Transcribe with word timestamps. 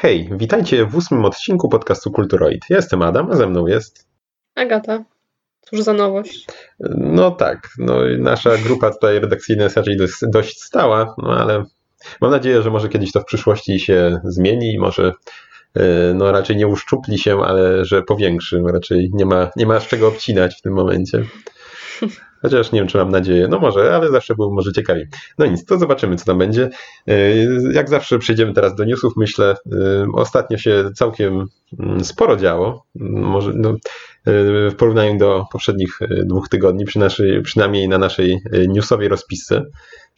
Hej, 0.00 0.28
witajcie 0.32 0.86
w 0.86 0.96
ósmym 0.96 1.24
odcinku 1.24 1.68
podcastu 1.68 2.10
Kulturoid. 2.10 2.60
Ja 2.70 2.76
jestem 2.76 3.02
Adam, 3.02 3.30
a 3.30 3.36
ze 3.36 3.46
mną 3.46 3.66
jest... 3.66 4.08
Agata. 4.54 5.04
Cóż 5.60 5.80
za 5.80 5.92
nowość. 5.92 6.46
No 6.96 7.30
tak, 7.30 7.68
no 7.78 7.98
nasza 8.18 8.56
grupa 8.56 8.90
tutaj 8.90 9.20
redakcyjna 9.20 9.64
jest 9.64 9.76
raczej 9.76 9.96
dość, 9.96 10.14
dość 10.22 10.62
stała, 10.62 11.14
no 11.18 11.38
ale 11.38 11.64
mam 12.20 12.30
nadzieję, 12.30 12.62
że 12.62 12.70
może 12.70 12.88
kiedyś 12.88 13.12
to 13.12 13.20
w 13.20 13.24
przyszłości 13.24 13.80
się 13.80 14.20
zmieni 14.24 14.72
i 14.72 14.78
może 14.78 15.12
e, 15.74 16.14
no 16.14 16.32
raczej 16.32 16.56
nie 16.56 16.66
uszczupli 16.66 17.18
się, 17.18 17.40
ale 17.40 17.84
że 17.84 18.02
powiększy. 18.02 18.62
Raczej 18.72 19.10
nie 19.12 19.26
ma, 19.26 19.50
nie 19.56 19.66
ma 19.66 19.80
z 19.80 19.86
czego 19.86 20.08
obcinać 20.08 20.58
w 20.58 20.62
tym 20.62 20.72
momencie. 20.72 21.24
Chociaż 22.42 22.72
nie 22.72 22.80
wiem, 22.80 22.88
czy 22.88 22.98
mam 22.98 23.10
nadzieję. 23.10 23.48
No 23.48 23.58
może, 23.58 23.96
ale 23.96 24.10
zawsze 24.10 24.34
było 24.34 24.54
może 24.54 24.72
ciekawiej. 24.72 25.06
No 25.38 25.46
nic, 25.46 25.64
to 25.64 25.78
zobaczymy, 25.78 26.16
co 26.16 26.24
tam 26.24 26.38
będzie. 26.38 26.70
E, 27.06 27.34
jak 27.72 27.88
zawsze 27.88 28.18
przejdziemy 28.18 28.52
teraz 28.52 28.74
do 28.74 28.84
newsów. 28.84 29.12
Myślę, 29.16 29.56
e, 29.72 30.06
ostatnio 30.14 30.58
się 30.58 30.90
całkiem 30.94 31.46
mm, 31.78 32.04
sporo 32.04 32.36
działo. 32.36 32.86
Może 33.10 33.52
no, 33.54 33.70
e, 33.70 33.74
w 34.70 34.74
porównaniu 34.78 35.18
do 35.18 35.44
poprzednich 35.52 35.98
dwóch 36.24 36.48
tygodni, 36.48 36.84
przy 36.84 36.98
naszej, 36.98 37.42
przynajmniej 37.42 37.88
na 37.88 37.98
naszej 37.98 38.40
newsowej 38.68 39.08
rozpisce. 39.08 39.64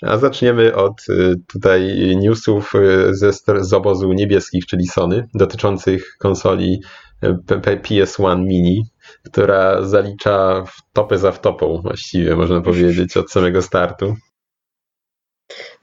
A 0.03 0.19
zaczniemy 0.19 0.75
od 0.75 1.07
tutaj 1.53 1.97
newsów 2.17 2.73
ze, 3.11 3.33
z 3.61 3.73
obozu 3.73 4.13
niebieskich, 4.13 4.67
czyli 4.67 4.87
Sony, 4.87 5.29
dotyczących 5.35 6.17
konsoli 6.19 6.81
PS1 7.23 8.39
Mini, 8.39 8.83
która 9.25 9.83
zalicza 9.83 10.65
w 10.67 10.93
topę 10.93 11.19
za 11.19 11.33
wtopą, 11.33 11.81
właściwie 11.83 12.37
można 12.37 12.61
powiedzieć, 12.71 13.17
od 13.17 13.31
samego 13.31 13.63
startu. 13.63 14.17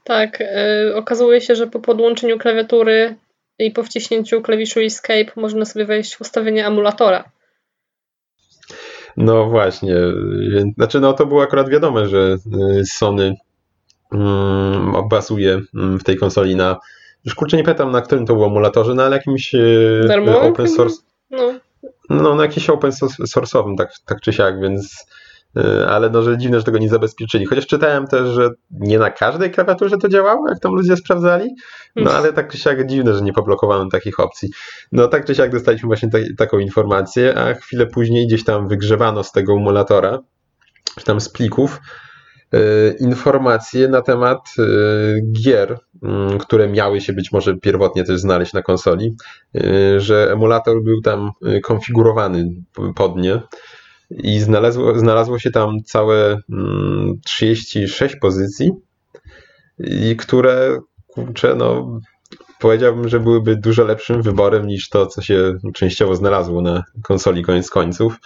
Tak, 0.04 0.40
yy, 0.40 0.96
okazuje 0.96 1.40
się, 1.40 1.54
że 1.54 1.66
po 1.66 1.80
podłączeniu 1.80 2.38
klawiatury 2.38 3.16
i 3.58 3.70
po 3.70 3.82
wciśnięciu 3.82 4.42
klawiszu 4.42 4.80
Escape 4.80 5.32
można 5.36 5.64
sobie 5.64 5.84
wejść 5.84 6.16
w 6.16 6.20
ustawienie 6.20 6.66
emulatora. 6.66 7.30
No 9.16 9.46
właśnie, 9.46 9.94
znaczy 10.76 11.00
no 11.00 11.12
to 11.12 11.26
było 11.26 11.42
akurat 11.42 11.68
wiadome, 11.68 12.06
że 12.06 12.36
y, 12.80 12.86
Sony 12.86 13.34
um, 14.12 14.92
bazuje 15.10 15.60
mm, 15.74 15.98
w 15.98 16.04
tej 16.04 16.16
konsoli 16.16 16.56
na, 16.56 16.76
już 17.24 17.34
kurczę 17.34 17.56
nie 17.56 17.62
pamiętam 17.62 17.90
na 17.90 18.00
którym 18.00 18.26
to 18.26 18.34
było 18.34 18.46
emulatorze, 18.46 18.94
na 18.94 19.08
jakimś 19.08 19.54
y, 19.54 20.04
Darmowym 20.08 20.52
open 20.52 20.68
source. 20.68 21.07
No. 21.30 21.54
No, 22.10 22.34
na 22.34 22.42
jakiś 22.42 22.70
open 22.70 22.90
source'owym, 22.90 23.76
tak, 23.76 23.90
tak 24.06 24.20
czy 24.20 24.32
siak, 24.32 24.60
więc 24.60 25.06
y, 25.56 25.86
ale 25.88 26.10
no, 26.10 26.22
że 26.22 26.38
dziwne, 26.38 26.58
że 26.58 26.64
tego 26.64 26.78
nie 26.78 26.88
zabezpieczyli. 26.88 27.46
Chociaż 27.46 27.66
czytałem 27.66 28.06
też, 28.06 28.28
że 28.28 28.50
nie 28.70 28.98
na 28.98 29.10
każdej 29.10 29.50
klawiaturze 29.50 29.98
to 29.98 30.08
działało, 30.08 30.48
jak 30.48 30.60
tam 30.60 30.74
ludzie 30.74 30.96
sprawdzali, 30.96 31.50
no 31.96 32.10
ale 32.10 32.32
tak 32.32 32.52
czy 32.52 32.58
siak 32.58 32.86
dziwne, 32.86 33.14
że 33.14 33.22
nie 33.22 33.32
poblokowano 33.32 33.90
takich 33.90 34.20
opcji. 34.20 34.48
No 34.92 35.08
tak 35.08 35.24
czy 35.24 35.34
siak 35.34 35.52
dostaliśmy 35.52 35.86
właśnie 35.86 36.08
taką 36.38 36.58
informację, 36.58 37.38
a 37.38 37.54
chwilę 37.54 37.86
później 37.86 38.26
gdzieś 38.26 38.44
tam 38.44 38.68
wygrzewano 38.68 39.24
z 39.24 39.32
tego 39.32 39.52
emulatora, 39.52 40.18
czy 40.98 41.04
tam 41.04 41.20
z 41.20 41.28
plików, 41.28 41.80
informacje 43.00 43.88
na 43.88 44.02
temat 44.02 44.38
y, 44.58 45.22
gier, 45.32 45.78
Mm, 46.02 46.38
które 46.38 46.68
miały 46.68 47.00
się 47.00 47.12
być 47.12 47.32
może 47.32 47.56
pierwotnie 47.56 48.04
też 48.04 48.20
znaleźć 48.20 48.52
na 48.52 48.62
konsoli, 48.62 49.16
y, 49.56 50.00
że 50.00 50.32
emulator 50.32 50.82
był 50.82 51.00
tam 51.00 51.30
konfigurowany 51.62 52.48
pod 52.96 53.16
nie 53.16 53.40
i 54.10 54.40
znalazło, 54.40 54.98
znalazło 54.98 55.38
się 55.38 55.50
tam 55.50 55.82
całe 55.84 56.40
36 57.24 58.00
mm, 58.02 58.20
pozycji, 58.20 58.70
i 59.78 60.16
które, 60.16 60.78
kurczę, 61.06 61.54
no 61.54 61.98
powiedziałbym, 62.60 63.08
że 63.08 63.20
byłyby 63.20 63.56
dużo 63.56 63.84
lepszym 63.84 64.22
wyborem 64.22 64.66
niż 64.66 64.88
to, 64.88 65.06
co 65.06 65.22
się 65.22 65.54
częściowo 65.74 66.14
znalazło 66.14 66.62
na 66.62 66.84
konsoli 67.02 67.42
koniec 67.42 67.70
końców. 67.70 68.16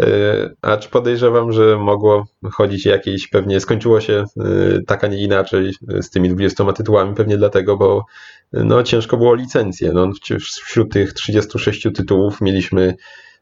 E, 0.00 0.50
acz 0.62 0.88
podejrzewam, 0.88 1.52
że 1.52 1.78
mogło 1.78 2.26
chodzić 2.52 2.86
jakieś, 2.86 3.28
pewnie 3.28 3.60
skończyło 3.60 4.00
się 4.00 4.24
e, 4.40 4.82
tak, 4.86 5.04
a 5.04 5.06
nie 5.06 5.22
inaczej 5.22 5.72
z 6.00 6.10
tymi 6.10 6.28
20 6.28 6.72
tytułami, 6.72 7.14
pewnie 7.14 7.36
dlatego, 7.36 7.76
bo 7.76 8.04
no, 8.52 8.82
ciężko 8.82 9.16
było 9.16 9.34
licencję. 9.34 9.92
No, 9.92 10.10
wśród 10.40 10.92
tych 10.92 11.12
36 11.12 11.82
tytułów 11.94 12.40
mieliśmy 12.40 12.94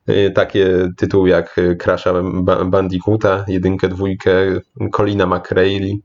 e, 0.07 0.31
takie 0.31 0.89
tytuły 0.97 1.29
jak 1.29 1.57
Crasha 1.79 2.23
Bandicoota, 2.67 3.45
jedynkę, 3.49 3.89
dwójkę, 3.89 4.61
Colina 4.93 5.27
McRae, 5.27 5.99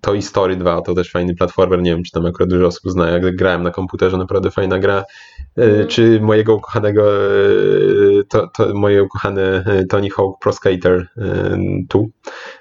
Toy 0.00 0.22
Story 0.22 0.56
2 0.56 0.82
to 0.82 0.94
też 0.94 1.10
fajny 1.10 1.34
platformer, 1.34 1.82
nie 1.82 1.90
wiem 1.90 2.04
czy 2.04 2.12
tam 2.12 2.26
akurat 2.26 2.48
dużo 2.48 2.66
osób 2.66 2.92
zna, 2.92 3.10
jak 3.10 3.36
grałem 3.36 3.62
na 3.62 3.70
komputerze, 3.70 4.16
naprawdę 4.16 4.50
fajna 4.50 4.78
gra. 4.78 5.04
Mm. 5.58 5.86
Czy 5.86 6.20
mojego 6.20 6.54
ukochanego, 6.54 7.04
to, 8.28 8.48
to 8.56 8.74
moje 8.74 9.02
ukochane 9.02 9.64
Tony 9.88 10.10
Hawk 10.10 10.38
Pro 10.40 10.52
Skater 10.52 11.08
2. 11.88 12.00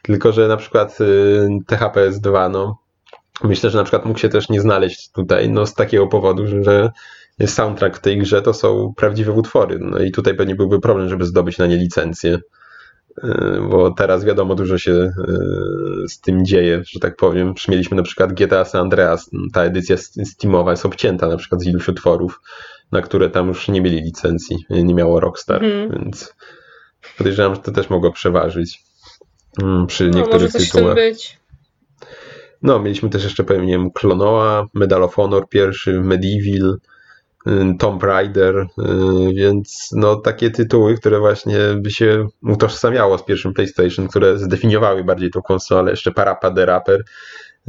Tylko, 0.01 0.31
że 0.31 0.47
na 0.47 0.57
przykład 0.57 0.97
THPS 1.67 2.19
2, 2.19 2.49
no 2.49 2.77
myślę, 3.43 3.69
że 3.69 3.77
na 3.77 3.83
przykład 3.83 4.05
mógł 4.05 4.19
się 4.19 4.29
też 4.29 4.49
nie 4.49 4.61
znaleźć 4.61 5.11
tutaj, 5.11 5.49
no 5.49 5.65
z 5.65 5.73
takiego 5.73 6.07
powodu, 6.07 6.43
że 6.63 6.91
soundtrack 7.45 7.97
w 7.97 8.01
tej 8.01 8.17
grze 8.17 8.41
to 8.41 8.53
są 8.53 8.93
prawdziwe 8.97 9.31
utwory. 9.31 9.79
No 9.81 9.99
i 9.99 10.11
tutaj 10.11 10.35
pewnie 10.35 10.55
byłby 10.55 10.79
problem, 10.79 11.09
żeby 11.09 11.25
zdobyć 11.25 11.57
na 11.57 11.67
nie 11.67 11.77
licencję. 11.77 12.39
E, 13.23 13.67
bo 13.69 13.91
teraz 13.91 14.25
wiadomo, 14.25 14.55
dużo 14.55 14.77
się 14.77 14.91
e, 14.91 15.11
z 16.07 16.21
tym 16.21 16.45
dzieje, 16.45 16.81
że 16.85 16.99
tak 16.99 17.15
powiem. 17.15 17.53
Mieliśmy 17.67 17.97
na 17.97 18.03
przykład 18.03 18.33
GTA 18.33 18.65
San 18.65 18.81
Andreas, 18.81 19.29
ta 19.53 19.63
edycja 19.63 19.97
Steamowa 20.25 20.71
jest 20.71 20.85
obcięta 20.85 21.27
na 21.27 21.37
przykład 21.37 21.61
z 21.61 21.67
iluś 21.67 21.87
utworów, 21.87 22.41
na 22.91 23.01
które 23.01 23.29
tam 23.29 23.47
już 23.47 23.67
nie 23.67 23.81
mieli 23.81 24.01
licencji, 24.01 24.57
nie 24.69 24.93
miało 24.93 25.19
Rockstar, 25.19 25.63
mm. 25.63 25.91
więc 25.91 26.35
podejrzewam, 27.17 27.55
że 27.55 27.61
to 27.61 27.71
też 27.71 27.89
mogło 27.89 28.11
przeważyć 28.11 28.83
mm, 29.63 29.87
przy 29.87 30.09
no, 30.09 30.17
niektórych 30.17 30.53
może 30.53 30.65
tytułach. 30.65 30.95
Być. 30.95 31.39
No, 32.61 32.79
mieliśmy 32.79 33.09
też 33.09 33.23
jeszcze, 33.23 33.43
powiem, 33.43 33.65
nie 33.65 33.73
wiem, 33.73 33.91
Klonoa, 33.91 34.65
Medal 34.73 35.03
of 35.03 35.15
Honor 35.15 35.49
pierwszy, 35.49 36.01
Medieval, 36.01 36.77
Y, 37.47 37.77
Tomb 37.79 38.03
Raider, 38.03 38.55
y, 38.57 38.67
więc 39.33 39.89
no 39.91 40.15
takie 40.15 40.51
tytuły, 40.51 40.95
które 40.97 41.19
właśnie 41.19 41.57
by 41.75 41.91
się 41.91 42.27
utożsamiało 42.43 43.17
z 43.17 43.23
pierwszym 43.23 43.53
PlayStation, 43.53 44.07
które 44.07 44.37
zdefiniowały 44.37 45.03
bardziej 45.03 45.31
tą 45.31 45.41
konsolę, 45.41 45.91
jeszcze 45.91 46.11
Parappa 46.11 46.51
the 46.51 46.65
Rapper, 46.65 47.03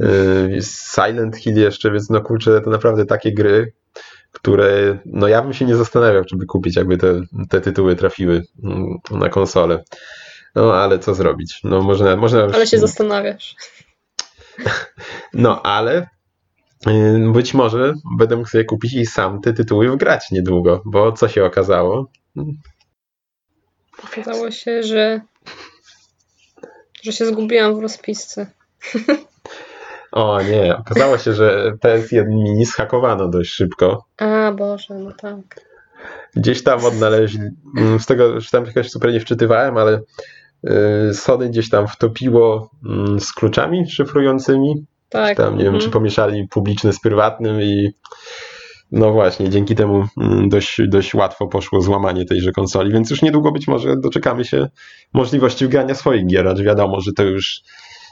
y, 0.01 0.59
Silent 0.95 1.37
Hill 1.37 1.55
jeszcze, 1.55 1.91
więc 1.91 2.09
no 2.09 2.21
kurczę, 2.21 2.61
to 2.61 2.69
naprawdę 2.69 3.05
takie 3.05 3.33
gry, 3.33 3.73
które 4.31 4.99
no 5.05 5.27
ja 5.27 5.41
bym 5.41 5.53
się 5.53 5.65
nie 5.65 5.75
zastanawiał, 5.75 6.25
czy 6.25 6.37
by 6.37 6.45
kupić, 6.45 6.75
jakby 6.75 6.97
te, 6.97 7.21
te 7.49 7.61
tytuły 7.61 7.95
trafiły 7.95 8.43
mm, 8.63 8.97
na 9.11 9.29
konsolę. 9.29 9.83
No 10.55 10.73
ale 10.73 10.99
co 10.99 11.15
zrobić? 11.15 11.59
No 11.63 11.81
można, 11.81 12.15
można 12.15 12.43
Ale 12.43 12.67
się 12.67 12.79
zastanawiasz. 12.79 13.55
No 15.33 15.61
ale 15.61 16.07
Yy, 16.85 17.31
być 17.31 17.53
może 17.53 17.93
będę 18.17 18.35
mógł 18.35 18.49
sobie 18.49 18.65
kupić 18.65 18.93
i 18.93 19.05
sam 19.05 19.41
te 19.41 19.53
tytuły 19.53 19.91
wgrać 19.91 20.31
niedługo, 20.31 20.81
bo 20.85 21.11
co 21.11 21.27
się 21.27 21.45
okazało? 21.45 22.11
Okazało 24.03 24.51
się, 24.51 24.83
że, 24.83 25.21
że 27.03 27.11
się 27.11 27.25
zgubiłam 27.25 27.75
w 27.75 27.79
rozpisce. 27.79 28.51
O 30.11 30.41
nie, 30.41 30.77
okazało 30.77 31.17
się, 31.17 31.33
że 31.33 31.73
PS1 31.83 32.27
mini 32.27 32.65
schakowano 32.65 33.27
dość 33.27 33.51
szybko. 33.51 34.05
A 34.17 34.51
Boże, 34.51 34.93
no 34.93 35.11
tak. 35.11 35.69
Gdzieś 36.35 36.63
tam 36.63 36.85
odnaleźli, 36.85 37.49
mm, 37.77 37.99
z 37.99 38.05
tego, 38.05 38.41
że 38.41 38.49
tam 38.49 38.65
jakoś 38.65 38.89
super 38.89 39.11
nie 39.11 39.19
wczytywałem, 39.19 39.77
ale 39.77 40.01
yy, 40.63 41.13
Sony 41.13 41.49
gdzieś 41.49 41.69
tam 41.69 41.87
wtopiło 41.87 42.69
mm, 42.85 43.19
z 43.19 43.33
kluczami 43.33 43.89
szyfrującymi 43.89 44.85
tak. 45.09 45.37
Tam, 45.37 45.57
nie 45.57 45.63
wiem, 45.63 45.73
czy 45.73 45.85
mhm. 45.85 45.91
pomieszali 45.91 46.47
publiczne 46.47 46.93
z 46.93 46.99
prywatnym 46.99 47.61
i 47.61 47.89
no 48.91 49.11
właśnie, 49.11 49.49
dzięki 49.49 49.75
temu 49.75 50.05
mm, 50.17 50.49
dość, 50.49 50.81
dość 50.87 51.13
łatwo 51.13 51.47
poszło 51.47 51.81
złamanie 51.81 52.25
tejże 52.25 52.51
konsoli, 52.51 52.91
więc 52.91 53.09
już 53.09 53.21
niedługo 53.21 53.51
być 53.51 53.67
może 53.67 53.97
doczekamy 53.97 54.45
się 54.45 54.67
możliwości 55.13 55.65
wgrania 55.65 55.95
swoich 55.95 56.27
gier, 56.27 56.47
acz 56.47 56.59
wiadomo, 56.59 57.01
że 57.01 57.13
to 57.13 57.23
już 57.23 57.61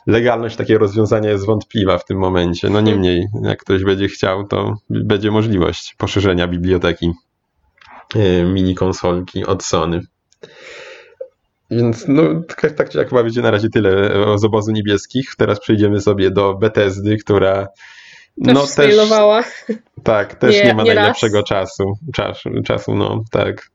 legalność 0.08 0.56
takiego 0.56 0.80
rozwiązania 0.80 1.30
jest 1.30 1.46
wątpliwa 1.46 1.98
w 1.98 2.06
tym 2.06 2.18
momencie. 2.18 2.70
No 2.70 2.82
niemniej, 2.82 3.28
jak 3.44 3.60
ktoś 3.60 3.84
będzie 3.84 4.08
chciał, 4.08 4.48
to 4.48 4.74
będzie 4.90 5.32
możliwość 5.32 5.96
poszerzenia 5.98 6.48
biblioteki 6.48 7.12
e, 8.16 8.44
mini 8.44 8.76
konsolki 8.76 9.46
od 9.46 9.64
Sony. 9.64 10.02
Więc 11.72 12.06
no, 12.08 12.22
tak, 12.48 12.72
tak 12.72 12.90
czy 12.90 12.98
jak 12.98 13.10
chyba 13.10 13.24
będzie 13.24 13.42
na 13.42 13.52
razie 13.52 13.70
tyle 13.70 14.12
z 14.36 14.44
obozu 14.44 14.72
niebieskich. 14.72 15.34
Teraz 15.38 15.60
przejdziemy 15.60 16.02
sobie 16.02 16.32
do 16.32 16.54
Bethesdy, 16.54 17.18
która 17.18 17.68
no 18.38 18.62
też, 18.62 18.76
też 18.76 18.96
tak, 20.04 20.36
też 20.36 20.56
nie, 20.56 20.64
nie 20.64 20.74
ma 20.74 20.84
nie 20.84 20.94
najlepszego 20.94 21.44
czasu, 21.44 21.84
czasu, 22.14 22.50
czasu, 22.66 22.96
no 22.96 23.24
tak. 23.32 23.70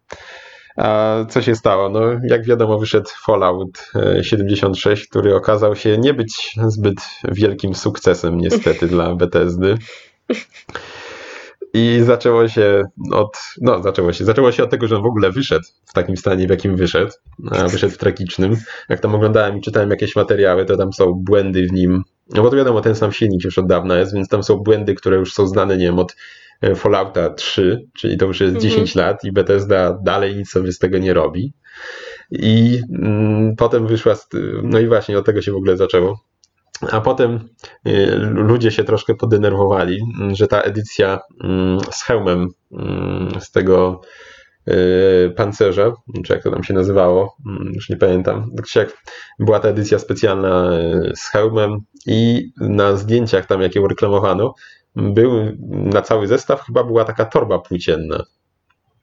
A 0.77 1.17
co 1.29 1.43
się 1.43 1.55
stało? 1.55 1.89
No, 1.89 2.01
jak 2.25 2.45
wiadomo, 2.45 2.79
wyszedł 2.79 3.09
Fallout 3.25 3.91
76, 4.23 5.03
e, 5.03 5.07
który 5.07 5.37
okazał 5.37 5.77
się 5.77 5.99
nie 5.99 6.15
być 6.15 6.55
zbyt 6.67 7.01
wielkim 7.29 7.75
sukcesem, 7.75 8.37
niestety, 8.37 8.87
dla 8.87 9.15
Bethesdy. 9.15 9.79
I 11.75 12.01
zaczęło 12.05 12.49
się 12.49 12.83
od, 13.13 13.39
no 13.61 13.83
zaczęło 13.83 14.13
się, 14.13 14.25
zaczęło 14.25 14.53
się 14.53 14.65
od 14.65 14.71
tego, 14.71 14.87
że 14.87 14.97
on 14.97 15.03
w 15.03 15.07
ogóle 15.07 15.31
wyszedł 15.31 15.65
w 15.85 15.93
takim 15.93 16.17
stanie, 16.17 16.47
w 16.47 16.51
jakim 16.51 16.77
wyszedł, 16.77 17.13
wyszedł 17.69 17.95
w 17.95 17.99
tragicznym. 17.99 18.57
Jak 18.89 19.01
tam 19.01 19.15
oglądałem 19.15 19.59
i 19.59 19.61
czytałem 19.61 19.91
jakieś 19.91 20.17
materiały, 20.17 20.65
to 20.65 20.77
tam 20.77 20.93
są 20.93 21.13
błędy 21.13 21.67
w 21.67 21.73
nim, 21.73 22.03
no 22.31 22.43
bo 22.43 22.51
to 22.51 22.57
wiadomo, 22.57 22.81
ten 22.81 22.95
sam 22.95 23.13
silnik 23.13 23.45
już 23.45 23.59
od 23.59 23.67
dawna 23.67 23.99
jest, 23.99 24.15
więc 24.15 24.29
tam 24.29 24.43
są 24.43 24.57
błędy, 24.57 24.95
które 24.95 25.17
już 25.17 25.35
są 25.35 25.47
znane, 25.47 25.77
nie 25.77 25.85
wiem, 25.85 25.99
od 25.99 26.17
Fallouta 26.75 27.31
3, 27.31 27.89
czyli 27.95 28.17
to 28.17 28.27
już 28.27 28.41
jest 28.41 28.55
Mhm. 28.55 28.71
10 28.71 28.95
lat 28.95 29.25
i 29.25 29.33
Bethesda 29.33 29.99
dalej 30.03 30.37
nic 30.37 30.51
sobie 30.51 30.73
z 30.73 30.79
tego 30.79 30.99
nie 30.99 31.15
robi. 31.15 31.53
I 32.31 32.81
mm, 33.03 33.57
potem 33.57 33.87
wyszła, 33.87 34.15
z, 34.15 34.29
no 34.63 34.79
i 34.79 34.87
właśnie 34.87 35.19
od 35.19 35.27
tego 35.27 35.43
się 35.43 35.53
w 35.53 35.57
ogóle 35.57 35.77
zaczęło. 35.77 36.21
A 36.91 37.01
potem 37.01 37.49
y, 37.89 38.17
ludzie 38.21 38.71
się 38.71 38.85
troszkę 38.85 39.15
podenerwowali, 39.15 40.01
mm, 40.21 40.35
że 40.35 40.47
ta 40.49 40.61
edycja 40.61 41.19
mm, 41.45 41.81
z 41.91 42.03
hełmem 42.03 42.49
mm, 42.73 43.41
z 43.41 43.51
tego 43.51 44.01
y, 44.69 45.33
pancerza, 45.37 45.93
czy 46.25 46.33
jak 46.33 46.43
to 46.43 46.51
tam 46.51 46.65
się 46.65 46.75
nazywało, 46.75 47.37
już 47.75 47.89
nie 47.91 47.97
pamiętam, 47.97 48.51
tak 48.57 48.67
jak 48.77 49.03
była 49.39 49.61
ta 49.61 49.69
edycja 49.69 49.99
specjalna 49.99 50.73
y, 50.73 51.13
z 51.17 51.31
hełmem 51.31 51.79
i 52.07 52.51
na 52.61 52.97
zdjęciach 52.97 53.47
tam, 53.47 53.63
jakie 53.63 53.81
reklamowano, 53.89 54.55
był 54.97 55.33
na 55.69 56.03
cały 56.03 56.27
zestaw 56.27 56.63
chyba 56.67 56.85
była 56.85 57.05
taka 57.05 57.25
torba 57.25 57.59
płócienna 57.59 58.25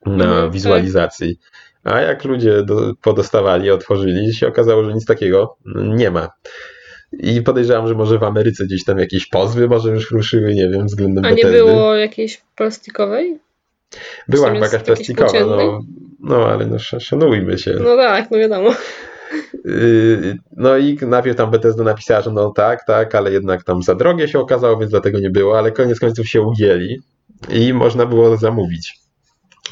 na 0.06 0.24
Mhm, 0.24 0.50
wizualizacji. 0.50 1.38
A 1.84 2.00
jak 2.00 2.24
ludzie 2.24 2.62
do, 2.62 2.92
podostawali, 3.02 3.70
otworzyli, 3.70 4.34
się 4.34 4.48
okazało, 4.48 4.84
że 4.84 4.94
nic 4.94 5.04
takiego 5.06 5.56
nie 5.76 6.10
ma. 6.10 6.28
I 7.12 7.42
podejrzewam, 7.42 7.88
że 7.88 7.94
może 7.94 8.18
w 8.18 8.22
Ameryce 8.24 8.64
gdzieś 8.64 8.84
tam 8.84 8.98
jakieś 8.98 9.26
pozwy 9.26 9.68
może 9.68 9.90
już 9.90 10.10
ruszyły, 10.10 10.54
nie 10.54 10.68
wiem, 10.68 10.86
względem 10.86 11.24
A 11.24 11.30
nie 11.30 11.36
Bethesdy. 11.36 11.58
było 11.58 11.94
jakiejś 11.94 12.42
plastikowej? 12.56 13.38
Była 14.28 14.50
chyba 14.52 14.64
jakaś 14.66 14.82
plastikowa, 14.82 15.40
no, 15.40 15.80
no 16.20 16.46
ale 16.48 16.66
no 16.66 16.76
sz- 16.76 17.02
szanujmy 17.02 17.58
się. 17.58 17.70
No 17.84 17.96
tak, 17.96 18.30
no 18.30 18.38
wiadomo. 18.38 18.70
Yy, 19.64 20.36
No 20.56 20.78
i 20.78 20.98
najpierw 21.02 21.36
tam 21.36 21.50
Bethesda 21.50 21.84
napisała, 21.84 22.20
że 22.22 22.30
no 22.30 22.50
tak, 22.50 22.84
tak, 22.86 23.14
ale 23.14 23.32
jednak 23.32 23.64
tam 23.64 23.82
za 23.82 23.94
drogie 23.94 24.28
się 24.28 24.38
okazało, 24.38 24.76
więc 24.76 24.90
dlatego 24.90 25.18
nie 25.20 25.30
było, 25.30 25.58
ale 25.58 25.72
koniec 25.72 26.00
końców 26.00 26.28
się 26.28 26.40
ugięli 26.42 27.00
i 27.48 27.72
można 27.72 28.06
było 28.06 28.36
zamówić 28.36 28.94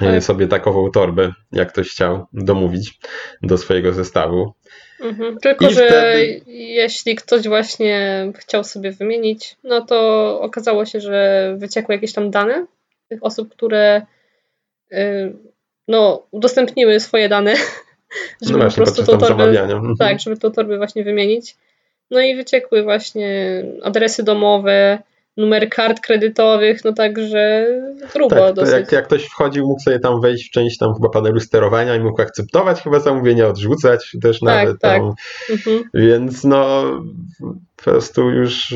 yy, 0.00 0.06
Tak. 0.12 0.24
sobie 0.24 0.46
takową 0.48 0.90
torbę, 0.90 1.32
jak 1.52 1.72
ktoś 1.72 1.90
chciał 1.90 2.26
domówić 2.32 2.98
do 3.42 3.58
swojego 3.58 3.92
zestawu. 3.92 4.52
Mhm. 5.00 5.38
Tylko, 5.38 5.68
I 5.68 5.74
że 5.74 5.86
wtedy- 5.86 6.40
jeśli 6.52 7.14
ktoś 7.14 7.48
właśnie 7.48 8.32
chciał 8.38 8.64
sobie 8.64 8.92
wymienić, 8.92 9.56
no 9.64 9.80
to 9.80 10.40
okazało 10.40 10.84
się, 10.84 11.00
że 11.00 11.54
wyciekły 11.58 11.94
jakieś 11.94 12.12
tam 12.12 12.30
dane 12.30 12.66
tych 13.08 13.24
osób, 13.24 13.50
które 13.52 14.02
y, 14.92 15.36
no, 15.88 16.26
udostępniły 16.30 17.00
swoje 17.00 17.28
dane, 17.28 17.54
żeby 18.42 18.52
No 18.52 18.58
po 18.58 18.64
właśnie, 18.64 18.82
prostu 18.82 18.96
podczas 19.02 19.06
tą 19.20 19.26
torbę, 19.26 19.44
zamawiania. 19.44 19.74
Mhm. 19.74 19.96
tak, 19.96 20.20
żeby 20.20 20.36
tą 20.36 20.50
torbę 20.50 20.76
właśnie 20.76 21.04
wymienić. 21.04 21.56
No 22.10 22.20
i 22.20 22.36
wyciekły 22.36 22.82
właśnie 22.82 23.62
adresy 23.82 24.22
domowe, 24.22 24.98
numer 25.36 25.68
kart 25.68 26.00
kredytowych, 26.00 26.84
no 26.84 26.92
także 26.92 27.66
grubo 28.14 28.36
Tak, 28.36 28.54
dosyć. 28.54 28.74
jak, 28.74 28.92
jak 28.92 29.06
ktoś 29.06 29.24
wchodził, 29.24 29.66
mógł 29.66 29.80
sobie 29.80 29.98
tam 29.98 30.20
wejść 30.20 30.48
w 30.48 30.50
część 30.50 30.78
tam 30.78 30.94
chyba 30.94 31.08
panelu 31.08 31.40
sterowania 31.40 31.96
i 31.96 32.00
mógł 32.00 32.22
akceptować 32.22 32.82
chyba 32.82 33.00
zamówienia, 33.00 33.46
odrzucać 33.46 34.16
też 34.22 34.40
Tak, 34.40 34.46
nawet 34.48 34.80
tak. 34.80 35.00
tam. 35.00 35.12
Mhm. 35.50 35.84
Więc 35.94 36.44
no 36.44 36.84
po 37.78 37.84
prostu 37.84 38.30
już 38.30 38.74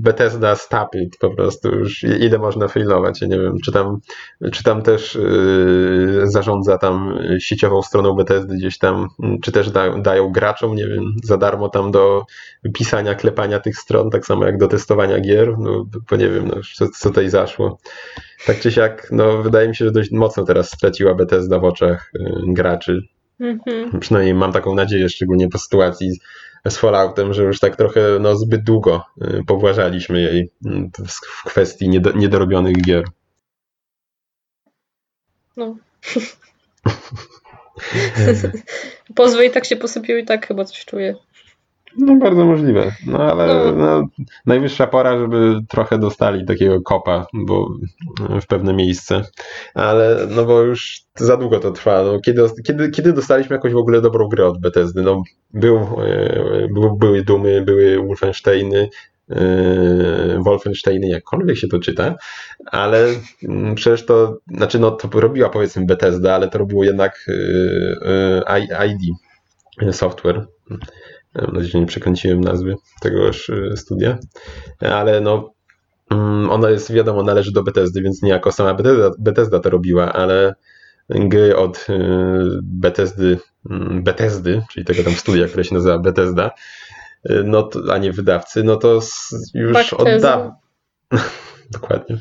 Bethesda 0.00 0.56
stapit 0.56 1.16
po 1.18 1.30
prostu 1.30 1.68
już 1.68 2.02
ile 2.02 2.38
można 2.38 2.68
failować, 2.68 3.20
ja 3.20 3.28
nie 3.28 3.38
wiem, 3.38 3.56
czy 3.64 3.72
tam, 3.72 3.98
czy 4.52 4.62
tam 4.64 4.82
też 4.82 5.14
yy, 5.14 6.20
zarządza 6.24 6.78
tam 6.78 7.18
sieciową 7.38 7.82
stroną 7.82 8.14
Bethesdy 8.14 8.56
gdzieś 8.56 8.78
tam, 8.78 9.08
czy 9.42 9.52
też 9.52 9.70
da, 9.70 9.98
dają 9.98 10.32
graczom, 10.32 10.74
nie 10.74 10.86
wiem, 10.86 11.04
za 11.24 11.36
darmo 11.36 11.68
tam 11.68 11.90
do 11.90 12.24
pisania, 12.74 13.14
klepania 13.14 13.60
tych 13.60 13.76
stron, 13.76 14.10
tak 14.10 14.26
samo 14.26 14.46
jak 14.46 14.58
do 14.58 14.68
testowania 14.68 15.20
gier, 15.20 15.58
no 15.58 15.86
bo 16.10 16.16
nie 16.16 16.28
wiem, 16.28 16.48
no, 16.48 16.54
co, 16.76 16.88
co 16.88 17.08
tutaj 17.08 17.28
zaszło. 17.30 17.78
Tak 18.46 18.60
czy 18.60 18.72
siak, 18.72 19.08
no 19.10 19.42
wydaje 19.42 19.68
mi 19.68 19.76
się, 19.76 19.84
że 19.84 19.92
dość 19.92 20.10
mocno 20.10 20.44
teraz 20.44 20.72
straciła 20.72 21.14
Bethesda 21.14 21.58
w 21.58 21.64
oczach 21.64 22.10
yy, 22.14 22.54
graczy. 22.54 23.00
Mhm. 23.40 24.00
Przynajmniej 24.00 24.34
mam 24.34 24.52
taką 24.52 24.74
nadzieję, 24.74 25.08
szczególnie 25.08 25.48
po 25.48 25.58
sytuacji 25.58 26.18
z- 26.68 26.76
Falloutem, 26.76 27.34
że 27.34 27.42
już 27.42 27.60
tak 27.60 27.76
trochę 27.76 28.00
no, 28.20 28.36
zbyt 28.36 28.64
długo 28.64 29.04
y, 29.22 29.44
pobłażaliśmy 29.46 30.20
jej 30.22 30.50
y, 30.66 30.90
w 31.06 31.44
kwestii 31.44 31.88
niedo, 31.88 32.12
niedorobionych 32.12 32.82
gier. 32.82 33.04
No. 35.56 35.76
Pozwy 39.14 39.46
i 39.46 39.50
tak 39.50 39.64
się 39.64 39.76
posypiły 39.76 40.20
i 40.20 40.24
tak 40.24 40.46
chyba 40.46 40.64
coś 40.64 40.84
czuję. 40.84 41.14
No 41.98 42.16
bardzo 42.16 42.44
możliwe, 42.44 42.92
no 43.06 43.18
ale 43.18 43.46
No. 43.46 43.72
no, 43.72 44.08
najwyższa 44.46 44.86
pora, 44.86 45.18
żeby 45.18 45.60
trochę 45.68 45.98
dostali 45.98 46.46
takiego 46.46 46.80
kopa, 46.82 47.26
bo 47.32 47.68
y, 48.36 48.40
w 48.40 48.46
pewne 48.46 48.72
miejsce, 48.72 49.22
ale 49.74 50.26
no 50.30 50.44
bo 50.44 50.60
już 50.60 51.00
za 51.16 51.36
długo 51.36 51.60
to 51.60 51.70
trwa. 51.70 52.02
No, 52.02 52.20
kiedy, 52.20 52.42
kiedy, 52.66 52.90
kiedy 52.90 53.12
dostaliśmy 53.12 53.56
jakąś 53.56 53.72
w 53.72 53.76
ogóle 53.76 54.00
dobrą 54.00 54.28
grę 54.28 54.46
od 54.46 54.60
Bethesdy? 54.60 55.02
No, 55.02 55.22
był, 55.54 55.76
y, 55.76 56.68
był, 56.74 56.96
były 56.96 57.22
Dumy, 57.22 57.62
były 57.62 58.06
Wolfensteiny, 58.06 58.88
y, 59.30 59.34
Wolfensteiny, 60.44 61.08
jakkolwiek 61.08 61.56
się 61.56 61.68
to 61.68 61.78
czyta, 61.78 62.14
ale 62.66 63.06
mm, 63.48 63.74
przecież 63.74 64.06
to, 64.06 64.38
znaczy 64.46 64.78
no 64.78 64.90
to 64.90 65.20
robiła 65.20 65.48
powiedzmy 65.48 65.86
Bethesda, 65.86 66.34
ale 66.34 66.48
to 66.48 66.58
robiło 66.58 66.84
jednak 66.84 67.26
ID 68.88 69.14
Software. 69.92 70.46
Mam 71.34 71.52
nadzieję, 71.52 71.72
że 71.72 71.80
nie 71.80 71.86
przekręciłem 71.86 72.40
nazwy 72.40 72.74
tegoż 73.00 73.48
y, 73.48 73.76
studia, 73.76 74.18
ale 74.80 75.20
no 75.20 75.52
mm, 76.10 76.50
ona 76.50 76.70
jest, 76.70 76.92
wiadomo, 76.92 77.22
należy 77.22 77.52
do 77.52 77.62
Bethesdy, 77.62 78.02
więc 78.02 78.22
niejako 78.22 78.52
sama 78.52 78.74
Bethesda, 78.74 79.10
Bethesda 79.18 79.60
to 79.60 79.70
robiła, 79.70 80.12
ale 80.12 80.54
gry 81.10 81.56
od 81.56 81.86
y, 81.88 81.98
Bethesdy, 82.62 83.38
mm, 83.70 84.02
Bethesdy, 84.02 84.62
czyli 84.70 84.86
tego 84.86 85.02
tam 85.02 85.12
studia, 85.12 85.46
które 85.46 85.64
się 85.64 85.74
nazywa 85.74 85.98
Bethesda, 85.98 86.50
y, 87.30 87.42
no 87.44 87.62
to, 87.62 87.80
a 87.92 87.98
nie 87.98 88.12
wydawcy, 88.12 88.64
no 88.64 88.76
to 88.76 89.00
już 89.54 89.92
od 89.92 90.08
dawna. 90.20 90.56
Dokładnie. 91.72 92.18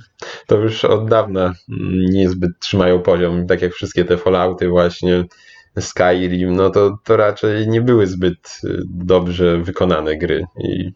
To 0.48 0.58
już 0.58 0.86
od 0.86 1.10
dawna 1.10 1.54
mm, 1.70 2.06
niezbyt 2.06 2.52
trzymają 2.60 3.02
poziom, 3.02 3.48
tak 3.48 3.62
jak 3.62 3.74
wszystkie 3.74 4.06
te 4.06 4.18
Fallouty 4.18 4.70
właśnie, 4.70 5.24
Skyrim, 5.80 6.56
no 6.56 6.70
to, 6.70 6.98
to 7.04 7.18
raczej 7.18 7.68
nie 7.68 7.82
były 7.82 8.08
zbyt 8.08 8.62
y, 8.64 8.78
dobrze 8.86 9.58
wykonane 9.58 10.18
gry 10.18 10.46
i 10.64 10.92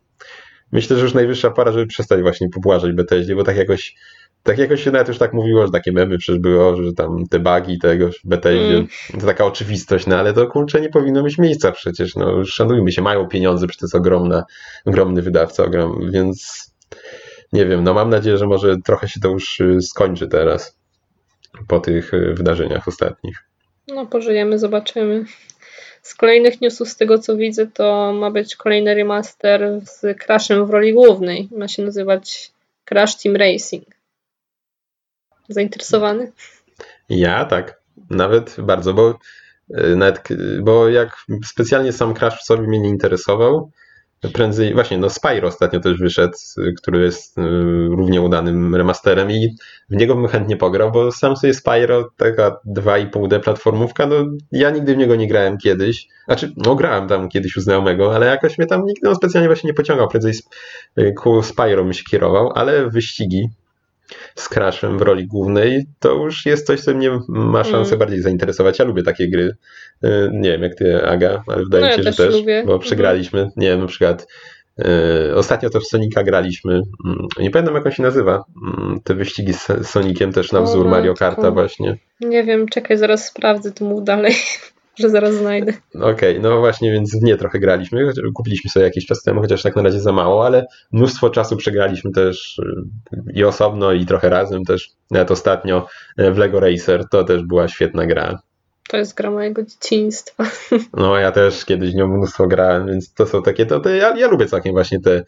myślę, 0.71 0.97
że 0.97 1.03
już 1.03 1.13
najwyższa 1.13 1.51
pora, 1.51 1.71
żeby 1.71 1.87
przestać 1.87 2.21
właśnie 2.21 2.49
pobłażać 2.49 2.91
Bethesdzie, 2.91 3.35
bo 3.35 3.43
tak 3.43 3.57
jakoś 3.57 3.95
tak 4.43 4.57
jakoś 4.57 4.83
się 4.83 4.91
nawet 4.91 5.07
już 5.07 5.17
tak 5.17 5.33
mówiło, 5.33 5.65
że 5.65 5.71
takie 5.71 5.91
memy 5.91 6.17
przecież 6.17 6.41
było, 6.41 6.83
że 6.83 6.93
tam 6.93 7.23
te 7.29 7.39
bugi 7.39 7.79
tego 7.79 8.09
w 8.11 8.27
Bethesdzie, 8.27 8.75
Mm. 8.75 8.87
to 9.19 9.25
taka 9.25 9.45
oczywistość, 9.45 10.07
no 10.07 10.15
ale 10.17 10.33
to 10.33 10.47
kurczę 10.47 10.81
nie 10.81 10.89
powinno 10.89 11.23
mieć 11.23 11.37
miejsca 11.37 11.71
przecież, 11.71 12.15
no 12.15 12.45
szanujmy 12.45 12.91
się, 12.91 13.01
mają 13.01 13.27
pieniądze, 13.27 13.67
przecież 13.67 13.79
to 13.79 13.85
jest 13.85 13.95
ogromna, 13.95 14.43
ogromny 14.85 15.21
wydawca, 15.21 15.65
ogrom, 15.65 16.11
więc 16.11 16.65
nie 17.53 17.65
wiem, 17.65 17.83
no 17.83 17.93
mam 17.93 18.09
nadzieję, 18.09 18.37
że 18.37 18.47
może 18.47 18.75
trochę 18.85 19.07
się 19.07 19.19
to 19.19 19.29
już 19.29 19.59
y, 19.59 19.81
skończy 19.81 20.27
teraz 20.27 20.77
po 21.67 21.79
tych 21.79 22.13
y, 22.13 22.33
wydarzeniach 22.33 22.87
ostatnich. 22.87 23.43
No 23.87 24.05
pożyjemy, 24.05 24.59
zobaczymy. 24.59 25.25
Z 26.01 26.15
kolejnych 26.15 26.61
newsów, 26.61 26.89
z 26.89 26.97
tego 26.97 27.19
co 27.19 27.37
widzę, 27.37 27.67
to 27.67 28.13
ma 28.13 28.31
być 28.31 28.55
kolejny 28.55 28.95
remaster 28.95 29.81
z 29.83 30.17
Crashem 30.23 30.65
w 30.65 30.69
roli 30.69 30.93
głównej. 30.93 31.49
Ma 31.51 31.67
się 31.67 31.83
nazywać 31.83 32.51
Crash 32.85 33.15
Team 33.15 33.35
Racing. 33.35 33.85
Zainteresowany? 35.49 36.31
Ja 37.09 37.45
tak, 37.45 37.81
nawet 38.09 38.55
bardzo, 38.59 38.93
bo 38.93 39.19
y, 39.69 39.95
nawet, 39.95 40.27
bo 40.61 40.89
jak 40.89 41.17
specjalnie 41.45 41.93
sam 41.93 42.13
Crash 42.13 42.39
w 42.41 42.45
sobie 42.45 42.67
mnie 42.67 42.79
nie 42.79 42.89
interesował, 42.89 43.71
prędzej, 44.33 44.73
właśnie, 44.73 44.97
no 44.97 45.09
Spyro 45.09 45.47
ostatnio 45.47 45.79
też 45.79 45.99
wyszedł, 45.99 46.33
który 46.77 47.03
jest 47.03 47.37
y, 47.37 47.41
równie 47.89 48.21
udanym 48.21 48.75
remasterem 48.75 49.31
i 49.31 49.55
w 49.89 49.95
niego 49.95 50.15
bym 50.15 50.27
chętnie 50.27 50.57
pograł, 50.57 50.91
bo 50.91 51.11
sam 51.11 51.37
sobie 51.37 51.53
Spyro, 51.53 52.09
taka 52.17 52.57
2,5D 52.75 53.39
platformówka, 53.39 54.05
no 54.05 54.15
ja 54.51 54.69
nigdy 54.69 54.95
w 54.95 54.97
niego 54.97 55.15
nie 55.15 55.27
grałem 55.27 55.57
kiedyś, 55.57 56.07
znaczy, 56.25 56.51
no 56.57 56.75
grałem 56.75 57.07
tam 57.07 57.29
kiedyś 57.29 57.57
u 57.57 57.61
znajomego, 57.61 58.15
ale 58.15 58.25
jakoś 58.25 58.57
mnie 58.57 58.67
tam 58.67 58.85
nikt 58.85 59.03
no, 59.03 59.15
specjalnie 59.15 59.49
właśnie 59.49 59.67
nie 59.67 59.73
pociągał, 59.73 60.07
prędzej 60.07 60.33
y, 60.99 61.13
ku 61.13 61.43
Spyro 61.43 61.83
bym 61.83 61.93
się 61.93 62.03
kierował, 62.03 62.51
ale 62.55 62.89
wyścigi 62.89 63.49
z 64.35 64.49
Crashem 64.49 64.97
w 64.97 65.01
roli 65.01 65.27
głównej, 65.27 65.85
to 65.99 66.13
już 66.13 66.45
jest 66.45 66.67
coś, 66.67 66.81
co 66.81 66.93
mnie 66.93 67.19
ma 67.27 67.63
szansę 67.63 67.89
Mm. 67.89 67.99
bardziej 67.99 68.21
zainteresować. 68.21 68.79
Ja 68.79 68.85
lubię 68.85 69.03
takie 69.03 69.29
gry. 69.29 69.55
Y, 70.05 70.29
Nie 70.33 70.51
wiem, 70.51 70.63
jak 70.63 70.75
ty, 70.75 71.05
Aga, 71.05 71.43
ale 71.47 71.63
wydaje 71.63 71.81
No 71.83 71.87
mi 71.87 71.91
ja 71.91 71.97
się, 71.97 72.03
że 72.03 72.13
też 72.25 72.33
lubię. 72.35 72.55
bo 72.65 72.71
Mhm. 72.73 72.79
przegraliśmy. 72.79 73.49
Nie 73.57 73.67
wiem, 73.69 73.79
na 73.79 73.87
przykład 73.87 74.27
Yy, 75.27 75.35
ostatnio 75.35 75.69
to 75.69 75.79
w 75.79 75.85
Sonika 75.87 76.23
graliśmy. 76.23 76.73
Yy, 77.05 77.43
nie 77.43 77.51
pamiętam 77.51 77.75
jak 77.75 77.85
on 77.85 77.91
się 77.91 78.03
nazywa. 78.03 78.43
Yy, 78.91 78.99
te 79.03 79.13
wyścigi 79.13 79.53
z 79.53 79.67
Sonikiem 79.87 80.31
też 80.33 80.51
na 80.51 80.61
wzór 80.61 80.87
O, 80.87 80.89
Mario. 80.89 81.13
Karta 81.13 81.51
właśnie. 81.51 81.97
Nie 82.21 82.43
wiem, 82.43 82.67
czekaj, 82.67 82.97
zaraz 82.97 83.27
sprawdzę, 83.27 83.71
to 83.71 83.85
mów 83.85 84.03
dalej, 84.03 84.33
że 84.99 85.09
zaraz 85.09 85.35
znajdę. 85.35 85.73
Okej, 86.01 86.39
no 86.39 86.59
właśnie, 86.59 86.91
więc 86.91 87.19
w 87.19 87.23
nie 87.23 87.37
trochę 87.37 87.59
graliśmy. 87.59 88.11
Kupiliśmy 88.33 88.69
sobie 88.69 88.85
jakiś 88.85 89.05
czas 89.05 89.23
temu, 89.23 89.41
chociaż 89.41 89.63
tak 89.63 89.75
na 89.75 89.81
razie 89.81 89.99
za 89.99 90.11
mało, 90.11 90.45
ale 90.45 90.65
mnóstwo 90.91 91.29
czasu 91.29 91.57
przegraliśmy 91.57 92.11
też 92.11 92.61
yy, 93.11 93.33
i 93.33 93.43
osobno, 93.43 93.91
i 93.91 94.05
trochę 94.05 94.29
razem 94.29 94.65
też. 94.65 94.91
Nawet 95.11 95.31
ostatnio 95.31 95.87
yy, 96.17 96.31
w 96.31 96.37
Lego 96.37 96.59
Racer 96.59 97.09
to 97.09 97.23
też 97.23 97.43
była 97.43 97.67
świetna 97.67 98.05
gra. 98.05 98.39
To 98.89 98.97
jest 98.97 99.15
gra 99.17 99.31
mojego 99.31 99.63
dzieciństwa. 99.63 100.43
No 100.93 101.17
ja 101.17 101.31
też 101.31 101.65
kiedyś 101.65 101.93
nią 101.93 102.07
mnóstwo 102.07 102.47
grałem, 102.47 102.87
więc 102.87 103.13
to 103.13 103.25
są 103.25 103.43
takie, 103.43 103.65
to, 103.65 103.79
to 103.79 103.89
ja, 103.89 104.17
ja 104.17 104.27
lubię 104.27 104.45
całkiem 104.45 104.73
właśnie 104.73 104.99
te 104.99 105.23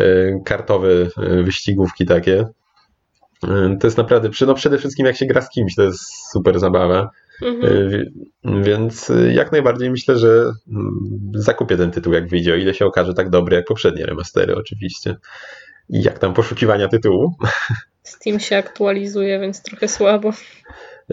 y, 0.00 0.40
kartowe 0.44 0.88
y, 0.88 1.42
wyścigówki 1.42 2.06
takie. 2.06 2.46
Y, 3.44 3.78
to 3.80 3.86
jest 3.86 3.96
naprawdę, 3.96 4.28
no 4.46 4.54
przede 4.54 4.78
wszystkim 4.78 5.06
jak 5.06 5.16
się 5.16 5.26
gra 5.26 5.42
z 5.42 5.50
kimś, 5.50 5.74
to 5.74 5.82
jest 5.82 6.00
super 6.32 6.60
zabawa. 6.60 7.10
Mhm. 7.42 7.72
Y, 7.72 7.88
wi- 7.88 8.62
Więc 8.62 9.10
y, 9.10 9.32
jak 9.32 9.52
najbardziej 9.52 9.90
myślę, 9.90 10.18
że 10.18 10.28
mm, 10.72 11.10
zakupię 11.34 11.76
ten 11.76 11.90
tytuł 11.90 12.12
jak 12.12 12.28
wyjdzie, 12.28 12.52
o 12.52 12.56
ile 12.56 12.74
się 12.74 12.86
okaże 12.86 13.14
tak 13.14 13.30
dobry 13.30 13.56
jak 13.56 13.64
poprzednie 13.66 14.06
remastery 14.06 14.56
oczywiście. 14.56 15.16
I 15.88 16.02
jak 16.02 16.18
tam 16.18 16.34
poszukiwania 16.34 16.88
tytułu? 16.88 17.34
Steam 18.02 18.40
się 18.40 18.56
aktualizuje, 18.56 19.40
więc 19.40 19.62
trochę 19.62 19.88
słabo. 19.88 20.32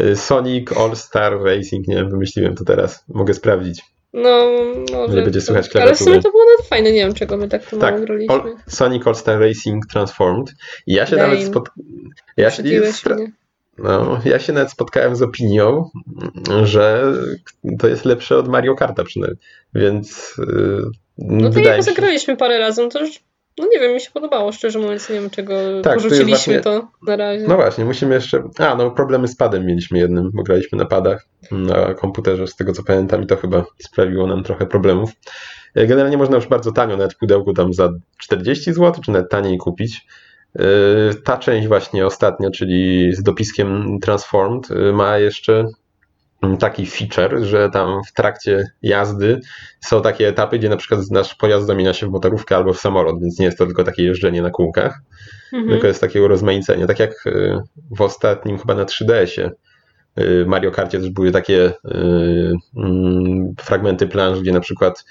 Y, 0.01 0.15
Sonic 0.15 0.71
All 0.77 0.95
Star 0.95 1.41
Racing, 1.43 1.87
nie 1.87 1.95
wiem, 1.95 2.09
wymyśliłem 2.09 2.55
to 2.55 2.63
teraz, 2.63 3.03
mogę 3.07 3.33
sprawdzić. 3.33 3.81
No, 4.13 4.51
może. 4.91 5.15
Nie 5.15 5.21
będzie 5.21 5.41
słychać 5.41 5.75
Ale 5.75 5.93
w 5.93 5.97
sumie 5.97 6.05
klawiatury. 6.11 6.23
to 6.23 6.31
było 6.31 6.43
nawet 6.51 6.67
fajne, 6.69 6.91
nie 6.91 6.99
wiem 6.99 7.13
czego 7.13 7.37
my 7.37 7.47
tak 7.47 7.65
to 7.69 7.77
Tak, 7.77 7.93
mało 7.93 8.05
graliśmy. 8.05 8.33
All, 8.35 8.55
Sonic 8.67 9.07
All 9.07 9.15
Star 9.15 9.39
Racing 9.39 9.85
Transformed. 9.87 10.53
I 10.87 10.93
ja 10.93 11.05
się 11.05 11.15
Dame. 11.15 11.27
nawet 11.27 11.47
spot... 11.47 11.69
ja 12.37 12.51
się, 12.51 12.63
mnie. 12.63 13.31
No, 13.83 14.19
ja 14.25 14.39
się 14.39 14.53
nawet 14.53 14.71
spotkałem 14.71 15.15
z 15.15 15.21
opinią, 15.21 15.89
że 16.63 17.13
to 17.79 17.87
jest 17.87 18.05
lepsze 18.05 18.37
od 18.37 18.47
Mario 18.47 18.75
Karta 18.75 19.03
przynajmniej. 19.03 19.39
Więc 19.75 20.35
yy, 20.37 20.83
No 21.17 21.49
to 21.49 21.59
jak 21.59 21.75
się. 21.75 21.83
zagraliśmy 21.83 22.37
parę 22.37 22.59
razy, 22.59 22.81
no 22.83 22.89
to 22.89 22.99
już, 22.99 23.19
no 23.57 23.67
nie 23.73 23.79
wiem, 23.79 23.93
mi 23.93 24.01
się 24.01 24.11
podobało, 24.11 24.51
szczerze 24.51 24.79
mówiąc, 24.79 25.09
nie 25.09 25.15
wiem 25.15 25.29
czego 25.29 25.53
Tak, 25.83 25.93
porzuciliśmy 25.93 26.29
właśnie- 26.29 26.59
to 26.61 26.87
na 27.07 27.15
razie. 27.15 27.45
No 27.47 27.55
właśnie, 27.55 27.85
musimy 27.85 28.15
jeszcze. 28.15 28.43
A, 28.59 28.75
no 28.75 28.91
problemy 28.91 29.27
z 29.27 29.35
padem 29.35 29.65
mieliśmy 29.65 29.99
jednym, 29.99 30.31
bo 30.33 30.43
graliśmy 30.43 30.77
na 30.77 30.85
padach 30.85 31.25
na 31.51 31.93
komputerze, 31.93 32.47
z 32.47 32.55
tego 32.55 32.73
co 32.73 32.83
pamiętam, 32.83 33.23
i 33.23 33.27
to 33.27 33.37
chyba 33.37 33.65
sprawiło 33.79 34.27
nam 34.27 34.43
trochę 34.43 34.65
problemów. 34.65 35.11
Generalnie 35.75 36.17
można 36.17 36.35
już 36.35 36.47
bardzo 36.47 36.71
tanio, 36.71 36.97
nawet 36.97 37.13
w 37.13 37.17
pudełku 37.17 37.53
tam 37.53 37.73
za 37.73 37.89
40 38.17 38.73
zł, 38.73 39.01
czy 39.05 39.11
nawet 39.11 39.29
taniej 39.29 39.57
kupić. 39.57 40.07
E, 40.55 40.61
Ta 41.23 41.37
część 41.37 41.67
właśnie 41.67 42.05
ostatnia, 42.05 42.51
czyli 42.51 43.13
z 43.15 43.23
dopiskiem 43.23 43.99
Transformed, 44.01 44.71
e, 44.71 44.91
ma 44.93 45.17
jeszcze 45.17 45.65
taki 46.59 46.85
feature, 46.85 47.43
że 47.43 47.69
tam 47.69 48.01
w 48.09 48.13
trakcie 48.13 48.71
jazdy 48.81 49.39
są 49.79 50.01
takie 50.01 50.27
etapy, 50.27 50.59
gdzie 50.59 50.69
na 50.69 50.77
przykład 50.77 51.01
nasz 51.11 51.35
pojazd 51.35 51.67
zamienia 51.67 51.93
się 51.93 52.07
w 52.07 52.11
motorówkę 52.11 52.55
albo 52.55 52.73
w 52.73 52.79
samolot, 52.79 53.21
więc 53.21 53.39
nie 53.39 53.45
jest 53.45 53.57
to 53.57 53.65
tylko 53.65 53.83
takie 53.83 54.03
jeżdżenie 54.03 54.41
na 54.41 54.49
kółkach 54.49 54.99
Mhm. 55.53 55.69
tylko 55.69 55.87
jest 55.87 56.01
takie 56.01 56.23
urozmaicenie. 56.23 56.87
Tak 56.87 56.99
jak 56.99 57.27
y, 57.27 57.57
w 57.97 58.01
ostatnim 58.01 58.57
chyba 58.57 58.75
na 58.75 58.85
3DS-ie 58.85 59.51
y, 60.19 60.45
Mario 60.47 60.71
Karcie 60.71 60.99
też 60.99 61.09
były 61.09 61.31
takie 61.31 61.71
mm, 62.75 63.53
fragmenty 63.59 64.07
planż, 64.07 64.39
gdzie 64.39 64.51
na 64.51 64.59
przykład 64.59 65.05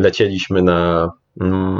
lecieliśmy 0.00 0.62
na 0.62 1.10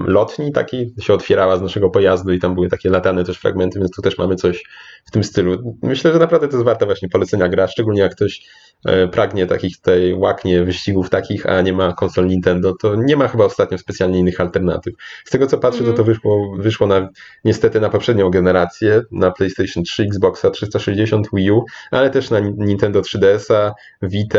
lotni 0.06 0.52
taki, 0.52 0.94
się 1.00 1.14
otwierała 1.14 1.56
z 1.56 1.62
naszego 1.62 1.90
pojazdu 1.90 2.32
i 2.32 2.38
tam 2.38 2.54
były 2.54 2.68
takie 2.68 2.90
latane 2.90 3.24
też 3.24 3.38
fragmenty, 3.38 3.78
więc 3.78 3.90
tu 3.90 4.02
też 4.02 4.18
mamy 4.18 4.36
coś 4.36 4.64
w 5.04 5.10
tym 5.10 5.24
stylu. 5.24 5.78
Myślę, 5.82 6.12
że 6.12 6.18
naprawdę 6.18 6.48
to 6.48 6.56
jest 6.56 6.64
warte 6.64 6.86
właśnie 6.86 7.08
polecenia 7.08 7.48
gra, 7.48 7.68
szczególnie 7.68 8.00
jak 8.00 8.12
ktoś 8.14 8.42
e, 8.86 9.08
pragnie 9.08 9.46
takich 9.46 9.76
tutaj 9.76 10.14
łaknie 10.14 10.64
wyścigów 10.64 11.10
takich, 11.10 11.46
a 11.46 11.60
nie 11.60 11.72
ma 11.72 11.92
konsol 11.92 12.26
Nintendo, 12.26 12.74
to 12.80 12.94
nie 12.94 13.16
ma 13.16 13.28
chyba 13.28 13.44
ostatnio 13.44 13.78
specjalnie 13.78 14.18
innych 14.18 14.40
alternatyw. 14.40 14.94
Z 15.24 15.30
tego 15.30 15.46
co 15.46 15.58
patrzę, 15.58 15.78
to 15.78 15.90
Mhm. 15.90 15.96
to 15.96 16.04
wyszło, 16.04 16.56
wyszło 16.58 16.86
na 16.86 17.08
niestety 17.44 17.80
na 17.80 17.88
poprzednią 17.88 18.30
generację, 18.30 19.02
na 19.10 19.30
PlayStation 19.30 19.84
3, 19.84 20.02
Xboxa 20.02 20.50
360, 20.50 21.28
Wii 21.32 21.50
U, 21.50 21.64
ale 21.90 22.10
też 22.10 22.30
na 22.30 22.40
Nintendo 22.40 23.00
3DS-a, 23.00 23.74
Vita, 24.02 24.38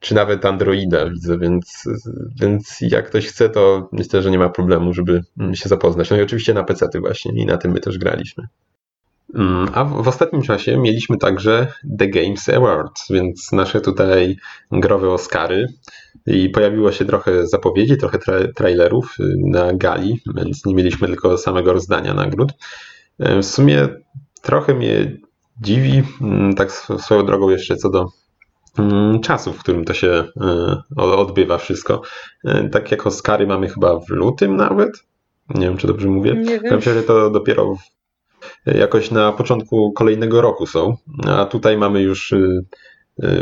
czy 0.00 0.14
nawet 0.14 0.44
Androida 0.44 1.10
widzę, 1.10 1.38
więc, 1.38 1.84
więc 2.40 2.78
jak 2.80 3.06
ktoś 3.06 3.26
chce, 3.26 3.48
to 3.50 3.88
myślę, 3.92 4.22
że 4.22 4.30
nie 4.30 4.38
ma 4.38 4.48
problemu, 4.48 4.94
żeby 4.94 5.22
się 5.54 5.68
zapoznać. 5.68 6.10
No 6.10 6.16
i 6.16 6.22
oczywiście 6.22 6.54
na 6.54 6.64
PC 6.64 7.00
właśnie 7.00 7.42
i 7.42 7.46
na 7.46 7.56
tym 7.56 7.72
my 7.72 7.80
też 7.80 7.98
graliśmy. 7.98 8.46
Mm, 9.34 9.68
A 9.74 9.84
w, 9.84 10.08
ostatnim 10.08 10.42
czasie 10.42 10.76
mieliśmy 10.76 11.18
także 11.18 11.72
The 11.98 12.08
Games 12.08 12.48
Awards, 12.48 13.06
więc 13.10 13.52
nasze 13.52 13.80
tutaj 13.80 14.36
growe 14.72 15.10
Oscary 15.10 15.66
i 16.26 16.48
pojawiło 16.48 16.92
się 16.92 17.04
trochę 17.04 17.46
zapowiedzi, 17.46 17.96
trochę 17.96 18.18
tra 18.18 18.34
trailerów 18.56 19.16
y, 19.20 19.34
na 19.46 19.72
gali, 19.72 20.20
więc 20.34 20.66
nie 20.66 20.74
mieliśmy 20.74 21.08
tylko 21.08 21.38
samego 21.38 21.72
rozdania 21.72 22.14
nagród. 22.14 22.52
E, 23.18 23.38
W 23.42 23.46
sumie 23.46 23.88
trochę 24.42 24.74
mnie 24.74 25.16
dziwi, 25.60 26.02
mm, 26.20 26.54
tak 26.54 26.68
sw- 26.68 26.98
swoją 27.02 27.26
drogą 27.26 27.50
jeszcze 27.50 27.76
co 27.76 27.90
do 27.90 28.06
czasu, 29.22 29.52
w 29.52 29.58
którym 29.58 29.84
to 29.84 29.94
się 29.94 30.24
o- 30.96 31.18
odbywa 31.18 31.58
wszystko. 31.58 32.02
E, 32.44 32.68
Tak 32.68 32.90
jak 32.90 33.06
Oscary 33.06 33.46
mamy 33.46 33.68
chyba 33.68 33.98
w 34.00 34.08
lutym 34.08 34.56
nawet. 34.56 34.90
Nie 35.54 35.66
wiem, 35.66 35.76
czy 35.76 35.86
dobrze 35.86 36.08
mówię. 36.08 36.34
Nie 36.34 36.60
wiem. 36.60 36.74
Myślę, 36.76 36.94
że 36.94 37.02
to 37.02 37.30
dopiero 37.30 37.74
w, 37.74 37.78
jakoś 38.74 39.10
na 39.10 39.32
początku 39.32 39.92
kolejnego 39.92 40.40
roku 40.40 40.66
są, 40.66 40.96
a 41.28 41.44
tutaj 41.46 41.76
mamy 41.78 42.02
już 42.02 42.34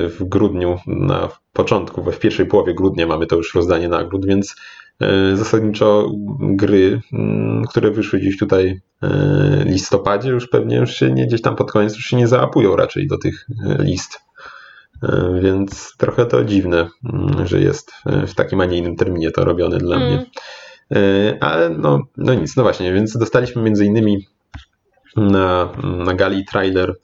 w 0.09 0.25
grudniu, 0.25 0.79
na 0.87 1.29
początku, 1.53 2.03
w 2.13 2.19
pierwszej 2.19 2.47
połowie 2.47 2.75
grudnia 2.75 3.07
mamy 3.07 3.27
to 3.27 3.37
już 3.37 3.55
rozdanie 3.55 3.89
nagród, 3.89 4.27
więc 4.27 4.57
zasadniczo 5.35 6.11
gry, 6.41 7.01
mm, 7.13 7.65
które 7.65 7.91
wyszły 7.91 8.19
gdzieś 8.19 8.39
tutaj 8.39 8.81
listopadzie, 9.65 10.31
już 10.31 10.49
pewnie 10.49 10.77
już 10.77 10.91
się 10.95 11.13
nie, 11.13 11.27
gdzieś 11.27 11.43
tam 11.43 11.57
pod 11.57 11.73
koniec 11.73 11.95
już 11.97 12.05
się 12.05 12.17
nie 12.17 12.29
zaapują 12.29 12.77
raczej 12.77 13.07
do 13.07 13.19
tych 13.19 13.47
list. 13.79 14.21
Y, 15.05 15.41
Więc 15.41 15.95
trochę 15.99 16.27
to 16.27 16.45
dziwne, 16.45 16.89
mm, 17.05 17.47
że 17.47 17.61
jest 17.61 17.93
y, 18.23 18.27
w 18.27 18.35
takim, 18.35 18.61
a 18.61 18.65
nie 18.65 18.79
innym 18.79 18.97
terminie 18.97 19.31
to 19.31 19.45
robione 19.45 19.79
dla 19.79 19.97
mnie. 19.97 20.07
Mm. 20.07 20.25
E, 20.95 21.43
Ale 21.43 21.71
no, 21.71 22.01
no 22.17 22.35
nic, 22.35 22.57
no 22.57 22.63
właśnie, 22.63 22.93
więc 22.93 23.17
dostaliśmy 23.19 23.63
między 23.63 23.85
innymi 23.85 24.27
na, 25.17 25.73
na 25.83 26.15
gali 26.15 26.45
trailer 26.45 26.95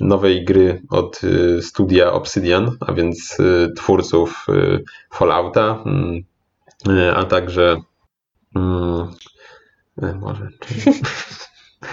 nowej 0.00 0.44
gry 0.44 0.82
od 0.90 1.24
y, 1.24 1.62
studia 1.62 2.12
Obsidian, 2.12 2.70
a 2.80 2.92
więc 2.92 3.40
y, 3.40 3.72
twórców 3.76 4.46
y, 4.48 4.84
Fallouta, 5.12 5.82
mm, 5.86 6.24
a 7.14 7.24
także 7.24 7.76
e, 8.56 10.14
może 10.20 10.48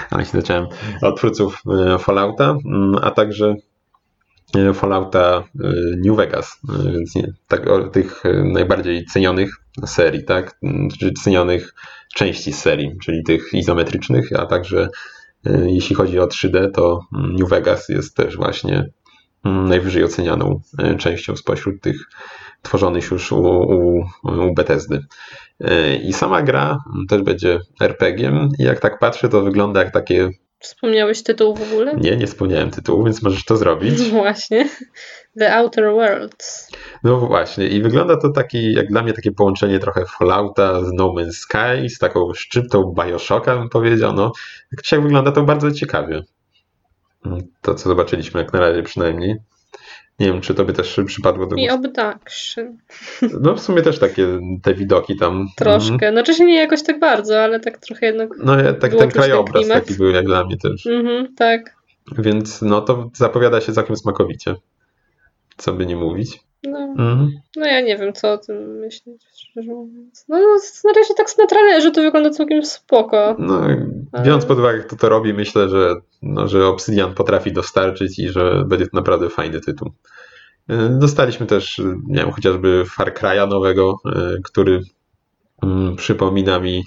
ale 0.10 0.26
się 0.26 0.32
zacząłem 0.32 0.68
od 1.02 1.18
twórców 1.18 1.64
Fallouta, 2.00 2.58
mm, 2.66 2.96
a 3.02 3.12
także 3.12 3.56
Fallouta 4.74 5.44
y, 5.56 5.98
New 6.06 6.18
Vegas, 6.18 6.60
y, 6.86 6.92
więc 6.92 7.16
nie, 7.16 7.34
tak 7.48 7.66
tych 7.94 8.26
y, 8.26 8.44
najbardziej 8.44 9.06
cenionych 9.06 9.56
serii, 9.86 10.24
tak, 10.24 10.58
Mm, 10.64 10.90
czy 11.00 11.12
cenionych 11.14 11.74
części 12.16 12.54
serii, 12.54 12.98
czyli 13.04 13.24
tych 13.24 13.54
izometrycznych, 13.54 14.30
a 14.40 14.46
także 14.46 14.90
jeśli 15.66 15.96
chodzi 15.96 16.20
o 16.20 16.28
3D, 16.28 16.72
to 16.72 17.06
mm, 17.16 17.36
New 17.36 17.50
Vegas 17.50 17.90
jest 17.90 18.16
też 18.16 18.38
właśnie 18.38 18.90
mm, 19.46 19.70
najwyżej 19.70 20.04
ocenianą 20.04 20.62
częścią 20.98 21.36
spośród 21.36 21.82
tych 21.82 22.10
tworzonych 22.62 23.12
już 23.12 23.32
u, 23.32 23.42
u, 23.44 24.06
u 24.24 24.54
Bethesdy. 24.54 25.06
I 26.04 26.14
sama 26.14 26.42
gra 26.42 26.84
też 27.10 27.22
będzie 27.22 27.60
RPG-iem 27.82 28.50
i 28.60 28.64
jak 28.64 28.80
tak 28.80 29.00
patrzę, 29.00 29.30
to 29.30 29.42
wygląda 29.42 29.84
jak 29.84 29.94
takie, 29.94 30.30
Wspomniałeś 30.62 31.24
tytuł 31.24 31.56
w 31.56 31.62
ogóle? 31.62 31.96
nie, 31.96 32.18
nie 32.18 32.28
wspomniałem 32.28 32.72
tytułu, 32.72 33.04
więc 33.04 33.22
możesz 33.22 33.46
to 33.46 33.58
zrobić. 33.58 34.02
Właśnie. 34.10 34.70
The 35.40 35.56
Outer 35.56 35.92
Worlds. 35.94 36.72
No 37.04 37.18
właśnie, 37.18 37.68
i 37.68 37.82
wygląda 37.82 38.18
to 38.18 38.30
taki, 38.30 38.74
jak 38.74 38.88
dla 38.88 39.02
mnie, 39.04 39.14
takie 39.14 39.32
połączenie 39.32 39.80
trochę 39.80 40.06
Fallouta 40.06 40.82
z 40.86 40.92
No 40.94 41.14
Man's 41.14 41.32
Sky, 41.32 41.90
z 41.90 41.98
taką 42.00 42.34
szczyptą 42.34 42.94
Bioshocka, 42.98 43.58
bym 43.58 43.70
powiedział. 43.70 44.14
No, 44.14 44.32
jak 44.72 44.82
dzisiaj 44.82 45.02
wygląda 45.02 45.32
to 45.32 45.44
bardzo 45.44 45.72
ciekawie. 45.72 46.24
To, 47.62 47.76
co 47.76 47.90
zobaczyliśmy, 47.90 48.42
jak 48.42 48.54
na 48.54 48.60
razie 48.60 48.84
przynajmniej. 48.84 49.36
Nie 50.22 50.28
wiem, 50.28 50.42
czy 50.42 50.54
to 50.54 50.66
by 50.66 50.74
też 50.74 51.00
przypadło 51.06 51.48
do 51.48 51.56
I 51.56 51.68
gustu. 51.68 52.02
Abduction. 52.02 52.78
No 53.42 53.56
w 53.56 53.62
sumie 53.62 53.82
też 53.82 54.00
takie 54.00 54.28
te 54.64 54.74
widoki 54.74 55.18
tam. 55.18 55.32
Mhm. 55.32 55.50
Troszkę. 55.58 56.12
Znaczy 56.12 56.34
się 56.34 56.46
nie 56.46 56.56
jakoś 56.56 56.84
tak 56.84 57.00
bardzo, 57.00 57.44
ale 57.44 57.60
tak 57.60 57.78
trochę 57.78 58.06
jednak. 58.06 58.30
No 58.44 58.56
tak 58.56 58.92
ten 58.92 59.00
ten 59.00 59.10
krajobraz 59.10 59.64
klimat. 59.64 59.84
taki 59.84 59.94
był 59.98 60.10
jak 60.10 60.26
dla 60.26 60.46
mnie 60.46 60.58
też. 60.58 60.88
Mhm, 60.88 61.36
tak. 61.36 61.76
Więc 62.18 62.62
no 62.62 62.82
to 62.82 63.10
zapowiada 63.14 63.62
się 63.62 63.74
całkiem 63.74 63.96
smakowicie. 63.96 64.56
Co 65.58 65.74
by 65.74 65.86
nie 65.86 65.96
mówić. 65.96 66.40
No, 66.64 66.80
Mhm. 66.80 67.32
no 67.56 67.66
ja 67.66 67.82
nie 67.82 67.98
wiem, 67.98 68.14
co 68.14 68.34
o 68.34 68.38
tym 68.38 68.80
myśleć, 68.80 69.22
szczerze 69.36 69.72
mówiąc. 69.72 70.26
No, 70.30 70.38
na 70.84 70.94
razie 70.96 71.14
tak 71.18 71.28
na 71.38 71.48
trailerze 71.48 71.92
to 71.92 72.02
wygląda 72.02 72.30
całkiem 72.30 72.66
spoko. 72.66 73.36
No, 73.40 73.62
biorąc 74.24 74.46
pod 74.46 74.60
uwagę, 74.60 74.80
kto 74.80 74.96
to 74.96 75.10
robi, 75.10 75.34
myślę, 75.34 75.70
że, 75.70 75.96
no, 76.22 76.48
że 76.48 76.68
Obsidian 76.68 77.14
potrafi 77.14 77.52
dostarczyć 77.54 78.20
i 78.20 78.30
że 78.30 78.64
będzie 78.68 78.86
to 78.86 78.98
naprawdę 78.98 79.30
fajny 79.30 79.60
tytuł. 79.62 79.92
Y, 80.72 80.76
Dostaliśmy 81.00 81.46
też, 81.46 81.82
nie 82.08 82.20
wiem, 82.20 82.32
chociażby 82.32 82.84
Far 82.86 83.14
Cry'a 83.14 83.48
nowego, 83.50 83.96
y, 84.06 84.42
który 84.44 84.82
mm, 85.64 85.96
przypomina 85.96 86.60
mi 86.60 86.84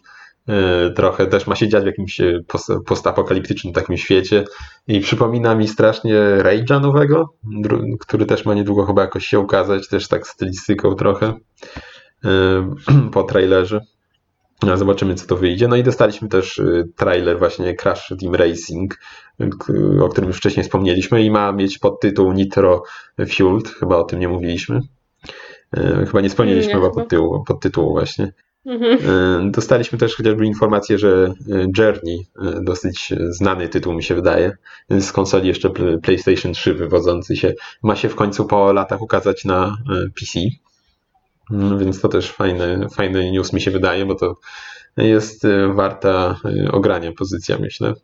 trochę, 0.96 1.26
też 1.26 1.46
ma 1.46 1.54
się 1.56 1.68
dziać 1.68 1.82
w 1.82 1.86
jakimś 1.86 2.20
pos- 2.48 2.82
postapokaliptycznym 2.86 3.72
takim 3.72 3.96
świecie 3.96 4.44
i 4.86 5.00
przypomina 5.00 5.54
mi 5.54 5.68
strasznie 5.68 6.14
Rage'a 6.38 6.80
nowego, 6.80 7.34
który 8.00 8.26
też 8.26 8.44
ma 8.44 8.54
niedługo 8.54 8.86
chyba 8.86 9.02
jakoś 9.02 9.26
się 9.26 9.38
ukazać, 9.40 9.88
też 9.88 10.08
tak 10.08 10.26
stylistyką 10.26 10.94
trochę 10.94 11.34
y, 12.24 12.28
po 13.12 13.22
trailerze. 13.22 13.80
No, 14.62 14.76
Zobaczymy, 14.76 15.14
co 15.14 15.26
to 15.26 15.36
wyjdzie. 15.36 15.68
No 15.68 15.76
i 15.76 15.82
dostaliśmy 15.82 16.28
też 16.28 16.62
trailer 16.96 17.38
właśnie 17.38 17.74
Crash 17.74 18.12
Team 18.20 18.34
Racing, 18.34 18.98
o 20.02 20.08
którym 20.08 20.28
już 20.28 20.36
wcześniej 20.38 20.64
wspomnieliśmy 20.64 21.22
i 21.22 21.30
ma 21.30 21.52
mieć 21.52 21.78
podtytuł 21.78 22.32
Nitro 22.32 22.82
Fueled, 23.28 23.68
chyba 23.68 23.96
o 23.96 24.04
tym 24.04 24.20
nie 24.20 24.28
mówiliśmy. 24.28 24.80
Chyba 26.06 26.20
nie 26.20 26.28
wspomnieliśmy 26.28 26.68
Nie, 26.68 26.74
chyba 26.74 26.88
chyba. 26.88 27.00
podtytułu, 27.00 27.44
podtytułu 27.44 27.92
właśnie. 27.92 28.32
Mhm. 28.66 28.98
Y, 29.48 29.50
Dostaliśmy 29.50 29.98
też 29.98 30.16
chociażby 30.16 30.46
informację, 30.46 30.98
że 30.98 31.34
y, 31.48 31.66
Journey, 31.78 32.26
y, 32.58 32.64
dosyć 32.64 33.12
znany 33.28 33.68
tytuł 33.68 33.92
mi 33.92 34.02
się 34.02 34.14
wydaje, 34.14 34.56
z 34.90 35.12
konsoli 35.12 35.48
jeszcze 35.48 35.70
pl- 35.70 36.00
PlayStation 36.00 36.52
3 36.52 36.74
wywodzący 36.74 37.36
się, 37.36 37.54
ma 37.82 37.96
się 37.96 38.08
w 38.08 38.14
końcu 38.14 38.44
po 38.46 38.72
latach 38.72 39.02
ukazać 39.02 39.44
na 39.44 39.76
PC. 40.20 40.40
Mm, 41.50 41.78
Więc 41.78 42.00
to 42.00 42.08
też 42.08 42.30
fajny, 42.32 42.88
fajny 42.94 43.30
news 43.30 43.52
mi 43.52 43.60
się 43.60 43.70
wydaje, 43.70 44.06
bo 44.06 44.14
to 44.14 44.34
jest 44.96 45.46
warta 45.74 46.40
ogrania 46.72 47.12
pozycja, 47.12 47.58
myślę. 47.58 47.94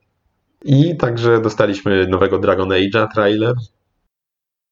I 0.65 0.97
także 0.97 1.41
dostaliśmy 1.41 2.07
nowego 2.07 2.39
Dragon 2.39 2.69
Age'a 2.69 3.07
trailer. 3.15 3.55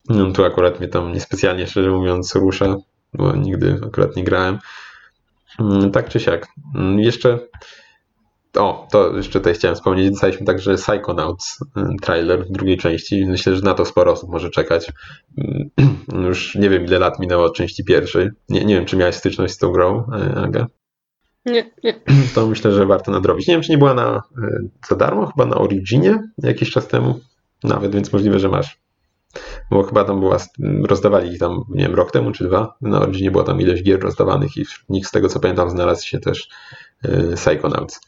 No, 0.09 0.33
tu 0.33 0.45
akurat 0.45 0.78
mnie 0.80 0.88
tam 0.88 1.12
niespecjalnie, 1.12 1.66
szczerze 1.66 1.90
mówiąc, 1.90 2.35
rusza, 2.35 2.76
bo 3.14 3.37
nigdy 3.37 3.80
akurat 3.87 4.16
nie 4.16 4.25
grałem. 4.25 4.59
Mm, 5.61 5.90
Tak 5.90 6.09
czy 6.09 6.21
siak. 6.21 6.47
Mm, 6.75 6.99
Jeszcze. 7.00 7.38
O, 8.57 8.88
to 8.93 9.17
jeszcze 9.17 9.33
tutaj 9.33 9.55
chciałem 9.55 9.75
wspomnieć. 9.75 10.11
Dostaliśmy 10.11 10.47
także 10.47 10.75
Psychonauts 10.75 11.61
y, 11.62 11.81
trailer 12.02 12.45
drugiej 12.50 12.76
części. 12.76 13.26
Myślę, 13.26 13.57
że 13.57 13.62
na 13.62 13.75
to 13.75 13.85
sporo 13.85 14.12
osób 14.12 14.31
może 14.31 14.50
czekać. 14.50 14.93
Mm, 15.38 16.25
Już 16.26 16.55
nie 16.55 16.71
wiem, 16.71 16.85
ile 16.85 16.99
lat 16.99 17.19
minęło 17.21 17.45
od 17.45 17.57
części 17.57 17.85
pierwszej. 17.85 18.28
Nie, 18.49 18.64
nie 18.64 18.75
wiem, 18.75 18.85
czy 18.85 18.97
miałeś 18.97 19.14
styczność 19.14 19.55
z 19.55 19.59
tą 19.59 19.73
grą, 19.73 20.05
y, 20.35 20.38
Aga. 20.38 20.67
Nie, 21.47 21.71
nie. 21.85 22.00
To 22.35 22.47
myślę, 22.47 22.73
że 22.73 22.87
warto 22.87 23.11
nadrobić. 23.12 23.47
Nie 23.49 23.55
wiem, 23.55 23.62
czy 23.62 23.71
nie 23.73 23.78
była 23.78 23.95
na, 23.95 24.23
y, 24.38 24.69
za 24.88 24.97
darmo, 24.97 25.26
chyba 25.26 25.47
na 25.47 25.57
Originie 25.57 26.23
jakiś 26.38 26.71
czas 26.71 26.88
temu. 26.88 27.21
Nawet, 27.64 27.95
więc 27.95 28.12
możliwe, 28.12 28.38
że 28.38 28.49
masz. 28.49 28.78
Bo 29.71 29.83
chyba 29.83 30.04
tam 30.04 30.21
była, 30.21 30.37
rozdawali 30.85 31.33
ich 31.33 31.38
tam, 31.38 31.64
nie 31.68 31.85
wiem, 31.85 31.95
rok 31.95 32.12
temu 32.12 32.33
czy 32.33 32.45
dwa. 32.45 32.76
Na 32.80 33.00
Originie 33.00 33.30
była 33.30 33.45
tam 33.45 33.61
ileś 33.61 33.83
gier 33.83 34.00
rozdawanych 34.00 34.57
i 34.57 34.64
wśród 34.64 34.88
nich, 34.88 35.07
z 35.07 35.11
tego 35.11 35.28
co 35.28 35.40
pamiętam, 35.40 35.71
znalazł 35.71 36.07
się 36.07 36.18
też 36.18 36.49
y, 37.04 37.37
Psychonauts. 37.37 38.00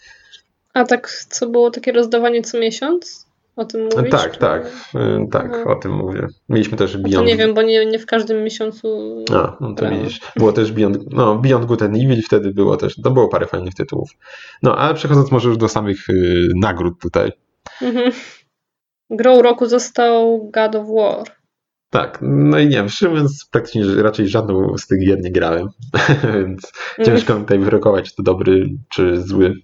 A 0.75 0.85
tak, 0.85 1.11
co 1.11 1.47
było 1.47 1.71
takie 1.71 1.93
rozdawanie 1.93 2.43
co 2.43 2.59
miesiąc? 2.59 3.31
O 3.57 3.65
tym 3.65 3.89
mówisz? 3.97 4.11
tak, 4.11 4.37
tak, 4.37 4.67
y, 4.67 5.29
tak, 5.33 5.51
Aha. 5.55 5.71
o 5.71 5.75
tym 5.75 5.93
mówię. 5.93 6.27
Mieliśmy 6.49 6.79
też 6.79 6.95
No 6.95 7.03
to 7.03 7.09
Beyond... 7.09 7.29
nie 7.29 7.37
wiem, 7.37 7.55
bo 7.55 7.63
nie, 7.63 7.87
nie 7.87 7.99
w 7.99 8.07
każdym 8.07 8.45
miesiącu. 8.45 9.17
A, 9.35 9.57
no 9.61 9.75
to 9.75 9.91
widzisz. 9.91 10.21
Było 10.37 10.53
też 10.53 10.73
Beyond, 10.73 10.99
no, 11.13 11.37
Beyond 11.37 11.65
Good 11.65 11.83
and 11.83 11.97
Evil 11.97 12.23
wtedy 12.23 12.51
było 12.51 12.77
też, 12.77 12.97
to 13.03 13.11
było 13.11 13.29
parę 13.29 13.47
fajnych 13.47 13.75
tytułów. 13.75 14.11
No, 14.63 14.77
ale 14.77 14.95
przechodząc 14.95 15.31
może 15.31 15.49
już 15.49 15.59
do 15.59 15.69
samych 15.69 16.09
y, 16.11 16.49
nagród 16.57 17.01
tutaj. 17.01 17.33
Mhm. 17.83 18.13
Grą 19.11 19.43
roku 19.43 19.67
został 19.67 20.51
God 20.53 20.75
of 20.75 20.87
War. 20.89 21.41
Tak, 21.91 22.19
no 22.23 22.59
i 22.59 22.65
nie 22.65 22.77
wiem, 22.77 22.89
szczerze 22.89 23.11
mówiąc, 23.11 23.49
praktycznie 23.51 24.03
raczej 24.03 24.29
żadną 24.29 24.79
z 24.79 24.87
tych 24.87 25.01
gier 25.07 25.21
nie 25.21 25.33
grałem, 25.33 25.69
więc 26.35 26.73
ciężko 27.05 27.35
mi 27.35 27.41
tutaj 27.41 27.59
wyrokować, 27.59 28.11
czy 28.11 28.17
to 28.17 28.23
dobry, 28.23 28.67
czy 28.89 29.23
zły 29.23 29.55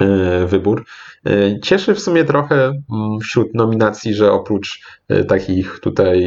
e, 0.00 0.46
wybór. 0.46 0.84
E, 1.26 1.60
Cieszy 1.60 1.94
w 1.94 2.00
sumie 2.00 2.24
trochę 2.24 2.64
mm, 2.64 3.20
wśród 3.22 3.54
nominacji, 3.54 4.14
że 4.14 4.32
oprócz 4.32 4.80
e, 5.08 5.24
takich 5.24 5.80
tutaj 5.80 6.20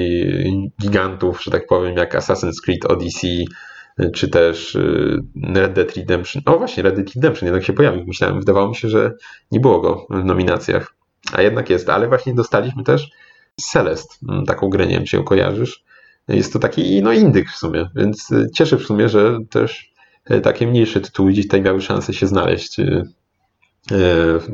gigantów, 0.82 1.43
że 1.43 1.51
tak 1.51 1.67
powiem, 1.67 1.97
jak 1.97 2.15
Assassin's 2.15 2.62
Creed 2.65 2.86
Odyssey, 2.86 3.45
czy 4.13 4.27
też 4.27 4.77
Red 5.53 5.73
Dead 5.73 5.97
Redemption. 5.97 6.41
O 6.45 6.58
właśnie, 6.58 6.84
Red 6.84 6.95
Dead 6.95 7.15
Redemption 7.15 7.47
jednak 7.47 7.63
się 7.63 7.73
pojawił. 7.73 8.06
Myślałem, 8.08 8.39
wydawało 8.39 8.69
mi 8.69 8.75
się, 8.75 8.89
że 8.89 9.13
nie 9.51 9.60
było 9.60 9.82
go 9.82 10.08
w 10.10 10.25
nominacjach, 10.25 10.95
a 11.31 11.41
jednak 11.41 11.69
jest. 11.69 11.89
Ale 11.89 12.07
właśnie 12.07 12.33
dostaliśmy 12.33 12.83
też 12.83 13.09
Celest, 13.62 14.19
mm, 14.29 14.45
taką 14.45 14.69
grę, 14.69 14.88
nie 14.88 14.95
wiem, 14.95 15.05
czy 15.05 15.15
ją 15.15 15.23
kojarzysz. 15.23 15.83
Jest 16.27 16.53
to 16.53 16.59
taki 16.59 17.01
no 17.01 17.13
indyk 17.13 17.49
w 17.49 17.55
sumie, 17.55 17.89
więc 17.95 18.31
e, 18.31 18.45
cieszy 18.55 18.77
w 18.77 18.86
sumie, 18.86 19.09
że 19.09 19.39
też 19.49 19.93
e, 20.25 20.41
takie 20.41 20.67
mniejsze 20.67 21.01
tytuły 21.01 21.31
gdzieś 21.31 21.45
tutaj 21.45 21.62
miały 21.62 21.81
szansę 21.81 22.13
się 22.13 22.27
znaleźć, 22.27 22.79
e, 22.79 23.03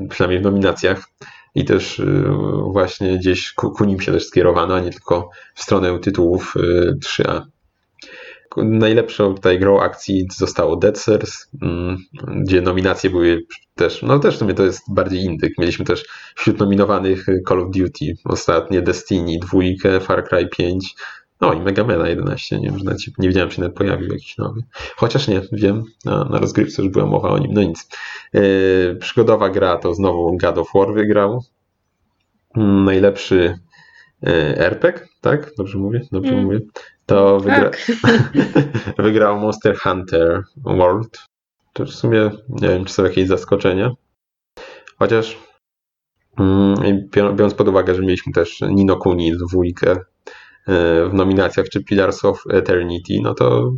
przynajmniej 0.10 0.40
w 0.40 0.44
nominacjach 0.44 1.10
i 1.56 1.66
też 1.66 2.02
właśnie 2.72 3.18
gdzieś 3.18 3.54
ku, 3.54 3.72
ku 3.72 3.86
nim 3.86 4.02
się 4.02 4.12
też 4.12 4.28
skierowano, 4.28 4.76
a 4.76 4.80
nie 4.80 4.92
tylko 4.92 5.30
w 5.56 5.64
stronę 5.64 6.00
tytułów 6.00 6.54
e, 6.58 6.94
3A. 6.94 7.42
Najlepszą 8.64 9.36
tutaj 9.36 9.60
grą 9.60 9.80
akcji 9.80 10.28
zostało 10.38 10.76
Dead 10.76 10.98
Cells, 10.98 11.50
mm, 11.62 11.98
gdzie 12.44 12.62
nominacje 12.62 13.10
były 13.10 13.42
też, 13.76 14.02
no 14.02 14.20
też 14.20 14.36
w 14.36 14.38
sumie 14.38 14.54
to 14.54 14.66
jest 14.66 14.82
bardziej 14.94 15.24
indyk. 15.24 15.54
Mieliśmy 15.58 15.86
też 15.86 16.06
wśród 16.36 16.60
nominowanych 16.60 17.26
Call 17.48 17.60
of 17.60 17.72
Duty, 17.72 18.14
ostatnie 18.26 18.82
Destiny, 18.82 19.40
dwójkę, 19.42 20.00
Far 20.00 20.24
Cry 20.24 20.48
5, 20.48 20.96
no 21.42 21.54
i 21.54 21.62
Mega 21.62 21.84
Man 21.84 22.08
11, 22.08 22.60
nie 22.60 22.72
wiem, 22.72 23.00
się, 23.00 23.12
nie 23.18 23.28
wiedziałem, 23.28 23.50
czy 23.50 23.62
nawet 23.62 23.78
pojawił 23.78 24.14
jakiś 24.14 24.38
nowy. 24.38 24.62
Chociaż 24.96 25.28
nie, 25.28 25.42
wiem, 25.52 25.84
na, 26.06 26.24
na 26.24 26.40
rozgrywce 26.40 26.84
już 26.84 26.92
była 26.92 27.06
mowa 27.06 27.30
o 27.30 27.38
nim, 27.38 27.54
no 27.54 27.64
nic. 27.64 27.90
Yy, 28.34 28.98
przygodowa 29.00 29.50
gra 29.50 29.78
to 29.78 29.94
znowu 29.94 30.38
God 30.38 30.58
of 30.58 30.72
War 30.76 30.94
wygrał. 30.94 31.44
Mm, 32.56 32.84
Najlepszy 32.84 33.60
RPG, 34.24 35.08
tak? 35.22 35.52
Dobrze 35.58 35.78
mówię? 35.78 36.02
Dobrze 36.12 36.32
Mm. 36.32 36.46
mówię. 36.46 36.60
To 37.06 37.40
wygra... 37.40 37.70
Tak. 37.70 37.92
wygrał 38.98 39.40
Monster 39.40 39.78
Hunter 39.78 40.44
World. 40.58 41.26
To 41.74 41.86
w 41.86 41.90
sumie 41.90 42.32
nie 42.50 42.68
wiem, 42.70 42.86
czy 42.86 42.94
są 42.94 43.04
jakieś 43.04 43.28
zaskoczenia. 43.28 43.92
Chociaż 45.00 45.38
mm, 46.40 46.76
bior- 47.10 47.36
biorąc 47.36 47.54
pod 47.54 47.68
uwagę, 47.68 47.96
że 47.96 48.02
mieliśmy 48.02 48.34
też 48.34 48.62
Nino 48.62 48.98
Kuni 48.98 49.38
dwójkę 49.38 49.92
e, 49.92 49.98
w 51.06 51.14
nominacjach, 51.14 51.70
czy 51.70 51.84
Pillars 51.84 52.26
of 52.26 52.44
Eternity, 52.50 53.14
no 53.22 53.34
to 53.34 53.72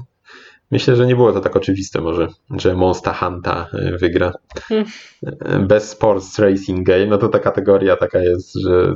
myślę, 0.71 0.95
że 0.95 1.08
nie 1.08 1.15
było 1.15 1.32
to 1.32 1.39
tak 1.39 1.56
oczywiste 1.56 2.01
może, 2.01 2.27
że 2.58 2.75
Monster 2.75 3.13
Hunter 3.13 3.56
e, 3.73 3.97
wygra. 3.97 4.34
Hmm. 4.62 4.88
E, 5.25 5.60
Best 5.60 5.89
Sports 5.89 6.39
Racing 6.39 6.88
Game, 6.88 7.06
no 7.06 7.17
to 7.17 7.27
ta 7.27 7.39
kategoria 7.39 7.97
taka 7.97 8.19
jest, 8.19 8.54
że 8.54 8.95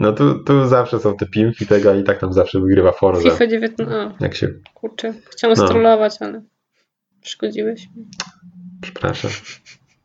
no 0.00 0.12
tu, 0.12 0.38
tu 0.44 0.66
zawsze 0.68 1.00
są 1.00 1.16
te 1.16 1.26
piłki 1.26 1.66
tego 1.66 1.94
i 1.94 2.04
tak 2.04 2.20
tam 2.20 2.32
zawsze 2.32 2.60
wygrywa 2.60 2.92
Forza. 2.92 3.30
FIFA 3.30 3.46
19. 3.46 3.94
A, 3.96 4.24
Jak 4.24 4.34
się 4.34 4.48
kurczę. 4.74 5.14
Chciałam 5.30 5.56
No. 5.58 5.66
strollować, 5.66 6.16
ale 6.20 6.42
przeszkodziłeś 7.20 7.88
mi. 7.96 8.04
Przepraszam. 8.82 9.30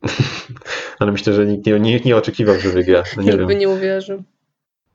Ale 0.99 1.11
myślę, 1.11 1.33
że 1.33 1.45
nikt 1.45 1.65
nie, 1.65 1.79
nikt 1.79 2.05
nie 2.05 2.15
oczekiwał, 2.17 2.59
że 2.59 2.69
wygra. 2.69 3.03
No 3.17 3.23
nie 3.23 3.31
Nikt 3.31 3.45
by 3.45 3.55
nie 3.55 3.69
uwierzył. 3.69 4.23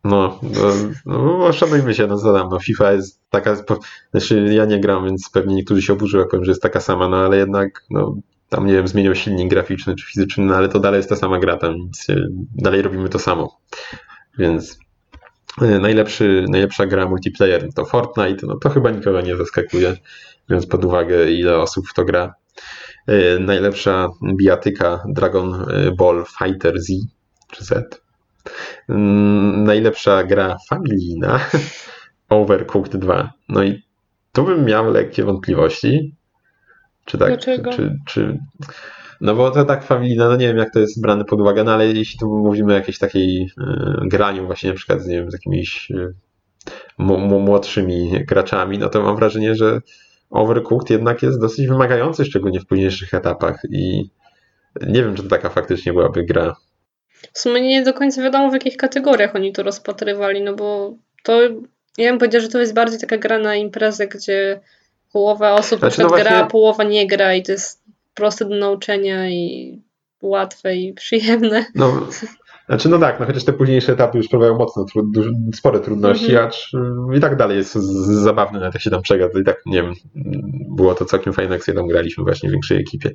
No, 0.05 0.39
no, 0.43 0.73
no 1.07 1.19
bo 1.39 1.53
szanujmy 1.53 1.95
się, 1.95 2.07
no 2.07 2.19
zadam. 2.19 2.49
No, 2.51 2.59
FIFA 2.59 2.93
jest 2.93 3.21
taka, 3.31 3.57
znaczy 4.11 4.49
ja 4.55 4.65
nie 4.65 4.81
gram, 4.81 5.05
więc 5.05 5.31
pewnie 5.33 5.55
niektórzy 5.55 5.83
się 5.83 5.93
oburzą, 5.93 6.19
jak 6.19 6.29
powiem, 6.29 6.45
że 6.45 6.51
jest 6.51 6.63
taka 6.63 6.81
sama, 6.81 7.09
no 7.09 7.17
ale 7.17 7.37
jednak, 7.37 7.85
no 7.91 8.17
tam 8.49 8.67
nie 8.67 8.73
wiem, 8.73 8.89
zmienił 8.89 9.15
silnik 9.15 9.51
graficzny 9.51 9.95
czy 9.97 10.07
fizyczny, 10.07 10.45
no 10.45 10.57
ale 10.57 10.69
to 10.69 10.81
dalej 10.81 10.99
jest 10.99 11.09
ta 11.09 11.17
sama 11.17 11.39
gra, 11.39 11.57
tam 11.57 11.75
nic, 11.75 12.07
dalej 12.55 12.83
robimy 12.83 13.09
to 13.09 13.19
samo. 13.19 13.61
Więc 14.39 14.79
najlepszy, 15.61 16.47
najlepsza 16.49 16.87
gra 16.87 17.09
multiplayer 17.09 17.75
to 17.75 17.85
Fortnite, 17.85 18.47
no 18.47 18.57
to 18.57 18.71
chyba 18.71 18.91
nikogo 18.91 19.21
nie 19.21 19.37
zaskakuje, 19.37 19.97
biorąc 20.51 20.67
pod 20.67 20.85
uwagę 20.85 21.31
ile 21.31 21.59
osób 21.59 21.89
w 21.89 21.95
to 21.95 22.05
gra. 22.05 22.35
E, 23.07 23.39
Najlepsza 23.39 24.09
bijatyka 24.37 25.05
Dragon 25.09 25.67
Ball 25.99 26.25
Fighter 26.39 26.81
Z 26.81 26.93
czy 27.51 27.65
Z. 27.65 28.03
Mm, 28.89 29.65
Najlepsza 29.65 30.25
gra 30.25 30.57
familijna 30.69 31.41
Overcooked 32.29 32.97
2. 32.97 33.33
No 33.49 33.63
i 33.63 33.83
tu 34.33 34.45
bym 34.45 34.65
miał 34.65 34.91
lekkie 34.91 35.25
wątpliwości. 35.25 36.15
Czy 37.05 37.19
tak? 37.19 37.29
Dlaczego? 37.29 37.71
Czy, 37.73 37.99
czy, 38.07 38.39
no 39.21 39.35
bo 39.35 39.51
to 39.51 39.65
tak 39.65 39.85
familijna, 39.85 40.29
no 40.29 40.37
nie 40.37 40.47
wiem 40.47 40.57
jak 40.57 40.73
to 40.73 40.81
jest 40.81 41.01
brane 41.01 41.25
pod 41.25 41.41
uwagę, 41.41 41.65
no 41.65 41.73
ale 41.73 41.87
jeśli 41.87 42.19
tu 42.19 42.29
mówimy 42.29 42.73
o 42.73 42.77
jakiejś 42.77 42.99
takiej 42.99 43.53
e, 43.59 43.97
graniu 44.03 44.47
właśnie 44.47 44.71
na 44.71 44.77
przykład 44.77 45.01
z, 45.01 45.07
nie 45.07 45.17
wiem, 45.17 45.31
z 45.31 45.33
jakimiś 45.33 45.91
e, 45.91 46.13
młodszymi 47.39 48.25
graczami, 48.27 48.79
no 48.79 48.89
to 48.89 49.03
mam 49.03 49.17
wrażenie, 49.17 49.55
że 49.55 49.81
Overcooked 50.31 50.91
jednak 50.91 51.23
jest 51.23 51.41
dosyć 51.41 51.67
wymagający, 51.67 52.25
szczególnie 52.25 52.61
w 52.61 52.67
późniejszych 52.67 53.15
etapach 53.15 53.63
i 53.71 54.11
nie 54.87 55.03
wiem, 55.03 55.15
czy 55.17 55.23
to 55.23 55.29
taka 55.29 55.49
faktycznie 55.49 55.93
byłaby 55.93 56.25
gra. 56.25 56.57
W 57.33 57.39
sumie 57.39 57.61
nie 57.61 57.83
do 57.83 57.95
końca 57.95 58.23
wiadomo, 58.23 58.51
w 58.51 58.55
jakich 58.55 58.77
kategoriach 58.77 59.37
oni 59.37 59.53
to 59.53 59.63
rozpatrywali, 59.63 60.43
no 60.43 60.55
bo 60.55 60.95
to 61.23 61.41
ja 61.99 62.11
bym 62.11 62.19
powiedział, 62.19 62.41
że 62.41 62.49
to 62.49 62.61
jest 62.61 62.75
bardziej 62.75 63.01
taka 63.01 63.17
gra 63.17 63.39
na 63.39 63.57
imprezę, 63.57 64.07
gdzie 64.07 64.61
połowa 65.13 65.53
osób 65.53 65.79
znaczy, 65.79 66.03
no 66.03 66.09
właśnie... 66.09 66.25
gra, 66.25 66.39
a 66.39 66.47
połowa 66.47 66.85
nie 66.85 67.07
gra 67.07 67.35
i 67.35 67.43
to 67.43 67.53
jest 67.53 67.80
proste 68.21 68.45
do 68.45 68.57
nauczenia 68.57 69.31
i 69.31 69.83
łatwe 70.23 70.77
i 70.77 70.93
przyjemne. 70.93 71.67
No, 71.75 72.07
znaczy 72.69 72.89
no 72.89 72.99
tak, 72.99 73.21
no 73.21 73.27
chociaż 73.27 73.45
te 73.45 73.53
późniejsze 73.53 73.93
etapy 73.93 74.19
już 74.19 74.27
sprawiają 74.27 74.59
mocno 74.59 74.85
trud, 74.85 75.07
spore 75.55 75.81
trudności, 75.81 76.31
mm 76.31 76.45
-hmm. 76.45 76.47
acz 76.47 76.73
i 77.17 77.21
tak 77.21 77.37
dalej 77.37 77.57
jest 77.57 77.75
zabawne, 78.23 78.59
nawet 78.59 78.75
jak 78.75 78.83
się 78.83 78.91
tam 78.91 79.03
przegada, 79.03 79.41
i 79.41 79.45
tak 79.45 79.63
nie 79.67 79.83
wiem, 79.83 79.93
było 80.77 80.95
to 80.95 81.05
całkiem 81.05 81.33
fajne, 81.33 81.55
jak 81.55 81.65
sobie 81.65 81.79
tam 81.79 81.89
graliśmy 81.89 82.25
właśnie 82.25 82.49
w 82.49 82.53
większej 82.53 82.79
ekipie. 82.79 83.11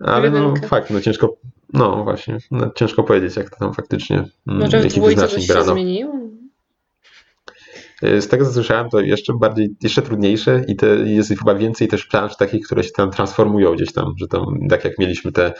Ale 0.00 0.30
no 0.30 0.54
fakt, 0.68 0.90
no 0.90 1.00
ciężko, 1.00 1.36
no 1.72 2.04
właśnie, 2.04 2.38
no, 2.50 2.70
ciężko 2.74 3.02
powiedzieć, 3.02 3.36
jak 3.36 3.50
to 3.50 3.56
tam 3.56 3.74
faktycznie, 3.74 4.16
mm, 4.16 4.60
Może 4.60 4.80
w 4.80 4.86
dwójce 4.86 5.28
coś 5.28 5.46
się? 5.46 6.29
Z 8.02 8.28
tego 8.28 8.44
co 8.44 8.52
słyszałem, 8.52 8.90
to 8.90 9.00
jeszcze 9.00 9.32
bardziej, 9.40 9.76
jeszcze 9.82 10.02
trudniejsze 10.02 10.64
i 10.68 10.76
te, 10.76 10.86
jest 10.86 11.38
chyba 11.38 11.54
więcej 11.54 11.88
też 11.88 12.04
plansz 12.04 12.36
takich, 12.36 12.66
które 12.66 12.84
się 12.84 12.90
tam 12.90 13.10
transformują 13.10 13.74
gdzieś 13.74 13.92
tam, 13.92 14.14
że 14.20 14.28
tam, 14.28 14.44
tak 14.68 14.84
jak 14.84 14.98
mieliśmy 14.98 15.32
te 15.32 15.52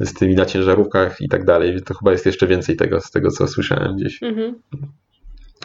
z 0.00 0.14
tymi 0.14 0.34
na 0.34 0.46
ciężarówkach 0.46 1.20
i 1.20 1.28
tak 1.28 1.44
dalej, 1.44 1.82
to 1.82 1.94
chyba 1.94 2.12
jest 2.12 2.26
jeszcze 2.26 2.46
więcej 2.46 2.76
tego, 2.76 3.00
z 3.00 3.10
tego 3.10 3.30
co 3.30 3.48
słyszałem 3.48 3.96
gdzieś. 3.96 4.22
Mhm. 4.22 4.54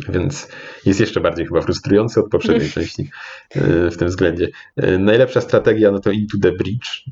Więc 0.10 0.48
jest 0.86 1.00
jeszcze 1.00 1.22
bardziej 1.22 1.46
chyba 1.46 1.62
frustrujący 1.62 2.20
od 2.20 2.30
poprzedniej 2.30 2.72
części 2.76 3.10
e, 3.56 3.92
w 3.92 3.98
tym 3.98 4.08
względzie. 4.08 4.50
E, 4.76 4.98
najlepsza 4.98 5.42
strategia 5.42 5.92
no 5.92 6.00
to 6.00 6.12
Into 6.12 6.38
the 6.42 6.52
Bridge. 6.52 7.04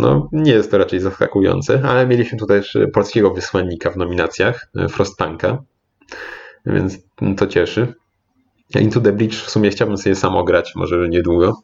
No, 0.00 0.28
nie 0.32 0.52
jest 0.52 0.70
to 0.70 0.78
raczej 0.78 1.00
zaskakujące, 1.00 1.82
ale 1.84 2.06
mieliśmy 2.06 2.38
tutaj 2.38 2.60
też 2.60 2.78
polskiego 2.92 3.34
wysłannika 3.34 3.90
w 3.90 3.96
nominacjach, 3.96 4.70
Frostpunka, 4.88 5.62
więc 6.66 6.98
to 7.36 7.46
cieszy. 7.46 7.94
Into 8.74 9.00
the 9.00 9.12
Bridge 9.12 9.34
w 9.34 9.50
sumie 9.50 9.70
chciałbym 9.70 9.96
sobie 9.96 10.14
sam 10.14 10.36
ograć, 10.36 10.74
może 10.74 11.08
niedługo. 11.08 11.62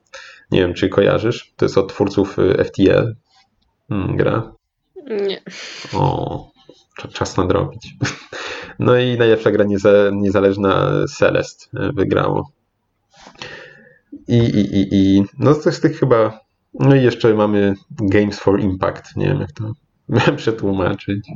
Nie 0.50 0.60
wiem, 0.60 0.74
czy 0.74 0.88
kojarzysz. 0.88 1.52
To 1.56 1.64
jest 1.64 1.78
od 1.78 1.88
twórców 1.88 2.36
FTL. 2.64 3.16
Hmm, 3.88 4.16
gra. 4.16 4.52
Nie. 5.06 5.42
O, 5.94 6.50
czas 7.12 7.36
nadrobić. 7.36 7.88
No 8.78 8.98
i 8.98 9.18
najlepsza 9.18 9.50
gra 9.50 9.64
niezależna 10.12 10.90
Celest 11.08 11.70
wygrało. 11.72 12.50
I, 14.28 14.38
i, 14.38 14.76
i, 14.76 14.88
i 14.92 15.24
no 15.38 15.54
to 15.54 15.72
z 15.72 15.80
tych 15.80 15.98
chyba. 15.98 16.40
No 16.74 16.94
i 16.94 17.02
jeszcze 17.02 17.34
mamy 17.34 17.74
Games 17.90 18.38
for 18.38 18.60
Impact. 18.60 19.16
Nie 19.16 19.26
wiem, 19.26 19.40
jak 19.40 19.52
to 19.52 19.72
miałem 20.08 20.36
przetłumaczyć. 20.42 21.28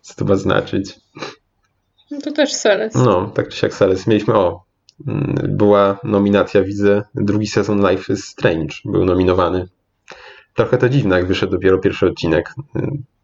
Co 0.00 0.14
to 0.14 0.24
ma 0.24 0.36
znaczyć? 0.36 1.00
No 2.10 2.20
to 2.20 2.32
też 2.32 2.52
Celest. 2.52 2.96
No, 2.96 3.30
tak 3.34 3.48
czy 3.48 3.56
siak 3.56 3.74
Celest. 3.74 4.06
Mieliśmy, 4.06 4.34
o, 4.34 4.62
mm, 5.08 5.34
była 5.48 5.98
nominacja, 6.04 6.62
widzę, 6.62 7.02
drugi 7.14 7.46
sezon 7.46 7.90
Life 7.90 8.12
is 8.12 8.24
Strange 8.24 8.74
był 8.84 9.04
nominowany. 9.04 9.68
Trochę 10.54 10.78
to 10.78 10.88
dziwne, 10.88 11.16
jak 11.16 11.26
wyszedł 11.26 11.52
dopiero 11.52 11.78
pierwszy 11.78 12.06
odcinek, 12.06 12.54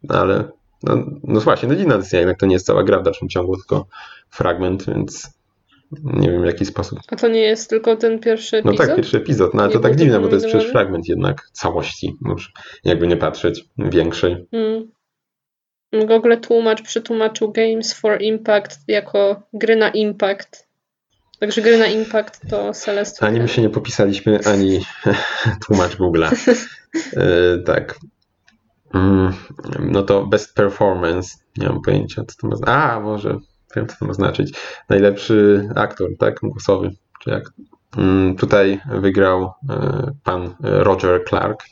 ale 0.09 0.49
no, 0.83 1.05
no 1.25 1.41
właśnie, 1.41 1.69
no 1.69 1.75
dziwna 1.75 1.97
decyzja, 1.97 2.19
jednak 2.19 2.39
to 2.39 2.47
nie 2.47 2.53
jest 2.53 2.67
cała 2.67 2.85
gra 2.85 2.99
w 2.99 3.03
dalszym 3.03 3.29
ciągu, 3.29 3.57
tylko 3.57 3.87
fragment, 4.31 4.87
więc 4.87 5.31
nie 6.03 6.31
wiem 6.31 6.43
w 6.43 6.47
jaki 6.47 6.65
sposób. 6.65 6.99
A 7.09 7.17
to 7.17 7.29
nie 7.29 7.41
jest 7.41 7.71
tylko 7.71 7.97
ten 7.97 8.19
pierwszy 8.19 8.57
epizod? 8.57 8.79
No 8.79 8.87
tak, 8.87 8.97
pierwszy 8.97 9.17
epizod, 9.17 9.55
no 9.55 9.63
ale 9.63 9.69
nie 9.69 9.75
to 9.75 9.81
tak 9.81 9.97
dziwne, 9.97 10.21
bo 10.21 10.29
to 10.29 10.35
jest 10.35 10.47
przecież 10.47 10.71
fragment 10.71 11.09
jednak 11.09 11.49
całości, 11.53 12.17
już 12.29 12.53
jakby 12.85 13.07
nie 13.07 13.17
patrzeć, 13.17 13.65
większej. 13.79 14.47
Hmm. 14.51 14.91
Google 16.01 16.37
tłumacz 16.43 16.83
przetłumaczył 16.83 17.53
Games 17.53 17.95
for 17.95 18.23
Impact 18.23 18.79
jako 18.89 19.43
gry 19.53 19.77
na 19.77 19.91
impact. 19.91 20.69
Także 21.41 21.63
gry 21.63 21.79
na 21.79 21.87
impact 21.87 22.51
to 22.51 22.73
Celeste. 22.73 23.27
Ani 23.27 23.41
my 23.41 23.49
się 23.49 23.63
nie 23.63 23.71
popisaliśmy, 23.71 24.41
ani 24.47 24.81
tłumacz 25.67 25.97
Google'a. 25.97 26.31
e, 27.17 27.59
tak. 27.59 27.99
Mm, 28.95 29.35
no 29.81 30.03
to 30.03 30.27
best 30.27 30.55
performance. 30.55 31.39
Nie 31.57 31.69
mam 31.69 31.83
pojęcia, 31.83 32.23
co 32.25 32.37
to 32.41 32.49
ma 32.49 32.57
znaczyć. 32.57 32.75
A, 32.75 33.01
może 33.01 33.39
wiem, 33.77 33.87
co 33.87 33.97
to 33.99 34.05
ma 34.05 34.13
znaczyć. 34.13 34.59
Najlepszy 34.89 35.69
aktor, 35.77 36.11
tak? 36.19 36.35
Głosowy. 36.43 36.91
Czy 37.23 37.31
jak? 37.31 37.45
Mm, 37.97 38.37
tutaj 38.37 38.81
wygrał 39.01 39.53
e, 39.71 40.11
pan 40.25 40.55
Roger 40.61 41.25
Clark, 41.29 41.65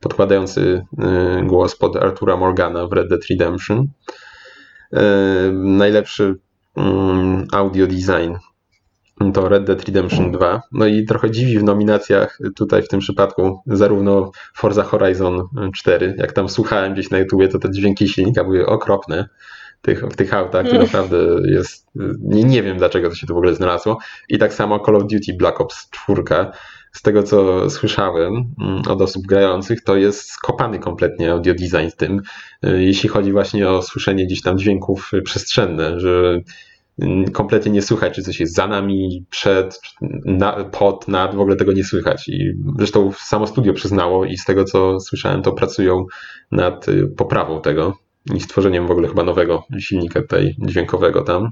podkładający 0.00 0.84
e, 0.98 1.42
głos 1.46 1.76
pod 1.76 1.96
Artura 1.96 2.36
Morgana 2.36 2.86
w 2.86 2.92
Red 2.92 3.08
Dead 3.08 3.20
Redemption. 3.30 3.86
E, 4.92 5.02
najlepszy 5.52 6.34
mm, 6.76 7.46
audio 7.52 7.86
design 7.86 8.34
to 9.34 9.48
Red 9.48 9.64
Dead 9.64 9.84
Redemption 9.84 10.32
2. 10.32 10.62
No 10.72 10.86
i 10.86 11.04
trochę 11.04 11.30
dziwi 11.30 11.58
w 11.58 11.64
nominacjach 11.64 12.38
tutaj 12.56 12.82
w 12.82 12.88
tym 12.88 13.00
przypadku 13.00 13.60
zarówno 13.66 14.30
Forza 14.54 14.82
Horizon 14.82 15.42
4, 15.74 16.14
jak 16.18 16.32
tam 16.32 16.48
słuchałem 16.48 16.92
gdzieś 16.92 17.10
na 17.10 17.18
YouTubie, 17.18 17.48
to 17.48 17.58
te 17.58 17.70
dźwięki 17.70 18.08
silnika 18.08 18.44
były 18.44 18.66
okropne 18.66 19.28
tych, 19.84 20.04
w 20.04 20.16
tych 20.16 20.34
autach, 20.34 20.66
to 20.66 20.70
mm. 20.70 20.82
naprawdę 20.82 21.16
jest, 21.46 21.86
nie, 22.20 22.44
nie 22.44 22.62
wiem 22.62 22.78
dlaczego 22.78 23.08
to 23.08 23.14
się 23.14 23.26
tu 23.26 23.34
w 23.34 23.36
ogóle 23.36 23.54
znalazło. 23.54 23.98
I 24.28 24.38
tak 24.38 24.54
samo 24.54 24.84
Call 24.86 24.96
of 24.96 25.02
Duty 25.02 25.32
Black 25.38 25.60
Ops 25.60 25.90
4, 25.90 26.22
z 26.92 27.02
tego 27.02 27.22
co 27.22 27.70
słyszałem 27.70 28.54
mm, 28.60 28.82
od 28.88 29.02
osób 29.02 29.26
grających, 29.26 29.84
to 29.84 29.96
jest 29.96 30.30
skopany 30.30 30.78
kompletnie 30.78 31.32
audio 31.32 31.54
design 31.54 31.90
w 31.90 31.96
tym, 31.96 32.22
y, 32.66 32.84
jeśli 32.84 33.08
chodzi 33.08 33.32
właśnie 33.32 33.68
o 33.68 33.82
słyszenie 33.82 34.26
gdzieś 34.26 34.42
tam 34.42 34.58
dźwięków 34.58 35.10
przestrzenne, 35.24 36.00
że 36.00 36.40
kompletnie 37.32 37.72
nie 37.72 37.82
słychać, 37.82 38.14
czy 38.14 38.22
coś 38.22 38.40
jest 38.40 38.54
za 38.54 38.66
nami, 38.66 39.24
przed, 39.30 39.80
na, 40.24 40.64
pod, 40.64 41.08
nad, 41.08 41.34
w 41.34 41.40
ogóle 41.40 41.56
tego 41.56 41.72
nie 41.72 41.84
słychać. 41.84 42.28
I 42.28 42.54
zresztą 42.78 43.12
samo 43.12 43.46
studio 43.46 43.72
przyznało 43.72 44.24
i 44.24 44.36
z 44.36 44.44
tego 44.44 44.64
co 44.64 45.00
słyszałem, 45.00 45.42
to 45.42 45.52
pracują 45.52 46.06
nad 46.52 46.88
y, 46.88 47.06
poprawą 47.16 47.60
tego 47.60 48.03
i 48.34 48.40
stworzeniem 48.40 48.86
w 48.86 48.90
ogóle 48.90 49.08
chyba 49.08 49.24
nowego 49.24 49.62
silnika 49.78 50.20
tutaj 50.20 50.56
dźwiękowego 50.58 51.22
tam. 51.22 51.50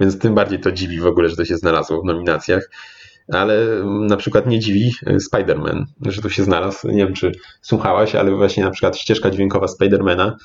Więc 0.00 0.18
tym 0.18 0.34
bardziej 0.34 0.60
to 0.60 0.72
dziwi 0.72 1.00
w 1.00 1.06
ogóle, 1.06 1.28
że 1.28 1.36
to 1.36 1.44
się 1.44 1.56
znalazło 1.56 2.02
w 2.02 2.04
nominacjach. 2.04 2.70
Ale 3.32 3.66
na 3.84 4.16
przykład 4.16 4.46
nie 4.46 4.60
dziwi 4.60 4.92
y, 5.08 5.16
Spider-Man, 5.32 5.84
że 6.06 6.22
to 6.22 6.28
się 6.28 6.44
znalazł. 6.44 6.88
Nie 6.88 7.04
wiem, 7.04 7.14
czy 7.14 7.32
słuchałaś, 7.62 8.14
ale 8.14 8.30
właśnie 8.30 8.64
na 8.64 8.70
przykład 8.70 8.96
ścieżka 8.96 9.30
dźwiękowa 9.30 9.68
Spidermana 9.68 10.36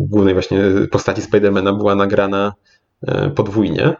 głównej 0.00 0.34
właśnie 0.34 0.62
postaci 0.90 1.22
Spidermana 1.22 1.72
była 1.72 1.94
nagrana 1.94 2.52
e, 3.06 3.30
podwójnie 3.30 3.94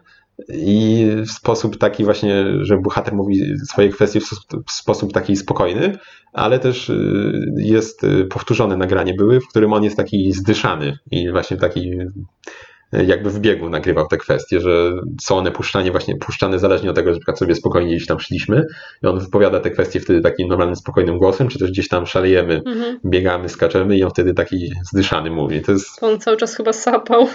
i 0.48 1.06
w 1.26 1.30
sposób 1.30 1.78
taki 1.78 2.04
właśnie, 2.04 2.44
że 2.60 2.78
bohater 2.78 3.14
mówi 3.14 3.58
swoje 3.66 3.88
kwestie 3.88 4.20
w 4.66 4.72
sposób 4.72 5.12
taki 5.12 5.36
spokojny, 5.36 5.98
ale 6.32 6.58
też 6.58 6.90
e, 6.90 6.94
jest 7.56 8.04
e, 8.04 8.24
powtórzone 8.24 8.76
nagranie 8.76 9.14
były, 9.14 9.40
w 9.40 9.48
którym 9.48 9.72
on 9.72 9.84
jest 9.84 9.96
taki 9.96 10.32
zdyszany 10.32 10.98
i 11.10 11.30
właśnie 11.30 11.56
taki 11.56 11.90
jakby 13.06 13.30
w 13.30 13.40
biegu 13.40 13.70
nagrywał 13.70 14.06
te 14.06 14.16
kwestie, 14.16 14.60
że 14.60 14.92
są 15.20 15.36
one 15.36 15.50
puszczane 15.50 15.90
właśnie 15.90 16.16
puszczane 16.16 16.58
zależnie 16.58 16.90
od 16.90 16.96
tego, 16.96 17.14
że 17.14 17.20
sobie 17.36 17.54
spokojnie 17.54 17.96
gdzieś 17.96 18.06
tam 18.06 18.20
szliśmy 18.20 18.66
i 19.02 19.06
on 19.06 19.18
wypowiada 19.18 19.60
te 19.60 19.70
kwestie 19.70 20.00
wtedy 20.00 20.20
takim 20.20 20.48
normalnym, 20.48 20.76
spokojnym 20.76 21.18
głosem, 21.18 21.48
czy 21.48 21.58
też 21.58 21.70
gdzieś 21.70 21.88
tam 21.88 22.06
szalejemy, 22.06 22.62
mhm. 22.66 22.98
biegamy, 23.04 23.48
skaczemy 23.48 23.96
i 23.96 24.04
on 24.04 24.10
wtedy 24.10 24.34
taki 24.34 24.72
zdyszany 24.92 25.30
mówi. 25.30 25.62
To 25.62 25.72
jest... 25.72 26.02
On 26.02 26.20
cały 26.20 26.36
czas 26.36 26.56
chyba 26.56 26.72
sapał. 26.72 27.28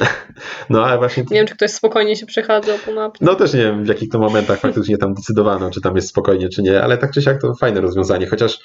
No 0.69 0.85
ale 0.85 0.97
właśnie... 0.97 1.23
Nie 1.23 1.37
wiem, 1.37 1.47
czy 1.47 1.55
ktoś 1.55 1.71
spokojnie 1.71 2.15
się 2.15 2.25
przechadzał 2.25 2.77
po 2.85 2.91
mapie. 2.91 3.17
No 3.21 3.35
też 3.35 3.53
nie 3.53 3.59
wiem, 3.59 3.83
w 3.83 3.87
jakich 3.87 4.09
to 4.09 4.19
momentach 4.19 4.59
faktycznie 4.59 4.97
tam 4.97 5.13
decydowano, 5.13 5.71
czy 5.71 5.81
tam 5.81 5.95
jest 5.95 6.09
spokojnie, 6.09 6.49
czy 6.49 6.61
nie, 6.61 6.83
ale 6.83 6.97
tak 6.97 7.11
czy 7.11 7.21
siak 7.21 7.41
to 7.41 7.53
fajne 7.55 7.81
rozwiązanie, 7.81 8.27
chociaż 8.27 8.59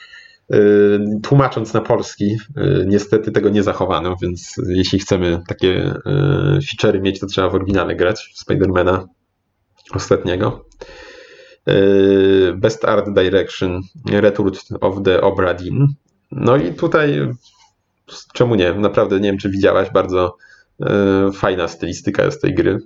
tłumacząc 1.22 1.74
na 1.74 1.80
polski, 1.80 2.36
y, 2.56 2.84
niestety 2.86 3.32
tego 3.32 3.48
nie 3.48 3.62
zachowano, 3.62 4.16
więc 4.22 4.54
jeśli 4.68 4.98
chcemy 4.98 5.40
takie 5.48 5.68
y, 5.86 6.58
feature'y 6.58 7.00
mieć, 7.00 7.20
to 7.20 7.26
trzeba 7.26 7.48
w 7.48 7.54
oryginale 7.54 7.96
grać 7.96 8.32
w 8.34 8.38
Spidermana 8.38 9.06
ostatniego. 9.94 10.64
Best 12.54 12.84
Art 12.84 13.06
Direction, 13.14 13.80
Return 14.10 14.50
of 14.80 15.02
the 15.04 15.20
Obra 15.20 15.54
Dinn. 15.54 15.86
No 16.30 16.56
i 16.56 16.74
tutaj, 16.74 17.28
czemu 18.32 18.54
nie? 18.54 18.74
Naprawdę 18.74 19.20
nie 19.20 19.28
wiem, 19.28 19.38
czy 19.38 19.50
widziałaś, 19.50 19.90
bardzo 19.90 20.36
fajna 21.34 21.68
stylistyka 21.68 22.24
jest 22.24 22.42
tej 22.42 22.54
gry. 22.54 22.78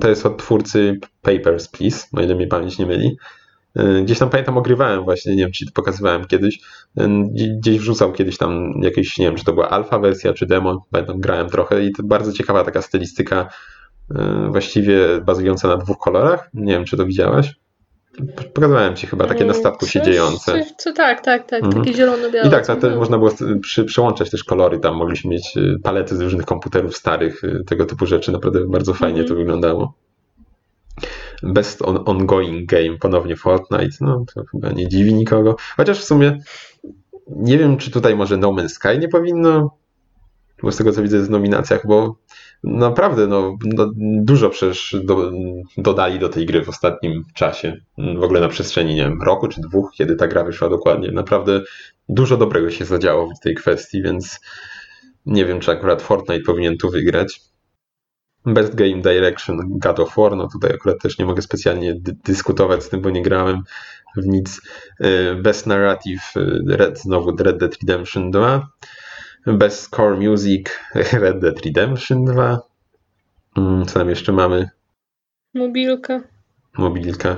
To 0.00 0.08
jest 0.08 0.26
od 0.26 0.38
twórcy 0.38 0.98
Papers, 1.22 1.68
Please, 1.68 2.06
o 2.12 2.20
ile 2.20 2.34
mnie 2.34 2.46
pamięć 2.46 2.78
nie 2.78 2.86
myli. 2.86 3.16
E, 3.78 4.02
gdzieś 4.02 4.18
tam 4.18 4.30
pamiętam, 4.30 4.58
ogrywałem 4.58 5.04
właśnie, 5.04 5.36
nie 5.36 5.42
wiem, 5.42 5.52
czy 5.52 5.66
to 5.66 5.72
pokazywałem 5.74 6.24
kiedyś. 6.24 6.60
E, 6.98 7.08
gdzieś 7.58 7.78
wrzucał 7.78 8.12
kiedyś 8.12 8.38
tam 8.38 8.72
jakieś, 8.82 9.18
nie 9.18 9.26
wiem, 9.26 9.36
czy 9.36 9.44
to 9.44 9.52
była 9.52 9.70
alfa 9.70 9.98
wersja, 9.98 10.32
czy 10.32 10.46
demo. 10.46 10.86
Pamiętam, 10.90 11.20
grałem 11.20 11.48
trochę 11.48 11.84
i 11.84 11.92
to 11.92 12.02
bardzo 12.02 12.32
ciekawa 12.32 12.64
taka 12.64 12.82
stylistyka 12.82 13.48
e, 14.14 14.48
właściwie 14.50 15.20
bazująca 15.20 15.68
na 15.68 15.76
dwóch 15.76 15.98
kolorach. 15.98 16.50
Nie 16.54 16.72
wiem, 16.72 16.84
czy 16.84 16.96
to 16.96 17.06
widziałaś. 17.06 17.54
Pokazałem 18.54 18.96
ci 18.96 19.06
chyba 19.06 19.26
takie 19.26 19.44
na 19.44 19.54
statku 19.54 19.86
się 19.86 20.02
dziejące. 20.02 20.52
Coś, 20.52 20.72
co, 20.78 20.92
tak, 20.92 21.20
tak, 21.24 21.46
tak. 21.46 21.64
Mhm. 21.64 21.84
Takie 21.84 21.96
zielono-białe. 21.96 22.48
I 22.48 22.50
tak, 22.50 22.66
tak 22.66 22.76
co- 22.80 22.88
też 22.88 22.96
można 22.96 23.18
było 23.18 23.30
przy, 23.60 23.84
przełączać 23.84 24.30
też 24.30 24.44
kolory, 24.44 24.78
tam 24.78 24.94
mogliśmy 24.96 25.30
mieć 25.30 25.56
y, 25.56 25.76
palety 25.82 26.16
z 26.16 26.20
różnych 26.20 26.46
komputerów 26.46 26.96
starych, 26.96 27.44
y, 27.44 27.64
tego 27.66 27.84
typu 27.86 28.06
rzeczy, 28.06 28.32
naprawdę 28.32 28.66
bardzo 28.66 28.94
fajnie 28.94 29.20
Mhm. 29.20 29.28
to 29.28 29.34
wyglądało. 29.34 29.94
Best 31.42 31.82
on, 31.82 32.02
ongoing 32.06 32.66
game, 32.66 32.98
ponownie 33.00 33.36
Fortnite, 33.36 33.96
no 34.00 34.24
to 34.34 34.44
chyba 34.52 34.70
nie 34.70 34.88
dziwi 34.88 35.14
nikogo, 35.14 35.56
chociaż 35.76 36.00
w 36.00 36.04
sumie 36.04 36.38
nie 37.36 37.58
wiem, 37.58 37.76
czy 37.76 37.90
tutaj 37.90 38.16
może 38.16 38.36
No 38.36 38.52
Man's 38.52 38.68
Sky 38.68 38.98
nie 38.98 39.08
powinno, 39.08 39.78
bo 40.62 40.72
z 40.72 40.76
tego 40.76 40.92
co 40.92 41.02
widzę 41.02 41.22
w 41.22 41.30
nominacjach, 41.30 41.86
bo 41.86 42.16
naprawdę 42.64 43.26
no, 43.26 43.56
no, 43.64 43.90
dużo 44.22 44.50
przecież 44.50 44.96
do, 45.04 45.30
dodali 45.76 46.18
do 46.18 46.28
tej 46.28 46.46
gry 46.46 46.64
w 46.64 46.68
ostatnim 46.68 47.24
czasie, 47.34 47.76
w 48.18 48.22
ogóle 48.22 48.40
na 48.40 48.48
przestrzeni, 48.48 48.94
nie 48.94 49.02
wiem, 49.02 49.22
roku 49.22 49.48
czy 49.48 49.60
dwóch, 49.60 49.90
kiedy 49.94 50.16
ta 50.16 50.28
gra 50.28 50.44
wyszła 50.44 50.68
dokładnie, 50.68 51.12
naprawdę 51.12 51.60
dużo 52.08 52.36
dobrego 52.36 52.70
się 52.70 52.84
zadziało 52.84 53.30
w 53.36 53.40
tej 53.40 53.54
kwestii, 53.54 54.02
więc 54.02 54.40
nie 55.26 55.44
wiem, 55.44 55.60
czy 55.60 55.70
akurat 55.70 56.02
Fortnite 56.02 56.44
powinien 56.44 56.76
tu 56.78 56.90
wygrać. 56.90 57.40
Best 58.54 58.74
Game 58.74 59.00
Direction 59.02 59.78
God 59.78 60.00
of 60.00 60.16
War, 60.16 60.36
no 60.36 60.48
tutaj 60.48 60.70
akurat 60.74 60.98
też 61.02 61.18
nie 61.18 61.24
mogę 61.26 61.42
specjalnie 61.42 61.94
dy- 61.94 62.16
dyskutować 62.24 62.84
z 62.84 62.88
tym, 62.88 63.00
bo 63.00 63.10
nie 63.10 63.22
grałem 63.22 63.62
w 64.16 64.26
nic. 64.26 64.60
Y, 65.04 65.34
Best 65.42 65.66
Narrative 65.66 66.22
y, 66.36 66.76
Red, 66.76 66.98
znowu 67.00 67.36
Red 67.36 67.56
Dead 67.58 67.74
Redemption 67.82 68.30
2. 68.30 68.68
Best 69.46 69.80
Score 69.80 70.16
Music 70.16 70.80
Red 71.22 71.38
Dead 71.40 71.64
Redemption 71.64 72.24
2. 72.24 72.60
Mm, 73.56 73.86
Co 73.86 73.98
tam 73.98 74.08
jeszcze 74.08 74.32
mamy? 74.32 74.68
Mobilka, 75.54 76.20
Mobilka. 76.78 77.36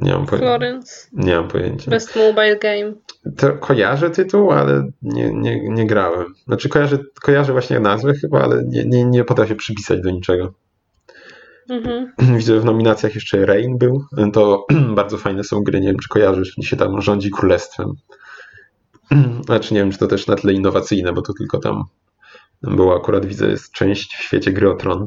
Nie 0.00 0.12
mam, 0.12 0.26
poje- 0.26 0.38
Florence. 0.38 1.08
nie 1.12 1.36
mam 1.36 1.48
pojęcia. 1.48 1.90
Best 1.90 2.16
Mobile 2.16 2.56
Game. 2.56 2.92
To 3.36 3.52
kojarzę 3.52 4.10
tytuł, 4.10 4.52
ale 4.52 4.88
nie, 5.02 5.30
nie, 5.34 5.68
nie 5.68 5.86
grałem. 5.86 6.34
Znaczy 6.46 6.68
kojarzę, 6.68 6.98
kojarzę 7.22 7.52
właśnie 7.52 7.80
nazwę 7.80 8.14
chyba, 8.14 8.42
ale 8.42 8.64
nie, 8.64 8.84
nie, 8.84 9.04
nie 9.04 9.24
potrafię 9.24 9.54
przypisać 9.54 10.00
do 10.00 10.10
niczego. 10.10 10.54
Mhm. 11.70 12.12
Widzę, 12.38 12.54
że 12.54 12.60
w 12.60 12.64
nominacjach 12.64 13.14
jeszcze 13.14 13.46
Rain 13.46 13.78
był. 13.78 14.04
To 14.32 14.66
bardzo 14.94 15.18
fajne 15.18 15.44
są 15.44 15.60
gry, 15.62 15.80
nie 15.80 15.86
wiem 15.86 15.98
czy 15.98 16.08
kojarzysz, 16.08 16.54
gdzie 16.58 16.68
się 16.68 16.76
tam 16.76 17.00
rządzi 17.02 17.30
królestwem. 17.30 17.92
Znaczy 19.46 19.74
nie 19.74 19.80
wiem, 19.80 19.90
czy 19.92 19.98
to 19.98 20.06
też 20.06 20.26
na 20.26 20.36
tle 20.36 20.52
innowacyjne, 20.52 21.12
bo 21.12 21.22
to 21.22 21.32
tylko 21.32 21.58
tam 21.58 21.84
było 22.62 22.96
akurat, 22.96 23.26
widzę, 23.26 23.46
jest 23.48 23.72
część 23.72 24.14
w 24.16 24.22
świecie 24.22 24.52
gry 24.52 24.70
o 24.70 24.74
Tron. 24.74 25.06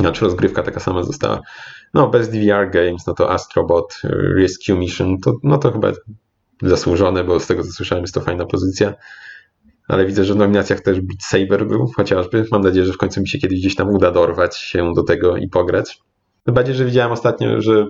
Znaczy 0.00 0.24
rozgrywka 0.24 0.62
taka 0.62 0.80
sama 0.80 1.02
została. 1.02 1.40
No, 1.94 2.08
Best 2.08 2.32
DVR 2.32 2.70
Games, 2.70 3.06
no 3.06 3.14
to 3.14 3.30
Astrobot, 3.30 4.00
Rescue 4.36 4.74
Mission, 4.74 5.18
to, 5.18 5.36
no 5.42 5.58
to 5.58 5.72
chyba 5.72 5.92
zasłużone, 6.62 7.24
bo 7.24 7.40
z 7.40 7.46
tego 7.46 7.62
co 7.62 7.72
słyszałem 7.72 8.04
jest 8.04 8.14
to 8.14 8.20
fajna 8.20 8.46
pozycja. 8.46 8.94
Ale 9.88 10.06
widzę, 10.06 10.24
że 10.24 10.34
w 10.34 10.36
nominacjach 10.36 10.80
też 10.80 11.00
Beat 11.00 11.22
Saber 11.22 11.66
był 11.66 11.92
chociażby. 11.96 12.44
Mam 12.50 12.60
nadzieję, 12.60 12.86
że 12.86 12.92
w 12.92 12.96
końcu 12.96 13.20
mi 13.20 13.28
się 13.28 13.38
kiedyś 13.38 13.60
gdzieś 13.60 13.74
tam 13.74 13.88
uda 13.88 14.10
dorwać 14.10 14.56
się 14.56 14.92
do 14.94 15.02
tego 15.02 15.36
i 15.36 15.48
pograć. 15.48 15.98
Tym 16.44 16.54
bardziej, 16.54 16.74
że 16.74 16.84
widziałem 16.84 17.12
ostatnio, 17.12 17.60
że 17.60 17.86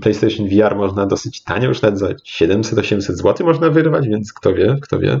PlayStation 0.00 0.48
VR 0.48 0.76
można 0.76 1.06
dosyć 1.06 1.42
tanio, 1.42 1.68
już 1.68 1.82
nawet 1.82 1.98
za 1.98 2.08
700-800 2.08 3.00
zł 3.00 3.46
można 3.46 3.70
wyrwać, 3.70 4.08
więc 4.08 4.32
kto 4.32 4.54
wie, 4.54 4.76
kto 4.82 4.98
wie. 4.98 5.20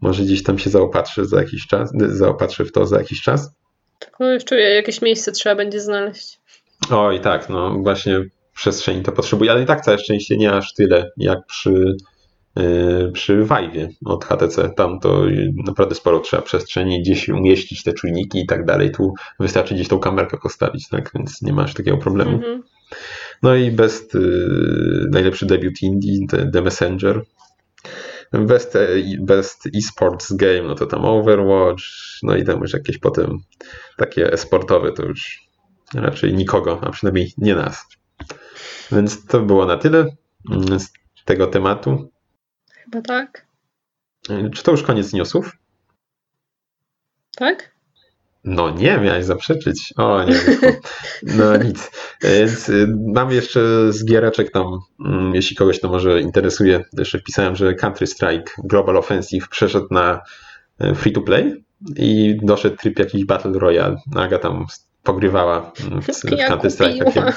Może 0.00 0.22
gdzieś 0.22 0.42
tam 0.42 0.58
się 0.58 0.70
zaopatrzy 0.70 1.24
za 1.24 1.40
jakiś 1.40 1.66
czas, 1.66 1.92
zaopatrzy 2.08 2.64
w 2.64 2.72
to 2.72 2.86
za 2.86 2.98
jakiś 2.98 3.22
czas. 3.22 3.50
Tylko 3.98 4.24
jeszcze 4.24 4.60
jakieś 4.60 5.02
miejsce 5.02 5.32
trzeba 5.32 5.56
będzie 5.56 5.80
znaleźć. 5.80 6.40
Oj, 6.90 7.20
tak, 7.20 7.48
no 7.48 7.78
właśnie 7.82 8.20
przestrzeni 8.54 9.02
to 9.02 9.12
potrzebuje, 9.12 9.50
ale 9.50 9.62
i 9.62 9.66
tak 9.66 9.80
całe 9.80 9.98
szczęście 9.98 10.36
nie 10.36 10.52
aż 10.52 10.74
tyle 10.74 11.10
jak 11.16 11.46
przy, 11.46 11.96
yy, 12.56 13.10
przy 13.12 13.44
Vive'ie 13.44 13.88
od 14.04 14.24
HTC. 14.24 14.70
Tam 14.76 15.00
to 15.00 15.22
naprawdę 15.66 15.94
sporo 15.94 16.20
trzeba 16.20 16.42
przestrzeni, 16.42 17.02
gdzieś 17.02 17.28
umieścić 17.28 17.82
te 17.82 17.92
czujniki 17.92 18.40
i 18.40 18.46
tak 18.46 18.64
dalej. 18.64 18.90
Tu 18.90 19.14
wystarczy 19.40 19.74
gdzieś 19.74 19.88
tą 19.88 19.98
kamerkę 19.98 20.38
postawić, 20.42 20.88
tak, 20.88 21.10
więc 21.14 21.42
nie 21.42 21.52
masz 21.52 21.74
takiego 21.74 21.96
problemu. 21.96 22.36
Mhm. 22.36 22.62
No 23.42 23.54
i 23.54 23.70
best, 23.70 24.14
yy, 24.14 25.06
najlepszy 25.10 25.46
debiut 25.46 25.82
indie, 25.82 26.26
The, 26.28 26.50
The 26.50 26.62
Messenger. 26.62 27.22
Best, 28.32 28.76
e, 28.76 28.88
best 29.20 29.68
esports 29.76 30.32
game, 30.32 30.62
no 30.62 30.74
to 30.74 30.86
tam 30.86 31.04
Overwatch, 31.04 31.82
no 32.22 32.36
i 32.36 32.44
tam 32.44 32.60
już 32.60 32.72
jakieś 32.72 32.98
potem 32.98 33.38
takie 33.96 34.32
esportowe, 34.32 34.92
to 34.92 35.02
już 35.02 35.44
raczej 35.94 36.34
nikogo, 36.34 36.80
a 36.82 36.90
przynajmniej 36.90 37.32
nie 37.38 37.54
nas. 37.54 37.86
Więc 38.92 39.26
to 39.26 39.40
było 39.40 39.66
na 39.66 39.76
tyle 39.76 40.06
mm, 40.50 40.80
z 40.80 40.92
tego 41.24 41.46
tematu. 41.46 42.10
Chyba 42.70 43.02
tak. 43.02 43.46
Czy 44.54 44.62
to 44.62 44.70
już 44.70 44.82
koniec 44.82 45.12
newsów? 45.12 45.56
Tak? 47.36 47.74
No 48.44 48.70
nie, 48.70 48.98
miałeś 48.98 49.24
zaprzeczyć. 49.24 49.94
O 49.96 50.24
nie, 50.24 50.40
no 51.38 51.56
nic. 51.56 51.90
Więc 52.22 52.68
y, 52.68 52.86
mamy 53.14 53.34
jeszcze 53.34 53.92
z 53.92 54.04
giereczek 54.04 54.52
tam, 54.52 54.66
mm, 55.06 55.34
jeśli 55.34 55.56
kogoś 55.56 55.80
to 55.80 55.88
może 55.88 56.20
interesuje, 56.20 56.84
jeszcze 56.92 57.18
wpisałem, 57.18 57.56
że 57.56 57.74
Country 57.74 58.06
Strike 58.06 58.52
Global 58.64 58.96
Offensive 58.96 59.48
przeszedł 59.48 59.86
na 59.90 60.20
y, 60.82 60.94
free 60.94 61.12
to 61.12 61.20
play 61.20 61.64
i 61.96 62.38
doszedł 62.42 62.76
tryb 62.76 62.98
jakiś 62.98 63.24
Battle 63.24 63.52
Royale. 63.52 63.96
Aga 64.16 64.38
tam 64.38 64.66
pogrywała 65.04 65.72
w, 65.76 66.30
Ja 66.36 66.56
kupiłam. 66.56 67.32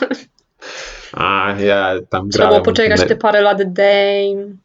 A 1.13 1.56
ja 1.60 1.93
tam 2.10 2.30
Trzeba 2.30 2.47
grałem. 2.47 2.63
poczekać 2.63 3.08
te 3.08 3.15
parę 3.15 3.41
lat 3.41 3.73
Dame. 3.73 4.56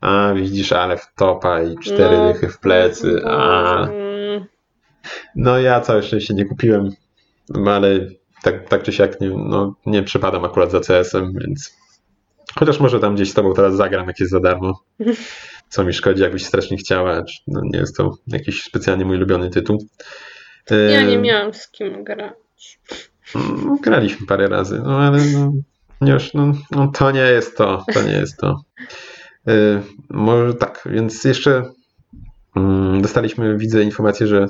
A 0.00 0.32
widzisz, 0.34 0.72
ale 0.72 0.96
w 0.96 1.06
topa 1.16 1.62
i 1.62 1.78
cztery 1.78 2.16
No. 2.16 2.32
dychy 2.32 2.48
w 2.48 2.58
plecy. 2.58 3.20
A. 3.26 3.88
No 5.36 5.58
ja 5.58 5.80
całe 5.80 6.02
szczęście 6.02 6.34
nie 6.34 6.44
kupiłem, 6.44 6.90
ale 7.66 7.88
tak, 8.42 8.68
tak 8.68 8.82
czy 8.82 8.92
siak 8.92 9.20
nie, 9.20 9.28
no, 9.28 9.74
nie 9.86 10.02
przypadam 10.02 10.44
akurat 10.44 10.70
za 10.70 10.80
CS-em, 10.80 11.32
więc 11.40 11.76
chociaż 12.58 12.80
może 12.80 13.00
tam 13.00 13.14
gdzieś 13.14 13.30
z 13.30 13.34
tobą 13.34 13.54
teraz 13.54 13.76
zagram, 13.76 14.06
jak 14.06 14.20
jest 14.20 14.32
za 14.32 14.40
darmo. 14.40 14.80
Co 15.68 15.84
mi 15.84 15.92
szkodzi, 15.92 16.22
jakbyś 16.22 16.44
strasznie 16.46 16.76
chciała, 16.76 17.22
no, 17.46 17.60
nie 17.64 17.78
jest 17.78 17.96
to 17.96 18.14
jakiś 18.26 18.62
specjalnie 18.62 19.04
mój 19.04 19.16
ulubiony 19.16 19.50
tytuł. 19.50 19.86
Ja 20.70 21.02
nie 21.02 21.18
miałam 21.18 21.54
z 21.54 21.68
kim 21.68 22.04
grać. 22.04 22.80
Mm, 23.34 23.76
Graliśmy 23.82 24.26
parę 24.26 24.48
razy, 24.48 24.80
no 24.84 24.98
ale 24.98 25.18
no, 26.00 26.08
już, 26.12 26.34
no, 26.34 26.52
no 26.70 26.88
to 26.88 27.10
nie 27.10 27.20
jest 27.20 27.56
to, 27.56 27.84
to 27.94 28.02
nie 28.02 28.12
jest 28.12 28.36
to. 28.36 28.60
Y, 29.48 29.82
może 30.10 30.54
tak, 30.54 30.88
więc 30.90 31.24
jeszcze 31.24 31.62
mm, 32.56 33.02
dostaliśmy, 33.02 33.56
widzę 33.58 33.82
informację, 33.82 34.26
że 34.26 34.46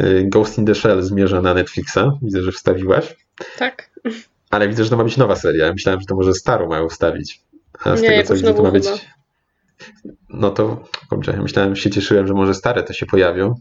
y, 0.00 0.24
Ghost 0.28 0.58
in 0.58 0.66
the 0.66 0.74
Shell 0.74 1.02
zmierza 1.02 1.40
na 1.42 1.54
Netflixa. 1.54 1.98
Widzę, 2.22 2.42
że 2.42 2.52
wstawiłaś, 2.52 3.16
Tak? 3.58 3.90
ale 4.50 4.68
widzę, 4.68 4.84
że 4.84 4.90
to 4.90 4.96
ma 4.96 5.04
być 5.04 5.16
nowa 5.16 5.36
seria. 5.36 5.72
Myślałem, 5.72 6.00
że 6.00 6.06
to 6.06 6.14
może 6.14 6.34
starą 6.34 6.68
mają 6.68 6.88
wstawić. 6.88 7.40
A 7.84 7.96
z 7.96 8.02
Nie, 8.02 8.08
tego 8.08 8.22
co 8.22 8.34
widzę, 8.34 8.54
to 8.54 8.62
ma 8.62 8.70
być. 8.70 8.84
chyba. 8.86 8.98
No 10.28 10.50
to 10.50 10.84
dobrze, 11.10 11.32
myślałem, 11.42 11.76
się 11.76 11.90
cieszyłem, 11.90 12.26
że 12.26 12.34
może 12.34 12.54
stare 12.54 12.82
to 12.82 12.92
się 12.92 13.06
pojawią, 13.06 13.54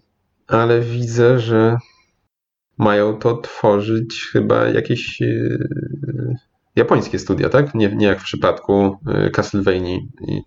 ale 0.48 0.82
widzę, 0.82 1.40
że 1.40 1.78
mają 2.80 3.18
to 3.18 3.38
tworzyć 3.38 4.30
chyba 4.32 4.68
jakieś 4.68 5.22
yy, 5.22 6.36
japońskie 6.76 7.20
studia, 7.20 7.50
tak? 7.50 7.76
Nie, 7.76 7.96
nie 7.96 8.08
jak 8.08 8.20
w 8.20 8.24
przypadku 8.24 8.98
yy, 9.08 9.30
Castlevania 9.30 9.96
i, 9.96 10.42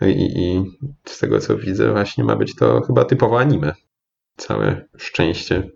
i, 0.00 0.42
i 0.42 0.64
z 1.04 1.18
tego 1.18 1.40
co 1.40 1.56
widzę 1.56 1.92
właśnie 1.92 2.24
ma 2.24 2.36
być 2.36 2.54
to 2.54 2.80
chyba 2.80 3.04
typowo 3.04 3.40
anime. 3.40 3.72
Całe 4.36 4.88
szczęście. 4.96 5.70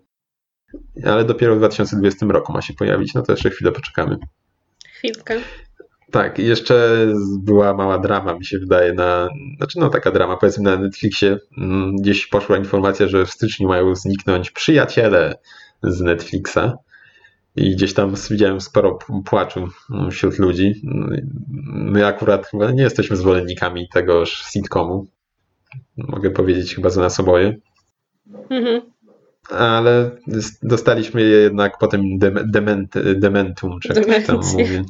Ale 1.03 1.25
dopiero 1.25 1.55
w 1.55 1.57
2020 1.57 2.25
roku 2.25 2.53
ma 2.53 2.61
się 2.61 2.73
pojawić, 2.73 3.13
no 3.13 3.21
to 3.21 3.33
jeszcze 3.33 3.49
chwilę 3.49 3.71
poczekamy. 3.71 4.17
Chwilkę. 4.97 5.39
Tak, 6.15 6.39
jeszcze 6.39 7.07
była 7.39 7.73
mała 7.73 7.97
drama, 7.99 8.33
mi 8.33 8.45
się 8.45 8.59
wydaje, 8.59 8.93
na, 8.93 9.29
znaczy 9.57 9.79
no 9.79 9.89
taka 9.89 10.11
drama, 10.11 10.37
powiedzmy 10.37 10.63
na 10.63 10.77
Netflixie, 10.77 11.37
mm, 11.57 11.95
gdzieś 11.95 12.27
poszła 12.27 12.57
informacja, 12.57 13.07
że 13.07 13.25
w 13.25 13.31
styczniu 13.31 13.67
mają 13.67 13.95
zniknąć 13.95 14.51
przyjaciele 14.51 15.35
z 15.83 16.01
Netflixa 16.01 16.59
i 17.55 17.71
gdzieś 17.75 17.93
tam 17.93 18.13
widziałem 18.29 18.61
sporo 18.61 18.99
płaczu 19.25 19.67
mm, 19.91 20.11
wśród 20.11 20.39
ludzi. 20.39 20.81
My 21.73 22.05
akurat 22.05 22.47
chyba 22.47 22.71
nie 22.71 22.83
jesteśmy 22.83 23.15
zwolennikami 23.17 23.87
tegoż 23.93 24.43
sitcomu, 24.43 25.07
mogę 25.97 26.29
powiedzieć 26.31 26.75
chyba 26.75 26.89
za 26.89 27.01
nas 27.01 27.19
oboje, 27.19 27.55
Mhm. 28.49 28.81
ale 29.49 30.11
dostaliśmy 30.63 31.21
je 31.21 31.27
jednak 31.37 31.77
potem 31.79 32.17
dem- 32.17 32.51
dement, 32.51 32.93
dementum, 33.15 33.79
czy 33.79 33.87
jak 33.93 34.05
to 34.05 34.13
się 34.13 34.21
tam 34.21 34.39
Demencję. 34.39 34.83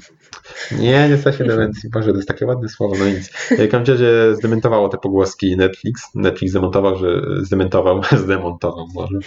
Nie, 0.72 1.10
nie 1.10 1.18
straci 1.18 1.44
demencji. 1.44 1.90
Boże, 1.90 2.12
to 2.12 2.16
jest 2.16 2.28
takie 2.28 2.46
ładne 2.46 2.70
słowo, 2.70 2.96
no 3.00 3.06
nic. 3.06 3.30
Każdym 3.72 3.96
razie 3.96 4.36
zdementowało 4.36 4.90
te 4.90 4.98
pogłoski 4.98 5.58
Netflix. 5.58 6.16
Netflix 6.16 6.52
zdemontował, 6.52 6.98
że 6.98 7.22
zdementował, 7.42 8.02
zdemontował 8.24 8.88
może. 8.94 9.18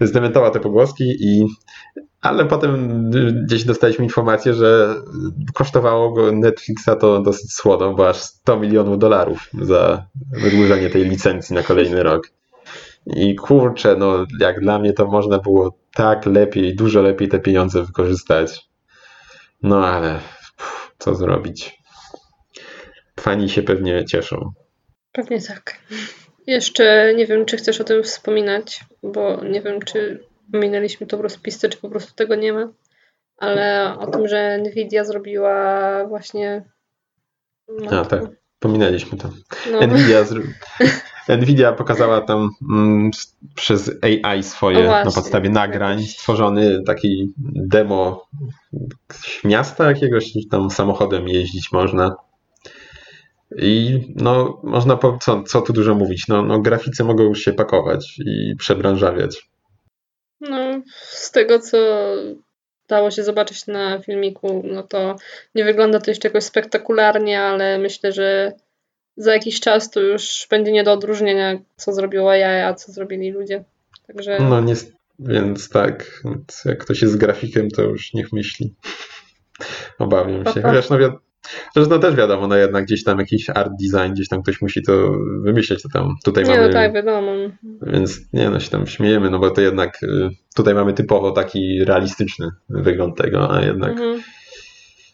Zdementował 0.00 0.50
te 0.50 0.60
pogłoski 0.60 1.04
i 1.04 1.46
ale 2.20 2.44
potem 2.44 3.10
gdzieś 3.46 3.64
dostaliśmy 3.64 4.04
informację, 4.04 4.54
że 4.54 4.94
kosztowało 5.54 6.12
go 6.12 6.32
Netflixa 6.32 6.90
to 7.00 7.22
dosyć 7.22 7.52
słono, 7.52 7.94
bo 7.94 8.08
aż 8.08 8.16
100 8.16 8.58
milionów 8.60 8.98
dolarów 8.98 9.50
za 9.62 10.06
wydłużenie 10.32 10.90
tej 10.90 11.04
licencji 11.04 11.54
na 11.54 11.62
kolejny 11.62 12.02
rok. 12.02 12.30
I 13.06 13.36
kurczę, 13.36 13.96
no 13.98 14.26
jak 14.40 14.60
dla 14.60 14.78
mnie 14.78 14.92
to 14.92 15.06
można 15.06 15.38
było 15.38 15.78
tak 15.94 16.26
lepiej, 16.26 16.76
dużo 16.76 17.02
lepiej 17.02 17.28
te 17.28 17.38
pieniądze 17.38 17.82
wykorzystać. 17.84 18.68
No 19.62 19.86
ale 19.86 20.18
co 20.98 21.14
zrobić? 21.14 21.78
Fani 23.20 23.48
się 23.48 23.62
pewnie 23.62 24.04
cieszą. 24.04 24.52
Pewnie 25.12 25.42
tak. 25.42 25.78
Jeszcze 26.46 27.14
nie 27.14 27.26
wiem, 27.26 27.44
czy 27.44 27.56
chcesz 27.56 27.80
o 27.80 27.84
tym 27.84 28.02
wspominać, 28.02 28.84
bo 29.02 29.44
nie 29.44 29.62
wiem, 29.62 29.82
czy 29.82 30.24
minęliśmy 30.52 31.06
to 31.06 31.16
w 31.18 31.20
rozpisce, 31.20 31.68
czy 31.68 31.78
po 31.78 31.88
prostu 31.88 32.14
tego 32.14 32.34
nie 32.34 32.52
ma, 32.52 32.72
ale 33.36 33.94
o 33.98 34.06
tym, 34.06 34.28
że 34.28 34.58
Nvidia 34.58 35.04
zrobiła 35.04 36.04
właśnie. 36.06 36.64
No, 37.68 38.00
A 38.00 38.04
tak, 38.04 38.22
pominęliśmy 38.58 39.18
to. 39.18 39.30
No. 39.72 39.86
Nvidia, 39.86 40.24
zro... 40.24 40.42
Nvidia 41.36 41.72
pokazała 41.72 42.20
tam 42.20 42.50
mm, 42.70 43.10
przez 43.54 43.90
AI 44.02 44.42
swoje 44.42 44.86
na 44.86 45.10
podstawie 45.10 45.50
nagrań 45.50 46.02
stworzony 46.02 46.82
taki 46.86 47.32
demo 47.54 48.28
miasta 49.44 49.88
jakiegoś, 49.88 50.32
tam 50.50 50.70
samochodem 50.70 51.28
jeździć 51.28 51.72
można. 51.72 52.16
I 53.56 54.00
no, 54.16 54.60
można, 54.64 54.96
po, 54.96 55.18
co, 55.18 55.42
co 55.42 55.62
tu 55.62 55.72
dużo 55.72 55.94
mówić, 55.94 56.28
no, 56.28 56.42
no 56.42 56.60
graficy 56.60 57.04
mogą 57.04 57.24
już 57.24 57.40
się 57.40 57.52
pakować 57.52 58.18
i 58.18 58.56
przebranżawiać. 58.58 59.48
No, 60.40 60.82
z 60.94 61.30
tego 61.30 61.58
co 61.58 61.78
dało 62.88 63.10
się 63.10 63.24
zobaczyć 63.24 63.66
na 63.66 63.98
filmiku, 63.98 64.62
no 64.64 64.82
to 64.82 65.16
nie 65.54 65.64
wygląda 65.64 66.00
to 66.00 66.10
jeszcze 66.10 66.28
jakoś 66.28 66.44
spektakularnie, 66.44 67.40
ale 67.40 67.78
myślę, 67.78 68.12
że 68.12 68.52
za 69.18 69.32
jakiś 69.32 69.60
czas 69.60 69.90
to 69.90 70.00
już 70.00 70.46
będzie 70.50 70.72
nie 70.72 70.84
do 70.84 70.92
odróżnienia, 70.92 71.58
co 71.76 71.92
zrobiła 71.92 72.36
ja, 72.36 72.68
a 72.68 72.74
co 72.74 72.92
zrobili 72.92 73.30
ludzie. 73.30 73.64
Także... 74.06 74.38
No 74.40 74.60
nie, 74.60 74.74
więc 75.18 75.68
tak, 75.68 76.22
jak 76.64 76.78
ktoś 76.78 77.02
jest 77.02 77.16
grafikiem, 77.16 77.70
to 77.70 77.82
już 77.82 78.14
niech 78.14 78.32
myśli. 78.32 78.74
Obawiam 79.98 80.44
się. 80.44 80.62
Chociaż 80.62 80.90
no, 80.90 80.98
Zresztą 81.74 81.94
no 81.94 81.98
też 81.98 82.14
wiadomo, 82.14 82.46
no 82.46 82.56
jednak 82.56 82.84
gdzieś 82.84 83.04
tam 83.04 83.18
jakiś 83.18 83.50
art 83.50 83.72
design, 83.82 84.12
gdzieś 84.12 84.28
tam 84.28 84.42
ktoś 84.42 84.62
musi 84.62 84.82
to 84.82 85.12
wymyśleć, 85.42 85.82
to 85.82 85.88
tam 85.88 86.14
tutaj 86.24 86.44
nie, 86.44 86.50
mamy... 86.50 86.66
no 86.66 86.72
tak, 86.72 86.92
wiadomo. 86.92 87.32
Więc 87.82 88.20
nie 88.32 88.50
no, 88.50 88.60
się 88.60 88.70
tam 88.70 88.86
śmiejemy, 88.86 89.30
no 89.30 89.38
bo 89.38 89.50
to 89.50 89.60
jednak 89.60 90.02
y, 90.02 90.28
tutaj 90.54 90.74
mamy 90.74 90.92
typowo 90.92 91.30
taki 91.30 91.84
realistyczny 91.84 92.48
wygląd 92.68 93.16
tego, 93.16 93.54
a 93.54 93.64
jednak 93.64 93.90
mhm. 93.90 94.22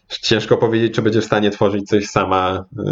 Ciężko 0.08 0.56
powiedzieć, 0.56 0.94
czy 0.94 1.02
będzie 1.02 1.20
w 1.20 1.24
stanie 1.24 1.50
tworzyć 1.50 1.88
coś 1.88 2.06
sama 2.06 2.64
y, 2.78 2.82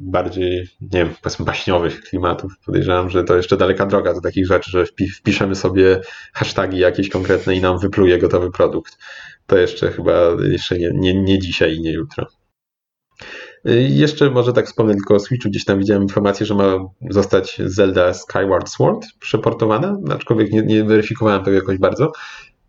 bardziej, 0.00 0.68
nie 0.80 1.04
wiem, 1.04 1.14
powiedzmy 1.22 1.44
baśniowych 1.44 2.00
klimatów. 2.00 2.52
Podejrzewam, 2.66 3.10
że 3.10 3.24
to 3.24 3.36
jeszcze 3.36 3.56
daleka 3.56 3.86
droga 3.86 4.14
do 4.14 4.20
takich 4.20 4.46
rzeczy, 4.46 4.70
że 4.70 4.84
wpiszemy 5.18 5.54
sobie 5.54 6.00
hasztagi 6.32 6.78
jakieś 6.78 7.08
konkretne 7.08 7.54
i 7.54 7.60
nam 7.60 7.78
wypluje 7.78 8.18
gotowy 8.18 8.50
produkt. 8.50 8.98
To 9.46 9.58
jeszcze 9.58 9.92
chyba 9.92 10.12
jeszcze 10.50 10.78
nie, 10.78 10.90
nie, 10.94 11.22
nie 11.22 11.38
dzisiaj 11.38 11.76
i 11.76 11.80
nie 11.80 11.92
jutro. 11.92 12.26
Y, 13.68 13.88
jeszcze 13.90 14.30
może 14.30 14.52
tak 14.52 14.66
wspomnę 14.66 14.94
tylko 14.94 15.14
o 15.14 15.20
Switchu. 15.20 15.48
Gdzieś 15.48 15.64
tam 15.64 15.78
widziałem 15.78 16.02
informację, 16.02 16.46
że 16.46 16.54
ma 16.54 16.78
zostać 17.10 17.60
Zelda 17.64 18.14
Skyward 18.14 18.68
Sword 18.68 19.06
przeportowana, 19.18 19.96
aczkolwiek 20.10 20.52
nie, 20.52 20.62
nie 20.62 20.84
weryfikowałem 20.84 21.44
tego 21.44 21.56
jakoś 21.56 21.78
bardzo. 21.78 22.12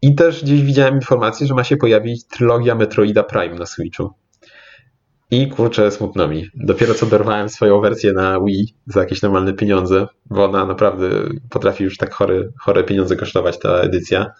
I 0.01 0.15
też 0.15 0.43
gdzieś 0.43 0.63
widziałem 0.63 0.95
informację, 0.95 1.47
że 1.47 1.53
ma 1.53 1.63
się 1.63 1.77
pojawić 1.77 2.27
trylogia 2.27 2.75
Metroida 2.75 3.23
Prime 3.23 3.55
na 3.55 3.65
Switchu. 3.65 4.09
I 5.31 5.47
kurczę, 5.47 5.91
smutno 5.91 6.27
mi. 6.27 6.45
Dopiero 6.55 6.93
co 6.93 7.05
dorwałem 7.05 7.49
swoją 7.49 7.81
wersję 7.81 8.13
na 8.13 8.39
Wii 8.39 8.75
za 8.85 8.99
jakieś 8.99 9.21
normalne 9.21 9.53
pieniądze, 9.53 10.07
bo 10.25 10.45
ona 10.45 10.65
naprawdę 10.65 11.09
potrafi 11.49 11.83
już 11.83 11.97
tak 11.97 12.13
chore, 12.13 12.43
chore 12.59 12.83
pieniądze 12.83 13.15
kosztować 13.15 13.59
ta 13.59 13.69
edycja 13.69 14.31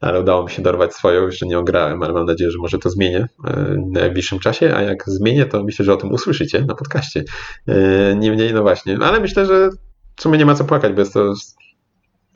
ale 0.00 0.20
udało 0.20 0.44
mi 0.44 0.50
się 0.50 0.62
dorwać 0.62 0.94
swoją, 0.94 1.26
jeszcze 1.26 1.46
nie 1.46 1.58
ograłem, 1.58 2.02
ale 2.02 2.12
mam 2.12 2.26
nadzieję, 2.26 2.50
że 2.50 2.58
może 2.58 2.78
to 2.78 2.90
zmienię 2.90 3.28
w 3.44 3.76
najbliższym 3.92 4.38
czasie, 4.38 4.76
a 4.76 4.82
jak 4.82 5.04
zmienię, 5.06 5.46
to 5.46 5.64
myślę, 5.64 5.84
że 5.84 5.92
o 5.92 5.96
tym 5.96 6.12
usłyszycie 6.12 6.64
na 6.64 6.74
podcaście. 6.74 7.24
E, 7.68 8.16
niemniej, 8.16 8.54
no 8.54 8.62
właśnie, 8.62 8.98
ale 9.02 9.20
myślę, 9.20 9.46
że 9.46 9.70
w 10.16 10.22
sumie 10.22 10.38
nie 10.38 10.46
ma 10.46 10.54
co 10.54 10.64
płakać, 10.64 10.92
bo 10.92 11.00
jest 11.00 11.14
to 11.14 11.34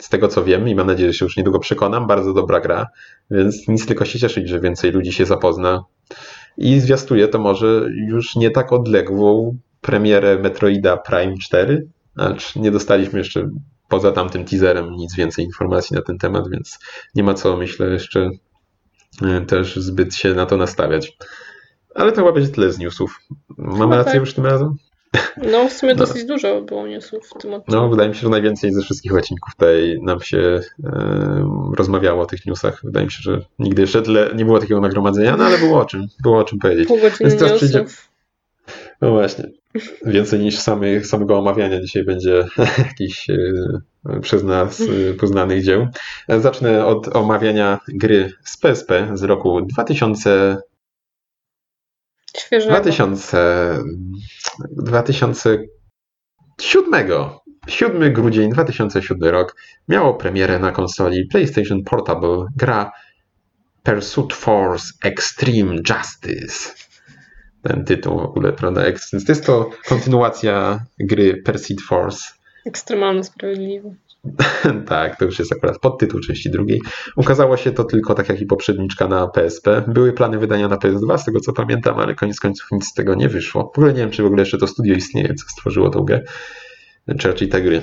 z 0.00 0.08
tego 0.08 0.28
co 0.28 0.44
wiem 0.44 0.68
i 0.68 0.74
mam 0.74 0.86
nadzieję, 0.86 1.12
że 1.12 1.18
się 1.18 1.24
już 1.24 1.36
niedługo 1.36 1.58
przekonam, 1.58 2.06
bardzo 2.06 2.34
dobra 2.34 2.60
gra, 2.60 2.86
więc 3.30 3.68
nic 3.68 3.86
tylko 3.86 4.04
się 4.04 4.18
cieszyć, 4.18 4.48
że 4.48 4.60
więcej 4.60 4.92
ludzi 4.92 5.12
się 5.12 5.26
zapozna 5.26 5.84
i 6.58 6.80
zwiastuje 6.80 7.28
to 7.28 7.38
może 7.38 7.88
już 8.08 8.36
nie 8.36 8.50
tak 8.50 8.72
odległą 8.72 9.58
premierę 9.80 10.38
Metroida 10.38 10.96
Prime 10.96 11.38
4, 11.38 11.86
acz 12.16 12.56
nie 12.56 12.70
dostaliśmy 12.70 13.18
jeszcze 13.18 13.50
poza 13.88 14.12
tamtym 14.12 14.44
teaserem 14.44 14.92
nic 14.92 15.14
więcej 15.14 15.44
informacji 15.44 15.96
na 15.96 16.02
ten 16.02 16.18
temat, 16.18 16.50
więc 16.50 16.78
nie 17.14 17.22
ma 17.22 17.34
co, 17.34 17.56
myślę, 17.56 17.90
jeszcze 17.90 18.30
e, 19.22 19.40
też 19.40 19.76
zbyt 19.76 20.14
się 20.14 20.34
na 20.34 20.46
to 20.46 20.56
nastawiać. 20.56 21.16
Ale 21.94 22.12
to 22.12 22.16
chyba 22.16 22.32
będzie 22.32 22.48
tyle 22.48 22.72
z 22.72 22.78
newsów. 22.78 23.20
Mamy 23.58 23.96
rację 23.96 24.12
tak. 24.12 24.20
już 24.20 24.34
tym 24.34 24.46
razem? 24.46 24.74
No, 25.52 25.68
w 25.68 25.72
sumie 25.72 25.94
no. 25.94 25.98
dosyć 25.98 26.24
dużo 26.24 26.62
było 26.62 26.86
newsów 26.86 27.28
w 27.28 27.42
tym 27.42 27.54
odcinku. 27.54 27.80
No, 27.80 27.88
wydaje 27.88 28.08
mi 28.08 28.14
się, 28.14 28.20
że 28.20 28.28
najwięcej 28.28 28.72
ze 28.72 28.82
wszystkich 28.82 29.14
odcinków 29.14 29.54
tutaj 29.54 29.98
nam 30.02 30.20
się 30.20 30.60
e, 30.84 31.70
rozmawiało 31.76 32.22
o 32.22 32.26
tych 32.26 32.46
newsach. 32.46 32.80
Wydaje 32.84 33.06
mi 33.06 33.12
się, 33.12 33.18
że 33.22 33.40
nigdy 33.58 33.82
jeszcze 33.82 34.02
tyle 34.02 34.30
nie 34.34 34.44
było 34.44 34.58
takiego 34.58 34.80
nagromadzenia, 34.80 35.36
no 35.36 35.44
ale 35.44 35.58
było 35.58 35.80
o 35.80 35.84
czym, 35.84 36.06
było 36.22 36.38
o 36.38 36.44
czym 36.44 36.58
powiedzieć. 36.58 36.88
Pół 36.88 37.00
godziny 37.00 37.30
newsów. 37.30 37.56
Przyjdzie... 37.56 37.84
No 39.00 39.10
właśnie. 39.10 39.50
Więcej 40.06 40.40
niż 40.40 40.58
samych, 40.58 41.06
samego 41.06 41.38
omawiania 41.38 41.80
dzisiaj 41.80 42.04
będzie 42.04 42.44
jakiś 42.88 43.30
e, 43.30 44.20
przez 44.20 44.42
nas 44.42 44.80
e, 44.80 45.14
poznanych 45.14 45.64
dzieł. 45.64 45.86
Zacznę 46.28 46.86
od 46.86 47.16
omawiania 47.16 47.78
gry 47.88 48.32
z 48.44 48.56
PSP 48.56 49.10
z 49.14 49.22
roku 49.22 49.60
2000. 49.62 50.56
Świeżego. 52.38 52.72
2000, 52.72 53.78
2007. 54.70 55.68
7 57.68 58.12
grudzień 58.12 58.50
2007 58.50 59.30
rok 59.30 59.56
miało 59.88 60.14
premierę 60.14 60.58
na 60.58 60.72
konsoli 60.72 61.26
PlayStation 61.26 61.84
Portable 61.84 62.46
gra 62.56 62.92
Pursuit 63.82 64.32
Force 64.32 64.92
Extreme 65.04 65.74
Justice 65.74 66.74
ten 67.62 67.84
tytuł 67.84 68.18
w 68.18 68.22
ogóle, 68.22 68.52
prawda? 68.52 68.82
To 69.10 69.16
jest 69.28 69.46
to 69.46 69.70
kontynuacja 69.88 70.84
gry 71.00 71.42
Perseid 71.42 71.80
Force. 71.80 72.32
Ekstremalnie 72.66 73.24
sprawiedliwe. 73.24 73.94
tak, 74.86 75.18
to 75.18 75.24
już 75.24 75.38
jest 75.38 75.52
akurat 75.52 75.78
podtytuł 75.78 76.20
części 76.20 76.50
drugiej. 76.50 76.80
Ukazało 77.16 77.56
się 77.56 77.72
to 77.72 77.84
tylko 77.84 78.14
tak 78.14 78.28
jak 78.28 78.40
i 78.40 78.46
poprzedniczka 78.46 79.08
na 79.08 79.28
PSP. 79.28 79.84
Były 79.88 80.12
plany 80.12 80.38
wydania 80.38 80.68
na 80.68 80.76
PS2, 80.76 81.18
z 81.18 81.24
tego 81.24 81.40
co 81.40 81.52
pamiętam, 81.52 81.98
ale 81.98 82.14
koniec 82.14 82.40
końców 82.40 82.68
nic 82.72 82.86
z 82.86 82.94
tego 82.94 83.14
nie 83.14 83.28
wyszło. 83.28 83.72
W 83.74 83.78
ogóle 83.78 83.92
nie 83.92 83.98
wiem, 83.98 84.10
czy 84.10 84.22
w 84.22 84.26
ogóle 84.26 84.42
jeszcze 84.42 84.58
to 84.58 84.66
studio 84.66 84.94
istnieje, 84.94 85.34
co 85.34 85.48
stworzyło 85.48 85.90
tą 85.90 86.00
grę, 86.00 86.22
czy 87.18 87.28
raczej 87.28 87.48
te 87.48 87.62
gry. 87.62 87.82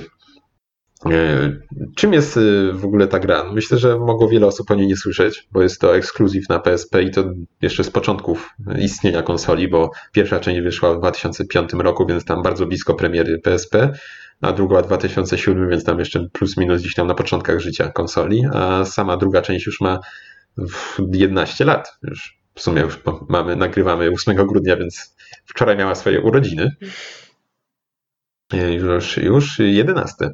E, 1.06 1.52
czym 1.96 2.12
jest 2.12 2.36
e, 2.36 2.72
w 2.72 2.84
ogóle 2.84 3.06
ta 3.06 3.18
gra? 3.18 3.52
Myślę, 3.52 3.78
że 3.78 3.98
mogło 3.98 4.28
wiele 4.28 4.46
osób 4.46 4.70
o 4.70 4.74
niej 4.74 4.86
nie 4.86 4.96
słyszeć, 4.96 5.48
bo 5.52 5.62
jest 5.62 5.80
to 5.80 5.96
ekskluzyw 5.96 6.48
na 6.48 6.58
PSP 6.58 7.02
i 7.02 7.10
to 7.10 7.24
jeszcze 7.62 7.84
z 7.84 7.90
początków 7.90 8.50
istnienia 8.78 9.22
konsoli, 9.22 9.68
bo 9.68 9.90
pierwsza 10.12 10.40
część 10.40 10.60
wyszła 10.60 10.94
w 10.94 10.98
2005 10.98 11.72
roku, 11.72 12.06
więc 12.06 12.24
tam 12.24 12.42
bardzo 12.42 12.66
blisko 12.66 12.94
premiery 12.94 13.38
PSP, 13.38 13.92
a 14.40 14.52
druga 14.52 14.82
w 14.82 14.86
2007, 14.86 15.70
więc 15.70 15.84
tam 15.84 15.98
jeszcze 15.98 16.28
plus 16.32 16.56
minus 16.56 16.80
gdzieś 16.80 16.94
tam 16.94 17.06
na 17.06 17.14
początkach 17.14 17.60
życia 17.60 17.88
konsoli, 17.88 18.44
a 18.52 18.84
sama 18.84 19.16
druga 19.16 19.42
część 19.42 19.66
już 19.66 19.80
ma 19.80 19.98
11 21.12 21.64
lat. 21.64 21.98
Już 22.02 22.38
w 22.54 22.60
sumie 22.60 22.82
już 22.82 22.98
mamy, 23.28 23.56
nagrywamy 23.56 24.10
8 24.10 24.36
grudnia, 24.36 24.76
więc 24.76 25.16
wczoraj 25.44 25.76
miała 25.76 25.94
swoje 25.94 26.20
urodziny. 26.20 26.76
E, 28.52 28.72
już, 28.72 29.16
już 29.16 29.58
11. 29.58 30.30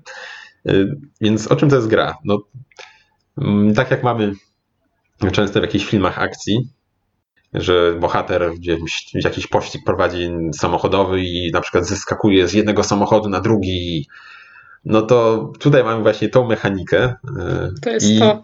Y, 0.68 0.96
więc 1.20 1.46
o 1.46 1.57
czym 1.57 1.70
to 1.70 1.76
jest 1.76 1.88
gra? 1.88 2.16
No, 2.24 2.38
mm, 3.38 3.74
tak 3.74 3.90
jak 3.90 4.02
mamy 4.02 4.32
często 5.32 5.61
w 5.61 5.62
jakichś 5.62 5.86
filmach 5.86 6.18
akcji, 6.18 6.68
że 7.55 7.94
bohater 8.00 8.50
w 9.14 9.24
jakiś 9.24 9.46
pościg 9.46 9.84
prowadzi 9.84 10.30
samochodowy 10.59 11.20
i 11.20 11.50
na 11.52 11.61
przykład 11.61 11.86
zeskakuje 11.86 12.48
z 12.48 12.52
jednego 12.52 12.84
samochodu 12.84 13.28
na 13.28 13.40
drugi. 13.40 14.09
No 14.84 15.02
to 15.02 15.50
tutaj 15.59 15.84
mamy 15.84 16.02
właśnie 16.02 16.28
tą 16.28 16.46
mechanikę. 16.48 17.05
Y, 17.09 17.80
to 17.82 17.90
jest 17.90 18.07
I, 18.07 18.18
to. 18.18 18.42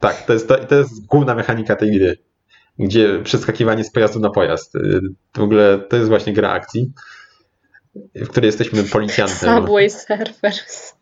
Tak, 0.00 0.26
to 0.26 0.32
jest, 0.32 0.48
to, 0.48 0.58
to 0.58 0.74
jest 0.74 1.06
główna 1.06 1.34
mechanika 1.34 1.76
tej 1.76 1.98
gry. 1.98 2.18
gdzie 2.78 3.20
przeskakiwanie 3.24 3.84
z 3.84 3.92
pojazdu 3.92 4.20
na 4.20 4.30
pojazd. 4.30 4.72
W 5.36 5.40
ogóle 5.40 5.78
to 5.88 5.96
jest 5.96 6.08
właśnie 6.08 6.32
gra 6.32 6.50
akcji, 6.50 6.92
w 8.14 8.28
której 8.28 8.48
jesteśmy 8.48 8.84
policjantem. 8.84 9.56
Subway 9.56 9.90
Surfers. 9.90 10.94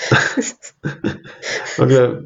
w 1.76 1.80
ogóle 1.80 2.22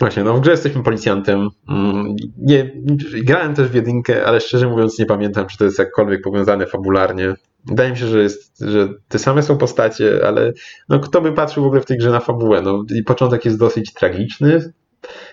Właśnie, 0.00 0.24
no 0.24 0.34
w 0.34 0.40
grze 0.40 0.50
jesteśmy 0.50 0.82
policjantem. 0.82 1.48
Mm, 1.68 2.16
nie, 2.38 2.72
grałem 3.14 3.54
też 3.54 3.68
w 3.68 3.74
jedynkę, 3.74 4.26
ale 4.26 4.40
szczerze 4.40 4.68
mówiąc 4.68 4.98
nie 4.98 5.06
pamiętam, 5.06 5.46
czy 5.46 5.58
to 5.58 5.64
jest 5.64 5.78
jakkolwiek 5.78 6.22
powiązane 6.22 6.66
fabularnie. 6.66 7.34
Wydaje 7.66 7.90
mi 7.90 7.96
się, 7.96 8.06
że, 8.06 8.22
jest, 8.22 8.58
że 8.60 8.88
te 9.08 9.18
same 9.18 9.42
są 9.42 9.58
postacie, 9.58 10.26
ale 10.26 10.52
no, 10.88 11.00
kto 11.00 11.20
by 11.20 11.32
patrzył 11.32 11.62
w 11.62 11.66
ogóle 11.66 11.80
w 11.80 11.86
tej 11.86 11.98
grze 11.98 12.10
na 12.10 12.20
fabułę? 12.20 12.62
No, 12.62 12.84
i 12.94 13.02
początek 13.02 13.44
jest 13.44 13.58
dosyć 13.58 13.92
tragiczny. 13.92 14.72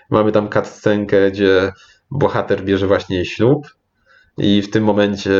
Mamy 0.09 0.31
tam 0.31 0.49
cutscenkę, 0.49 1.31
gdzie 1.31 1.71
bohater 2.11 2.63
bierze 2.63 2.87
właśnie 2.87 3.25
ślub 3.25 3.67
i 4.37 4.61
w 4.61 4.69
tym 4.69 4.83
momencie 4.83 5.31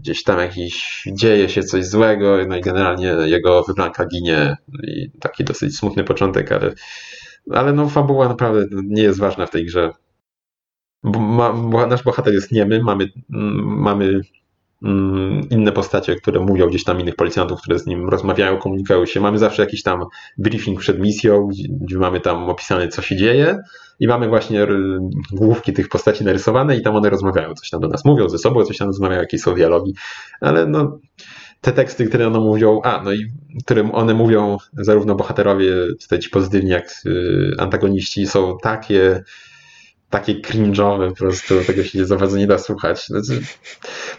gdzieś 0.00 0.22
tam 0.22 0.38
jakiś 0.38 1.04
dzieje 1.12 1.48
się 1.48 1.62
coś 1.62 1.86
złego, 1.86 2.36
no 2.48 2.56
i 2.56 2.60
generalnie 2.60 3.06
jego 3.06 3.62
wybranka 3.62 4.06
ginie 4.06 4.56
i 4.82 5.10
taki 5.20 5.44
dosyć 5.44 5.78
smutny 5.78 6.04
początek, 6.04 6.52
ale 6.52 6.72
ale 7.50 7.72
no 7.72 7.88
fabuła 7.88 8.28
naprawdę 8.28 8.66
nie 8.84 9.02
jest 9.02 9.18
ważna 9.18 9.46
w 9.46 9.50
tej 9.50 9.66
grze. 9.66 9.90
Ma, 11.02 11.86
nasz 11.86 12.02
bohater 12.02 12.34
jest 12.34 12.52
niemy, 12.52 12.82
mamy, 12.82 13.08
mamy 13.64 14.20
mm, 14.82 15.48
inne 15.50 15.72
postacie, 15.72 16.16
które 16.16 16.40
mówią 16.40 16.66
gdzieś 16.66 16.84
tam 16.84 17.00
innych 17.00 17.16
policjantów, 17.16 17.60
które 17.60 17.78
z 17.78 17.86
nim 17.86 18.08
rozmawiają, 18.08 18.58
komunikują 18.58 19.06
się. 19.06 19.20
Mamy 19.20 19.38
zawsze 19.38 19.62
jakiś 19.62 19.82
tam 19.82 20.04
briefing 20.38 20.80
przed 20.80 21.00
misją, 21.00 21.48
gdzie 21.68 21.98
mamy 21.98 22.20
tam 22.20 22.48
opisane, 22.48 22.88
co 22.88 23.02
się 23.02 23.16
dzieje 23.16 23.58
i 24.00 24.06
mamy 24.06 24.28
właśnie 24.28 24.66
główki 25.32 25.72
tych 25.72 25.88
postaci 25.88 26.24
narysowane 26.24 26.76
i 26.76 26.82
tam 26.82 26.96
one 26.96 27.10
rozmawiają, 27.10 27.54
coś 27.54 27.70
tam 27.70 27.80
do 27.80 27.88
nas 27.88 28.04
mówią 28.04 28.28
ze 28.28 28.38
sobą, 28.38 28.64
coś 28.64 28.78
tam 28.78 28.88
rozmawiają, 28.88 29.20
jakieś 29.20 29.40
są 29.40 29.54
dialogi, 29.54 29.94
ale 30.40 30.66
no 30.66 30.98
te 31.64 31.72
teksty, 31.72 32.06
które 32.06 32.26
one 32.26 32.40
mówią, 32.40 32.80
a 32.82 33.02
no 33.02 33.12
i 33.12 33.32
które 33.64 33.92
one 33.92 34.14
mówią, 34.14 34.56
zarówno 34.72 35.14
bohaterowie, 35.14 35.74
tutaj 36.00 36.18
ci 36.18 36.30
pozytywni, 36.30 36.70
jak 36.70 36.84
y, 37.06 37.50
antagoniści, 37.58 38.26
są 38.26 38.58
takie, 38.62 39.22
takie 40.10 40.34
cringe'owe, 40.34 41.08
po 41.08 41.16
prostu 41.16 41.54
tego 41.66 41.84
się 41.84 42.06
za 42.06 42.16
bardzo 42.16 42.38
nie 42.38 42.46
da 42.46 42.58
słuchać. 42.58 43.06
Znaczy, 43.06 43.40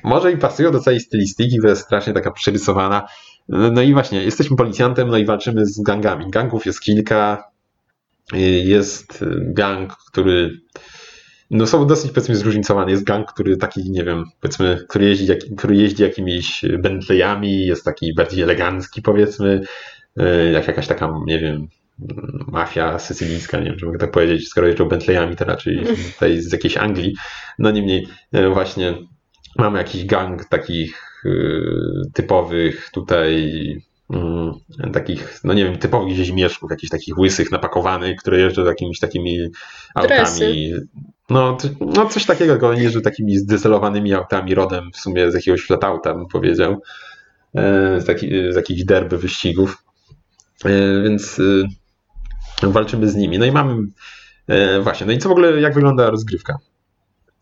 może 0.04 0.32
i 0.32 0.38
pasują 0.38 0.72
do 0.72 0.80
całej 0.80 1.00
stylistyki, 1.00 1.58
która 1.58 1.70
jest 1.70 1.84
strasznie 1.84 2.14
taka 2.14 2.32
przerysowana. 2.32 3.08
No 3.50 3.82
i 3.82 3.94
właśnie, 3.94 4.24
jesteśmy 4.24 4.58
policjantem, 4.58 5.08
no 5.08 5.18
i 5.18 5.26
walczymy 5.26 5.66
z 5.66 5.82
gangami. 5.82 6.32
Gangów 6.32 6.66
jest 6.66 6.82
kilka. 6.82 7.44
Y, 8.34 8.38
jest 8.66 9.26
gang, 9.42 9.94
który 10.08 10.52
no 11.52 11.68
są 11.68 11.88
dosyć 11.88 12.12
powiedzmy 12.12 12.36
zróżnicowane. 12.36 12.92
Jest 12.92 13.04
gang, 13.04 13.34
który 13.34 13.58
taki, 13.58 13.92
nie 13.92 14.04
wiem, 14.04 14.24
powiedzmy, 14.42 14.86
który 14.90 15.06
jeździ, 15.06 15.28
jak, 15.28 15.40
który 15.58 15.76
jeździ 15.76 16.04
jakimiś 16.04 16.66
Bentleyami, 16.80 17.66
jest 17.66 17.86
taki 17.86 18.14
bardziej 18.14 18.44
elegancki 18.44 19.02
powiedzmy, 19.02 19.62
e, 20.18 20.52
jak 20.52 20.68
jakaś 20.68 20.88
taka, 20.88 21.14
nie 21.26 21.40
wiem, 21.40 21.68
mafia 22.48 23.00
sycylijska, 23.00 23.60
nie 23.60 23.66
wiem, 23.66 23.78
czy 23.78 23.86
mogę 23.86 23.98
tak 23.98 24.12
powiedzieć, 24.12 24.48
skoro 24.48 24.68
jeżdżą 24.68 24.86
Bentleyami, 24.86 25.36
to 25.36 25.46
raczej 25.46 25.84
tutaj 26.14 26.42
z 26.42 26.52
jakiejś 26.52 26.78
Anglii. 26.78 27.16
No 27.60 27.72
niemniej 27.72 28.08
e, 28.32 28.50
właśnie 28.50 28.94
mamy 29.58 29.78
jakiś 29.78 30.06
gang 30.06 30.46
takich 30.46 31.24
e, 31.26 31.30
typowych 32.14 32.90
tutaj 32.94 33.52
takich, 34.94 35.40
no 35.44 35.54
nie 35.54 35.66
wiem, 35.66 35.78
typowych 35.78 36.16
rzeźmieszków, 36.16 36.72
jakichś 36.72 36.92
takich 36.92 37.18
łysych, 37.18 37.52
napakowanych, 37.52 38.18
które 38.18 38.40
jeżdżą 38.40 38.66
jakimiś 38.66 39.00
takimi 39.00 39.40
autami. 39.96 40.18
Dresy. 40.18 40.88
No, 41.30 41.58
no 41.80 42.06
coś 42.06 42.26
takiego, 42.26 42.54
tylko 42.54 42.74
nie 42.74 42.84
jeżdżą 42.84 43.02
takimi 43.02 43.38
zdecelowanymi 43.38 44.14
autami 44.14 44.56
rodem 44.56 44.92
w 44.94 44.98
sumie 44.98 45.32
z 45.32 45.34
jakiegoś 45.34 45.62
flatauta, 45.62 46.14
bym 46.14 46.28
powiedział. 46.28 46.82
E, 47.56 48.02
z, 48.02 48.06
taki, 48.06 48.30
z 48.50 48.56
jakichś 48.56 48.84
derby 48.84 49.18
wyścigów. 49.18 49.84
E, 50.66 51.02
więc 51.04 51.42
e, 52.64 52.68
walczymy 52.70 53.10
z 53.10 53.16
nimi. 53.16 53.40
No 53.40 53.46
i 53.46 53.52
mamy 53.52 53.88
właśnie, 54.82 55.08
no 55.08 55.14
i 55.14 55.18
co 55.18 55.30
w 55.30 55.32
ogóle, 55.32 55.62
jak 55.62 55.74
wygląda 55.74 56.10
rozgrywka? 56.10 56.58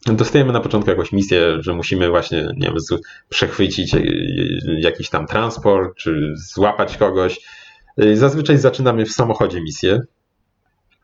Dostajemy 0.05 0.53
na 0.53 0.59
początku 0.59 0.89
jakąś 0.89 1.11
misję, 1.11 1.57
że 1.59 1.73
musimy 1.73 2.09
właśnie, 2.09 2.47
nie 2.57 2.67
wiem, 2.67 2.99
przechwycić 3.29 3.95
jakiś 4.79 5.09
tam 5.09 5.27
transport, 5.27 5.97
czy 5.97 6.33
złapać 6.35 6.97
kogoś. 6.97 7.39
Zazwyczaj 8.13 8.57
zaczynamy 8.57 9.05
w 9.05 9.11
samochodzie 9.11 9.61
misję. 9.61 10.01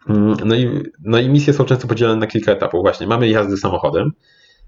Mm, 0.09 0.37
no 0.45 0.55
i, 0.55 0.83
no 1.03 1.19
i 1.19 1.29
misje 1.29 1.53
są 1.53 1.65
często 1.65 1.87
podzielone 1.87 2.19
na 2.19 2.27
kilka 2.27 2.51
etapów. 2.51 2.81
Właśnie 2.81 3.07
mamy 3.07 3.29
jazdy 3.29 3.57
samochodem, 3.57 4.11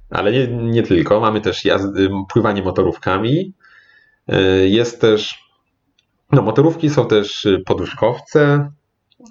ale 0.09 0.31
nie, 0.31 0.47
nie 0.47 0.83
tylko. 0.83 1.19
Mamy 1.19 1.41
też 1.41 1.65
jazdy, 1.65 2.09
pływanie 2.33 2.63
motorówkami. 2.63 3.53
Y, 4.33 4.69
jest 4.69 5.01
też, 5.01 5.39
no 6.31 6.41
motorówki 6.41 6.89
są 6.89 7.07
też 7.07 7.47
poduszkowce. 7.65 8.71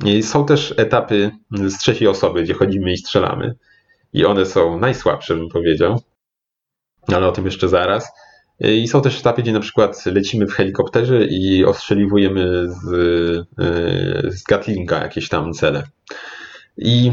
I 0.05 0.23
są 0.23 0.47
też 0.47 0.75
etapy 0.77 1.31
z 1.51 1.79
trzeciej 1.79 2.09
osoby, 2.09 2.43
gdzie 2.43 2.55
chodzimy 2.55 2.93
i 2.93 2.97
strzelamy. 2.97 3.55
I 4.13 4.25
one 4.25 4.47
są 4.47 4.79
najsłabsze, 4.79 5.37
bym 5.37 5.49
powiedział. 5.49 6.01
Ale 7.07 7.27
o 7.27 7.33
tym 7.33 7.45
jeszcze 7.45 7.69
zaraz. 7.69 8.13
I 8.61 8.89
są 8.89 9.03
też 9.03 9.21
etapy, 9.21 9.43
gdzie 9.43 9.53
na 9.53 9.61
przykład 9.61 10.07
lecimy 10.07 10.47
w 10.47 10.53
helikopterze 10.53 11.25
i 11.25 11.65
ostrzeliwujemy 11.65 12.67
z, 12.69 12.93
e, 13.59 14.31
z 14.31 14.43
Gatlinga 14.43 15.03
jakieś 15.03 15.29
tam 15.29 15.53
cele. 15.53 15.83
I 16.77 17.13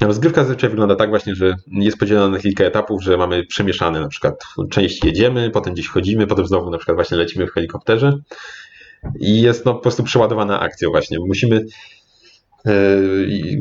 rozgrywka 0.00 0.42
zazwyczaj 0.42 0.70
wygląda 0.70 0.96
tak 0.96 1.10
właśnie, 1.10 1.34
że 1.34 1.56
jest 1.72 1.98
podzielona 1.98 2.28
na 2.28 2.38
kilka 2.38 2.64
etapów, 2.64 3.02
że 3.02 3.16
mamy 3.16 3.46
przemieszane 3.46 4.00
na 4.00 4.08
przykład 4.08 4.44
część 4.70 5.04
jedziemy, 5.04 5.50
potem 5.50 5.74
gdzieś 5.74 5.88
chodzimy, 5.88 6.26
potem 6.26 6.46
znowu 6.46 6.70
na 6.70 6.78
przykład 6.78 6.96
właśnie 6.96 7.16
lecimy 7.16 7.46
w 7.46 7.52
helikopterze 7.52 8.18
i 9.20 9.40
jest 9.40 9.64
no 9.64 9.74
po 9.74 9.80
prostu 9.80 10.02
przeładowana 10.02 10.60
akcja 10.60 10.88
właśnie. 10.88 11.18
Musimy 11.18 11.64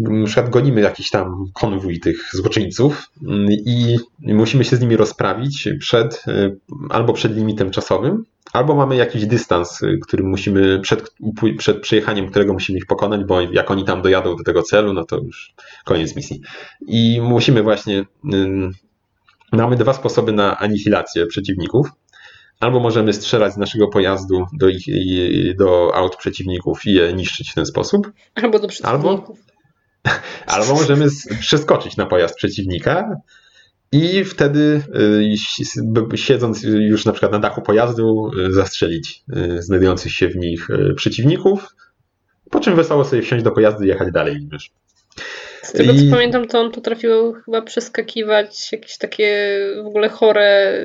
na 0.10 0.26
przykład 0.26 0.49
gonimy 0.49 0.82
jakiś 0.82 1.10
tam 1.10 1.45
konwój 1.54 1.99
tych 1.99 2.30
złoczyńców 2.34 3.12
mm, 3.28 3.47
i 3.52 3.97
musimy 4.20 4.66
się 4.66 4.76
z 4.76 4.82
nimi 4.82 4.97
rozprawić 4.97 5.70
przed, 5.80 6.24
e, 6.28 6.56
albo 6.89 7.14
przed 7.14 7.36
limitem 7.36 7.72
czasowym, 7.72 8.24
albo 8.54 8.76
mamy 8.76 8.95
jakiś 8.95 9.26
dystans, 9.26 9.84
e, 9.84 9.97
który 9.97 10.24
musimy 10.24 10.80
przed, 10.80 11.14
przed 11.58 11.82
przejechaniem 11.82 12.30
którego 12.30 12.54
musimy 12.54 12.78
ich 12.78 12.86
pokonać, 12.86 13.24
bo 13.24 13.41
jak 13.41 13.72
oni 13.72 13.86
tam 13.86 14.02
dojadą 14.02 14.36
do 14.36 14.43
tego 14.43 14.64
celu, 14.64 14.93
no 14.93 15.06
to 15.06 15.18
już 15.18 15.54
koniec 15.86 16.16
misji. 16.16 16.41
I 16.88 17.22
musimy 17.22 17.64
właśnie, 17.64 18.06
mamy 19.52 19.76
dwa 19.76 19.93
sposoby 19.93 20.32
na 20.32 20.60
anihilację 20.60 21.26
przeciwników 21.28 21.91
albo 22.62 22.80
możemy 22.80 23.14
strzelać 23.14 23.53
z 23.53 23.57
naszego 23.57 23.88
pojazdu 23.88 24.45
do, 24.53 24.70
ich, 24.70 24.86
do 25.55 25.95
aut 25.95 26.16
przeciwników 26.16 26.86
i 26.86 26.93
je 26.93 27.14
niszczyć 27.14 27.51
w 27.51 27.53
ten 27.53 27.66
sposób. 27.66 28.12
Albo 28.36 28.59
do 28.59 28.68
przeciwników. 28.68 29.05
Albo, 29.05 29.34
albo 30.55 30.74
możemy 30.74 31.07
przeskoczyć 31.39 31.97
na 31.97 32.05
pojazd 32.05 32.36
przeciwnika 32.36 33.16
i 33.91 34.24
wtedy 34.24 34.82
y, 36.14 36.18
siedząc 36.18 36.64
już 36.64 37.05
na 37.05 37.12
przykład 37.12 37.32
na 37.32 37.39
dachu 37.39 37.62
pojazdu 37.62 38.32
y, 38.47 38.53
zastrzelić 38.53 39.24
y, 39.38 39.62
znajdujących 39.62 40.12
się 40.12 40.30
w 40.30 40.36
nich 40.36 40.68
przeciwników, 40.95 41.76
po 42.49 42.59
czym 42.59 42.76
wesoło 42.76 43.05
sobie 43.05 43.22
wsiąść 43.22 43.43
do 43.43 43.51
pojazdu 43.51 43.84
i 43.84 43.88
jechać 43.88 44.12
dalej. 44.12 44.47
Wiesz. 44.51 44.72
Z 45.72 45.74
tego 45.74 45.93
I... 45.93 46.09
co 46.09 46.15
pamiętam, 46.15 46.47
to 46.47 46.59
on 46.59 46.72
potrafił 46.72 47.34
chyba 47.45 47.61
przeskakiwać 47.61 48.72
jakieś 48.72 48.97
takie 48.97 49.59
w 49.84 49.88
ogóle 49.88 50.09
chore 50.09 50.78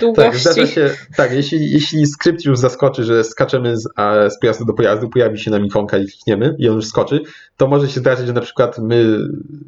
długości. 0.00 0.60
Tak, 0.60 0.68
się, 0.68 0.90
tak 1.16 1.32
jeśli, 1.32 1.70
jeśli 1.70 2.06
skrypt 2.06 2.44
już 2.44 2.58
zaskoczy, 2.58 3.04
że 3.04 3.24
skaczemy 3.24 3.76
z, 3.76 3.88
a, 3.96 4.30
z 4.30 4.40
pojazdu 4.40 4.64
do 4.64 4.72
pojazdu, 4.72 5.08
pojawi 5.08 5.38
się 5.38 5.50
nam 5.50 5.66
ikonka 5.66 5.98
i 5.98 6.06
klikniemy 6.06 6.56
i 6.58 6.68
on 6.68 6.76
już 6.76 6.86
skoczy, 6.86 7.20
to 7.56 7.68
może 7.68 7.88
się 7.88 8.00
zdarzyć, 8.00 8.26
że 8.26 8.32
na 8.32 8.40
przykład 8.40 8.78
my 8.78 9.18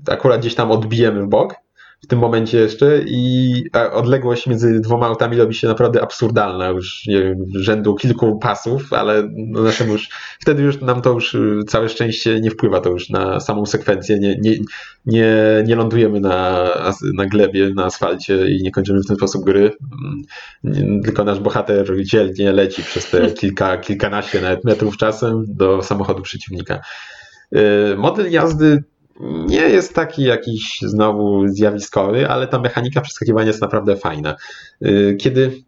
akurat 0.08 0.40
gdzieś 0.40 0.54
tam 0.54 0.70
odbijemy 0.70 1.22
w 1.22 1.28
bok, 1.28 1.54
w 2.02 2.06
tym 2.06 2.18
momencie 2.18 2.58
jeszcze 2.58 3.00
i 3.06 3.54
odległość 3.92 4.46
między 4.46 4.80
dwoma 4.80 5.06
autami 5.06 5.36
robi 5.36 5.54
się 5.54 5.68
naprawdę 5.68 6.02
absurdalna, 6.02 6.68
już 6.68 7.06
nie 7.06 7.22
wiem, 7.22 7.44
rzędu 7.54 7.94
kilku 7.94 8.38
pasów, 8.38 8.92
ale 8.92 9.28
no 9.36 9.62
naszemu 9.62 9.92
już, 9.92 10.08
wtedy 10.40 10.62
już 10.62 10.80
nam 10.80 11.02
to 11.02 11.12
już 11.12 11.34
y, 11.34 11.60
całe 11.68 11.88
szczęście 11.88 12.40
nie 12.40 12.50
wpływa 12.50 12.80
to 12.80 12.90
już 12.90 13.10
na 13.10 13.40
samą 13.40 13.66
sekwencję, 13.66 14.18
nie, 14.18 14.36
nie, 14.40 14.56
nie, 15.06 15.34
nie 15.66 15.76
lądujemy 15.76 16.20
na, 16.20 16.68
na 17.14 17.26
glebie, 17.26 17.70
na 17.74 17.84
asfalcie 17.84 18.50
i 18.50 18.62
nie 18.62 18.70
kończymy 18.70 19.00
w 19.00 19.06
ten 19.06 19.16
sposób 19.16 19.44
gry, 19.44 19.70
mm, 20.64 21.02
tylko 21.02 21.24
nasz 21.24 21.40
bohater 21.40 22.04
dzielnie 22.04 22.52
leci 22.52 22.82
przez 22.82 23.10
te 23.10 23.30
kilka, 23.40 23.78
kilkanaście 23.78 24.40
nawet 24.40 24.64
metrów 24.64 24.96
czasem 24.96 25.44
do 25.48 25.82
samochodu 25.82 26.22
przeciwnika. 26.22 26.80
Y, 27.56 27.96
model 27.96 28.30
jazdy 28.30 28.84
nie 29.20 29.68
jest 29.68 29.94
taki 29.94 30.22
jakiś 30.22 30.78
znowu 30.82 31.48
zjawiskowy, 31.48 32.28
ale 32.28 32.48
ta 32.48 32.58
mechanika 32.58 33.00
przeskakiwania 33.00 33.46
jest 33.46 33.62
naprawdę 33.62 33.96
fajna. 33.96 34.36
Y, 34.86 35.16
kiedy 35.20 35.62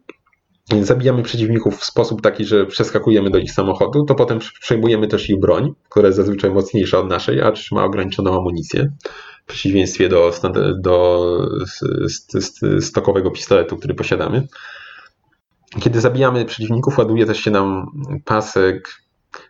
zabijamy 0.81 1.23
przeciwników 1.23 1.77
w 1.77 1.85
sposób 1.85 2.21
taki, 2.21 2.45
że 2.45 2.65
przeskakujemy 2.65 3.29
do 3.29 3.37
ich 3.37 3.51
samochodu, 3.51 4.05
to 4.05 4.15
potem 4.15 4.39
przejmujemy 4.61 5.07
też 5.07 5.29
ich 5.29 5.39
broń, 5.39 5.73
która 5.89 6.07
jest 6.07 6.17
zazwyczaj 6.17 6.51
mocniejsza 6.51 6.99
od 6.99 7.09
naszej, 7.09 7.41
a 7.41 7.53
ma 7.71 7.83
ograniczoną 7.83 8.39
amunicję. 8.39 8.91
W 9.45 9.47
przeciwieństwie 9.47 10.09
do, 10.09 10.31
do 10.79 11.47
stokowego 12.79 13.31
pistoletu, 13.31 13.77
który 13.77 13.93
posiadamy. 13.93 14.47
Kiedy 15.79 16.01
zabijamy 16.01 16.45
przeciwników, 16.45 16.97
ładuje 16.97 17.25
też 17.25 17.39
się 17.39 17.51
nam 17.51 17.85
pasek 18.25 19.01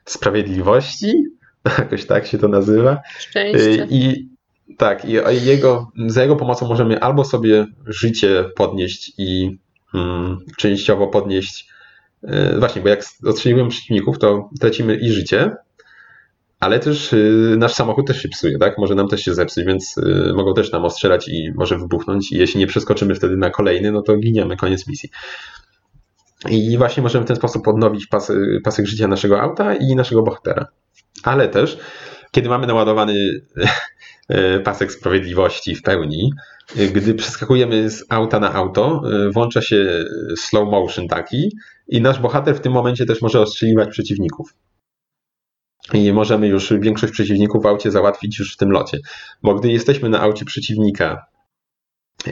sprawiedliwości, 0.06 1.24
jakoś 1.80 2.06
tak 2.06 2.28
się 2.28 2.38
to 2.38 2.48
nazywa. 2.48 3.02
Szczęście. 3.20 3.88
I 3.90 4.30
tak, 4.78 5.06
i 5.06 5.12
jego, 5.46 5.92
za 6.08 6.22
jego 6.22 6.36
pomocą 6.36 6.68
możemy 6.68 7.00
albo 7.00 7.26
sobie 7.26 7.66
życie 7.86 8.46
podnieść 8.56 9.14
i 9.18 9.58
mm, 9.94 10.38
częściowo 10.58 11.08
podnieść. 11.08 11.70
Yy, 12.24 12.60
właśnie, 12.60 12.82
bo 12.82 12.90
jak 12.90 13.04
odstrzeliwujemy 13.26 13.70
przeciwników, 13.70 14.20
to 14.20 14.50
tracimy 14.60 14.96
i 14.96 15.10
życie, 15.10 15.52
ale 16.60 16.80
też 16.80 17.12
yy, 17.12 17.56
nasz 17.58 17.74
samochód 17.74 18.08
też 18.08 18.22
się 18.22 18.30
psuje, 18.30 18.58
tak? 18.58 18.78
Może 18.78 18.96
nam 18.96 19.08
też 19.08 19.22
się 19.22 19.34
zepsuć, 19.34 19.66
więc 19.66 19.96
yy, 19.98 20.34
mogą 20.34 20.54
też 20.54 20.72
nam 20.72 20.86
ostrzelać 20.86 21.28
i 21.28 21.52
może 21.56 21.78
wybuchnąć. 21.78 22.32
I 22.32 22.38
jeśli 22.38 22.60
nie 22.60 22.68
przeskoczymy 22.68 23.16
wtedy 23.16 23.38
na 23.38 23.50
kolejny, 23.50 23.92
no 23.92 24.02
to 24.02 24.18
giniemy, 24.18 24.58
koniec 24.58 24.88
misji. 24.88 25.10
I 26.50 26.78
właśnie 26.78 27.04
możemy 27.04 27.26
w 27.26 27.28
ten 27.28 27.38
sposób 27.38 27.68
odnowić 27.68 28.08
pas, 28.08 28.32
pasek 28.64 28.88
życia 28.88 29.08
naszego 29.08 29.42
auta 29.42 29.76
i 29.76 29.96
naszego 29.96 30.24
bohatera. 30.24 30.68
Ale 31.26 31.50
też, 31.50 31.78
kiedy 32.32 32.50
mamy 32.50 32.68
naładowany 32.68 33.16
E, 34.30 34.60
pasek 34.60 34.92
sprawiedliwości 34.92 35.76
w 35.76 35.82
pełni. 35.82 36.32
E, 36.78 36.88
gdy 36.88 37.14
przeskakujemy 37.14 37.90
z 37.90 38.06
auta 38.10 38.40
na 38.40 38.54
auto, 38.54 39.02
e, 39.12 39.30
włącza 39.32 39.62
się 39.62 40.06
slow 40.38 40.70
motion 40.70 41.08
taki 41.08 41.52
i 41.88 42.02
nasz 42.02 42.20
bohater 42.20 42.56
w 42.56 42.62
tym 42.62 42.74
momencie 42.74 43.06
też 43.06 43.22
może 43.22 43.42
ostrzeliwać 43.42 43.90
przeciwników. 43.90 44.56
I 45.94 46.14
możemy 46.14 46.48
już 46.48 46.74
większość 46.80 47.14
przeciwników 47.14 47.64
w 47.64 47.66
aucie 47.66 47.92
załatwić 47.92 48.40
już 48.40 48.54
w 48.54 48.58
tym 48.58 48.72
locie. 48.72 48.98
Bo 49.44 49.56
gdy 49.56 49.72
jesteśmy 49.72 50.10
na 50.10 50.22
aucie 50.22 50.46
przeciwnika 50.46 51.26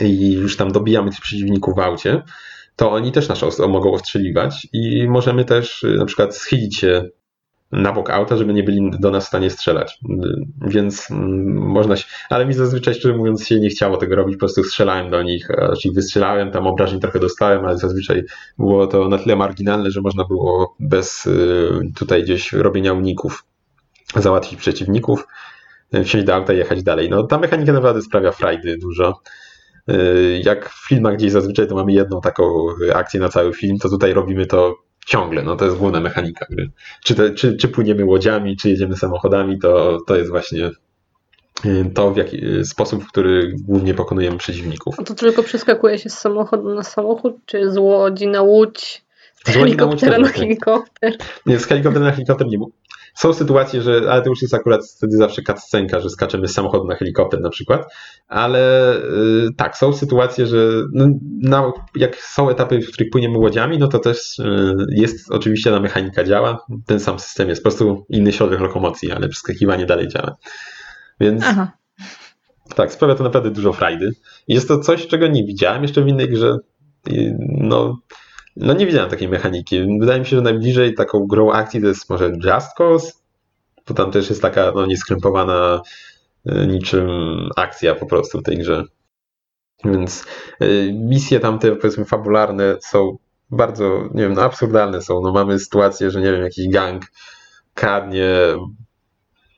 i 0.01 0.31
już 0.31 0.57
tam 0.57 0.71
dobijamy 0.71 1.11
tych 1.11 1.21
przeciwników 1.21 1.75
w 1.75 1.79
aucie, 1.79 2.21
to 2.75 2.91
oni 2.91 3.11
też 3.11 3.29
nas 3.29 3.59
mogą 3.59 3.93
ostrzeliwać 3.93 4.67
i 4.73 5.07
możemy 5.07 5.45
też 5.45 5.85
na 5.97 6.05
przykład 6.05 6.37
schylić 6.37 6.77
się 6.77 7.09
na 7.73 7.91
bok 7.91 8.09
auta, 8.09 8.37
żeby 8.37 8.53
nie 8.53 8.63
byli 8.63 8.91
do 8.99 9.11
nas 9.11 9.23
w 9.25 9.27
stanie 9.27 9.49
strzelać. 9.49 9.99
Więc 10.61 11.11
mm, 11.11 11.55
można 11.55 11.95
się, 11.95 12.05
ale 12.29 12.45
mi 12.45 12.53
zazwyczaj 12.53 12.93
szczerze 12.93 13.17
mówiąc 13.17 13.47
się 13.47 13.59
nie 13.59 13.69
chciało 13.69 13.97
tego 13.97 14.15
robić, 14.15 14.35
po 14.35 14.39
prostu 14.39 14.63
strzelałem 14.63 15.09
do 15.09 15.23
nich, 15.23 15.47
czyli 15.81 15.95
wystrzelałem, 15.95 16.51
tam 16.51 16.67
obrażeń 16.67 16.99
trochę 16.99 17.19
dostałem, 17.19 17.65
ale 17.65 17.77
zazwyczaj 17.77 18.23
było 18.57 18.87
to 18.87 19.09
na 19.09 19.17
tyle 19.17 19.35
marginalne, 19.35 19.91
że 19.91 20.01
można 20.01 20.23
było 20.23 20.75
bez 20.79 21.25
y, 21.25 21.69
tutaj 21.95 22.23
gdzieś 22.23 22.53
robienia 22.53 22.93
uników 22.93 23.45
załatwić 24.15 24.59
przeciwników, 24.59 25.27
y, 25.95 26.03
wsiąść 26.03 26.25
do 26.25 26.35
auta 26.35 26.53
i 26.53 26.57
jechać 26.57 26.83
dalej. 26.83 27.09
No 27.09 27.23
ta 27.23 27.37
mechanika 27.37 27.73
naprawdę 27.73 28.01
sprawia 28.01 28.31
frajdy 28.31 28.77
dużo. 28.77 29.21
Jak 30.43 30.69
w 30.69 30.87
filmach 30.87 31.15
gdzieś 31.15 31.31
zazwyczaj 31.31 31.67
to 31.67 31.75
mamy 31.75 31.93
jedną 31.93 32.21
taką 32.21 32.43
akcję 32.93 33.19
na 33.19 33.29
cały 33.29 33.53
film, 33.53 33.77
to 33.77 33.89
tutaj 33.89 34.13
robimy 34.13 34.45
to 34.45 34.75
ciągle, 35.05 35.43
no 35.43 35.55
to 35.55 35.65
jest 35.65 35.77
główna 35.77 35.99
mechanika 35.99 36.45
gry. 36.49 36.69
Czy, 37.03 37.33
czy, 37.33 37.57
czy 37.57 37.67
płyniemy 37.67 38.05
łodziami, 38.05 38.57
czy 38.57 38.69
jedziemy 38.69 38.95
samochodami, 38.97 39.59
to, 39.59 39.97
to 40.07 40.15
jest 40.15 40.29
właśnie 40.29 40.71
y, 41.65 41.91
to, 41.95 42.11
w 42.11 42.17
jaki 42.17 42.45
y, 42.45 42.65
sposób, 42.65 43.03
w 43.03 43.07
który 43.07 43.55
głównie 43.59 43.93
pokonujemy 43.93 44.37
przeciwników. 44.37 44.95
A 44.99 45.03
to 45.03 45.15
tylko 45.15 45.43
przeskakuje 45.43 45.99
się 45.99 46.09
z 46.09 46.17
samochodu 46.17 46.75
na 46.75 46.83
samochód, 46.83 47.35
czy 47.45 47.71
z 47.71 47.77
łodzi 47.77 48.27
na 48.27 48.41
łódź, 48.41 49.03
z 49.45 49.49
helikoptera 49.49 50.17
na 50.19 50.27
helikopter? 50.27 51.17
Nie, 51.45 51.59
z 51.59 51.65
helikoptera 51.65 52.05
na 52.05 52.11
helikopter 52.11 52.47
nie, 52.47 52.57
są 53.13 53.33
sytuacje, 53.33 53.81
że, 53.81 54.01
ale 54.09 54.21
to 54.21 54.29
już 54.29 54.41
jest 54.41 54.53
akurat 54.53 54.81
wtedy 54.97 55.17
zawsze 55.17 55.41
cutscenka, 55.41 55.99
że 55.99 56.09
skaczemy 56.09 56.47
z 56.47 56.53
samochodu 56.53 56.87
na 56.87 56.95
helikopter 56.95 57.41
na 57.41 57.49
przykład, 57.49 57.93
ale 58.27 58.95
yy, 59.43 59.49
tak, 59.57 59.77
są 59.77 59.93
sytuacje, 59.93 60.47
że 60.47 60.57
no, 60.93 61.07
na, 61.41 61.71
jak 61.95 62.15
są 62.15 62.49
etapy, 62.49 62.81
w 62.81 62.91
których 62.91 63.11
płyniemy 63.11 63.37
łodziami, 63.37 63.77
no 63.77 63.87
to 63.87 63.99
też 63.99 64.37
yy, 64.37 64.75
jest 64.89 65.31
oczywiście 65.31 65.71
na 65.71 65.79
mechanika 65.79 66.23
działa, 66.23 66.65
ten 66.85 66.99
sam 66.99 67.19
system 67.19 67.49
jest, 67.49 67.63
po 67.63 67.69
prostu 67.69 68.05
inny 68.09 68.31
środek 68.31 68.59
lokomocji, 68.59 69.11
ale 69.11 69.29
przeskakiwanie 69.29 69.85
dalej 69.85 70.07
działa. 70.07 70.35
Więc 71.19 71.43
Aha. 71.45 71.71
tak, 72.75 72.91
sprawia 72.91 73.15
to 73.15 73.23
naprawdę 73.23 73.51
dużo 73.51 73.73
frajdy. 73.73 74.11
Jest 74.47 74.67
to 74.67 74.79
coś, 74.79 75.07
czego 75.07 75.27
nie 75.27 75.43
widziałem 75.45 75.81
jeszcze 75.81 76.01
w 76.01 76.07
innej 76.07 76.29
grze. 76.29 76.57
No, 77.57 77.97
no 78.55 78.73
nie 78.73 78.85
widziałem 78.85 79.09
takiej 79.09 79.27
mechaniki. 79.27 79.99
Wydaje 79.99 80.19
mi 80.19 80.25
się, 80.25 80.35
że 80.35 80.41
najbliżej 80.41 80.93
taką 80.93 81.27
grą 81.27 81.51
akcji 81.51 81.81
to 81.81 81.87
jest 81.87 82.09
może 82.09 82.29
Just 82.29 82.73
Cause, 82.77 83.11
bo 83.87 83.93
tam 83.93 84.11
też 84.11 84.29
jest 84.29 84.41
taka 84.41 84.71
no, 84.75 84.85
nieskrępowana 84.85 85.81
e, 86.45 86.67
niczym 86.67 87.07
akcja 87.55 87.95
po 87.95 88.05
prostu 88.05 88.39
w 88.39 88.43
tej 88.43 88.57
grze. 88.57 88.83
Więc 89.85 90.25
e, 90.59 90.93
misje 90.93 91.39
tamte 91.39 91.75
powiedzmy 91.75 92.05
fabularne 92.05 92.75
są 92.81 93.17
bardzo, 93.51 94.09
nie 94.13 94.23
wiem, 94.23 94.33
no 94.33 94.41
absurdalne 94.41 95.01
są. 95.01 95.21
No 95.21 95.31
mamy 95.31 95.59
sytuację, 95.59 96.11
że 96.11 96.21
nie 96.21 96.31
wiem, 96.31 96.41
jakiś 96.41 96.69
gang 96.69 97.05
kradnie 97.73 98.35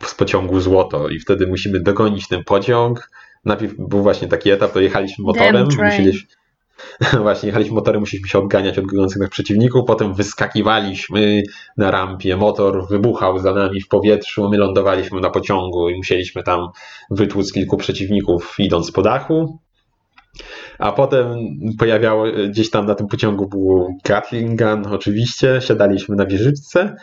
z 0.03 0.15
pociągu 0.15 0.59
złoto 0.59 1.09
i 1.09 1.19
wtedy 1.19 1.47
musimy 1.47 1.79
dogonić 1.79 2.27
ten 2.27 2.43
pociąg. 2.43 3.11
Najpierw 3.45 3.73
był 3.77 4.03
właśnie 4.03 4.27
taki 4.27 4.51
etap, 4.51 4.73
to 4.73 4.79
jechaliśmy 4.79 5.25
motorem, 5.25 5.67
musieliśmy 5.75 6.44
Właśnie, 7.21 7.47
jechaliśmy 7.47 7.75
motorem, 7.75 7.99
musieliśmy 7.99 8.29
się 8.29 8.39
odganiać 8.39 8.79
od 8.79 8.85
goniących 8.85 9.29
przeciwników, 9.29 9.81
potem 9.87 10.13
wyskakiwaliśmy 10.13 11.43
na 11.77 11.91
rampie, 11.91 12.37
motor 12.37 12.87
wybuchał 12.87 13.39
za 13.39 13.53
nami 13.53 13.81
w 13.81 13.87
powietrzu, 13.87 14.49
my 14.49 14.57
lądowaliśmy 14.57 15.21
na 15.21 15.29
pociągu 15.29 15.89
i 15.89 15.97
musieliśmy 15.97 16.43
tam 16.43 16.67
wytłuc 17.11 17.53
kilku 17.53 17.77
przeciwników 17.77 18.55
idąc 18.59 18.91
po 18.91 19.01
dachu. 19.01 19.59
A 20.79 20.91
potem 20.91 21.35
pojawiało, 21.79 22.25
gdzieś 22.49 22.69
tam 22.69 22.85
na 22.85 22.95
tym 22.95 23.07
pociągu 23.07 23.47
był 23.47 23.97
Gatling 24.05 24.61
Gun, 24.61 24.93
oczywiście, 24.93 25.59
siadaliśmy 25.61 26.15
na 26.15 26.25
wieżyczce 26.25 26.95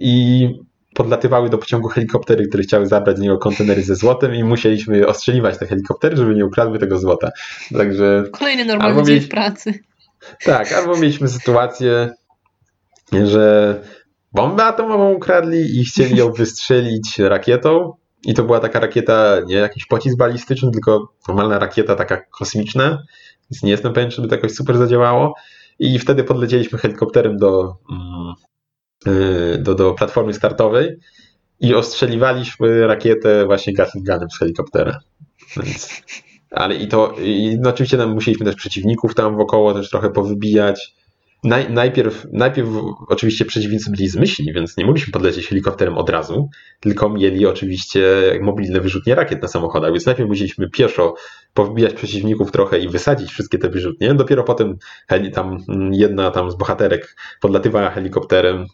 i 0.00 0.48
podlatywały 0.94 1.50
do 1.50 1.58
pociągu 1.58 1.88
helikoptery, 1.88 2.48
które 2.48 2.62
chciały 2.62 2.86
zabrać 2.86 3.16
z 3.16 3.20
niego 3.20 3.38
kontenery 3.38 3.82
ze 3.82 3.96
złotem 3.96 4.34
i 4.34 4.44
musieliśmy 4.44 5.06
ostrzeliwać 5.06 5.58
te 5.58 5.66
helikoptery, 5.66 6.16
żeby 6.16 6.34
nie 6.34 6.46
ukradły 6.46 6.78
tego 6.78 6.98
złota. 6.98 7.30
Także... 7.76 8.24
Kolejny 8.32 8.64
normalny 8.64 9.02
dzień 9.02 9.20
w 9.20 9.28
pracy. 9.28 9.74
Tak, 10.44 10.72
albo 10.72 10.96
mieliśmy 10.96 11.28
sytuację, 11.28 12.10
że 13.12 13.74
bombę 14.32 14.64
atomową 14.64 15.12
ukradli 15.12 15.80
i 15.80 15.84
chcieli 15.84 16.16
ją 16.16 16.32
wystrzelić 16.38 17.18
rakietą 17.18 17.92
i 18.24 18.34
to 18.34 18.44
była 18.44 18.60
taka 18.60 18.80
rakieta, 18.80 19.36
nie 19.46 19.54
jakiś 19.54 19.86
pocisk 19.86 20.16
balistyczny, 20.16 20.70
tylko 20.70 21.12
normalna 21.28 21.58
rakieta 21.58 21.94
taka 21.94 22.16
kosmiczna, 22.16 23.02
więc 23.50 23.62
nie 23.62 23.70
jestem 23.70 23.92
pewien, 23.92 24.10
czy 24.10 24.22
by 24.22 24.28
to 24.28 24.34
jakoś 24.34 24.52
super 24.52 24.78
zadziałało. 24.78 25.34
I 25.78 25.98
wtedy 25.98 26.24
podlecieliśmy 26.24 26.78
helikopterem 26.78 27.36
do, 27.36 27.76
mm, 27.90 28.34
do, 29.58 29.74
do 29.74 29.94
platformy 29.94 30.34
startowej 30.34 30.96
i 31.60 31.74
ostrzeliwaliśmy 31.74 32.86
rakietę 32.86 33.46
właśnie 33.46 33.72
Gatling 33.72 34.06
Gunem 34.06 34.30
z 34.30 34.38
helikoptera. 34.38 34.98
Więc, 35.56 36.02
ale 36.50 36.74
i 36.74 36.88
to, 36.88 37.14
i 37.22 37.58
no 37.60 37.70
oczywiście 37.70 38.06
musieliśmy 38.06 38.46
też 38.46 38.54
przeciwników 38.54 39.14
tam 39.14 39.36
wokoło 39.36 39.74
też 39.74 39.90
trochę 39.90 40.10
powybijać. 40.10 40.94
Naj, 41.44 41.72
najpierw, 41.72 42.26
najpierw 42.32 42.68
oczywiście 43.08 43.44
przeciwnicy 43.44 43.90
byli 43.90 44.08
zmyślni, 44.08 44.52
więc 44.52 44.76
nie 44.76 44.86
mogliśmy 44.86 45.12
podlecieć 45.12 45.46
helikopterem 45.46 45.98
od 45.98 46.10
razu, 46.10 46.48
tylko 46.80 47.08
mieli 47.08 47.46
oczywiście 47.46 48.02
mobilne 48.42 48.80
wyrzutnie 48.80 49.14
rakiet 49.14 49.42
na 49.42 49.48
samochodach, 49.48 49.92
więc 49.92 50.06
najpierw 50.06 50.28
musieliśmy 50.28 50.70
pieszo 50.70 51.14
powbijać 51.54 51.94
przeciwników 51.94 52.52
trochę 52.52 52.78
i 52.78 52.88
wysadzić 52.88 53.30
wszystkie 53.30 53.58
te 53.58 53.68
wyrzutnie. 53.68 54.14
Dopiero 54.14 54.44
potem 54.44 54.78
tam 55.34 55.58
jedna 55.92 56.30
tam 56.30 56.50
z 56.50 56.56
bohaterek 56.56 57.16
podlatywała 57.40 57.90
helikopterem, 57.90 58.66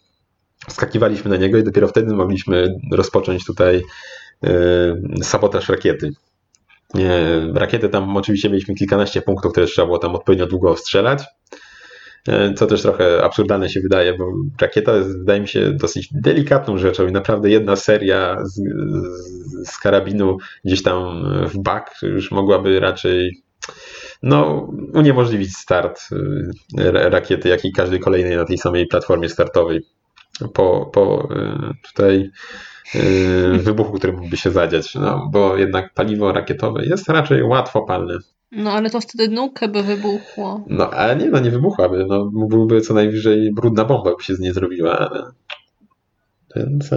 skakiwaliśmy 0.68 1.30
na 1.30 1.36
niego 1.36 1.58
i 1.58 1.64
dopiero 1.64 1.88
wtedy 1.88 2.14
mogliśmy 2.14 2.74
rozpocząć 2.92 3.44
tutaj 3.44 3.82
e, 4.44 4.52
sabotaż 5.22 5.68
rakiety. 5.68 6.10
Rakiety 7.54 7.88
tam 7.88 8.16
oczywiście 8.16 8.50
mieliśmy 8.50 8.74
kilkanaście 8.74 9.22
punktów, 9.22 9.52
które 9.52 9.66
trzeba 9.66 9.86
było 9.86 9.98
tam 9.98 10.14
odpowiednio 10.14 10.46
długo 10.46 10.76
strzelać. 10.76 11.24
E, 12.28 12.54
co 12.54 12.66
też 12.66 12.82
trochę 12.82 13.24
absurdalne 13.24 13.68
się 13.68 13.80
wydaje, 13.80 14.18
bo 14.18 14.32
rakieta 14.60 14.96
jest, 14.96 15.18
wydaje 15.18 15.40
mi 15.40 15.48
się, 15.48 15.72
dosyć 15.72 16.08
delikatną 16.12 16.78
rzeczą 16.78 17.06
i 17.06 17.12
naprawdę 17.12 17.50
jedna 17.50 17.76
seria 17.76 18.36
z, 18.44 18.60
z 19.68 19.78
karabinu 19.78 20.36
gdzieś 20.64 20.82
tam 20.82 21.24
w 21.48 21.58
bak 21.58 21.94
już 22.02 22.30
mogłaby 22.30 22.80
raczej 22.80 23.42
no, 24.22 24.68
uniemożliwić 24.94 25.56
start 25.56 26.00
e, 26.78 27.10
rakiety, 27.10 27.48
jak 27.48 27.64
i 27.64 27.72
każdej 27.72 28.00
kolejnej 28.00 28.36
na 28.36 28.44
tej 28.44 28.58
samej 28.58 28.86
platformie 28.86 29.28
startowej 29.28 29.80
po, 30.52 30.90
po 30.92 31.28
y, 31.32 31.88
tutaj 31.88 32.30
y, 32.94 33.58
wybuchu, 33.58 33.92
który 33.92 34.12
mógłby 34.12 34.36
się 34.36 34.50
zadziać, 34.50 34.94
no, 34.94 35.28
bo 35.32 35.56
jednak 35.56 35.94
paliwo 35.94 36.32
rakietowe 36.32 36.84
jest 36.84 37.08
raczej 37.08 37.42
łatwo 37.42 37.82
palne. 37.82 38.18
No 38.52 38.72
ale 38.72 38.90
to 38.90 39.00
wtedy 39.00 39.28
nukę 39.28 39.68
by 39.68 39.82
wybuchło. 39.82 40.64
No 40.66 40.90
ale 40.90 41.16
nie, 41.16 41.30
no 41.30 41.40
nie 41.40 41.50
wybuchłaby. 41.50 42.06
No, 42.08 42.30
byłby 42.32 42.80
co 42.80 42.94
najwyżej 42.94 43.52
brudna 43.52 43.84
bomba, 43.84 44.16
by 44.16 44.22
się 44.22 44.34
z 44.34 44.40
niej 44.40 44.52
zrobiła, 44.52 44.98
ale... 44.98 45.22
Więc... 46.56 46.90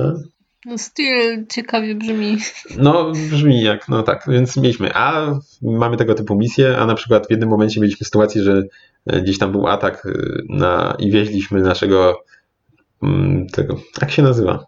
No 0.66 0.78
styl 0.78 1.46
ciekawie 1.50 1.96
brzmi. 1.96 2.38
No 2.78 3.12
brzmi 3.12 3.62
jak, 3.62 3.90
no 3.90 4.04
tak, 4.04 4.26
więc 4.28 4.58
mieliśmy, 4.58 4.94
a 4.94 5.40
mamy 5.62 5.98
tego 5.98 6.14
typu 6.14 6.36
misje, 6.36 6.78
a 6.78 6.86
na 6.86 6.96
przykład 6.96 7.28
w 7.28 7.32
jednym 7.32 7.50
momencie 7.50 7.82
mieliśmy 7.82 8.06
sytuację, 8.06 8.44
że 8.44 8.64
e, 9.06 9.22
gdzieś 9.22 9.38
tam 9.38 9.52
był 9.52 9.68
atak 9.68 10.06
e, 10.06 10.12
na, 10.50 10.96
i 11.00 11.12
wieźliśmy 11.12 11.62
naszego 11.62 12.24
tego, 13.54 13.76
jak 14.02 14.12
się 14.12 14.22
nazywa? 14.24 14.66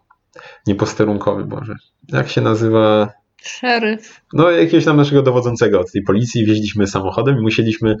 Nieposterunkowy, 0.66 1.44
Boże. 1.44 1.74
Jak 2.08 2.28
się 2.28 2.40
nazywa? 2.40 3.12
Szeryf. 3.42 4.20
No 4.32 4.50
jakiegoś 4.50 4.84
tam 4.84 4.96
naszego 4.96 5.22
dowodzącego 5.22 5.80
od 5.80 5.92
tej 5.92 6.02
policji 6.02 6.46
wieźliśmy 6.46 6.86
samochodem 6.86 7.38
i 7.38 7.42
musieliśmy 7.42 7.96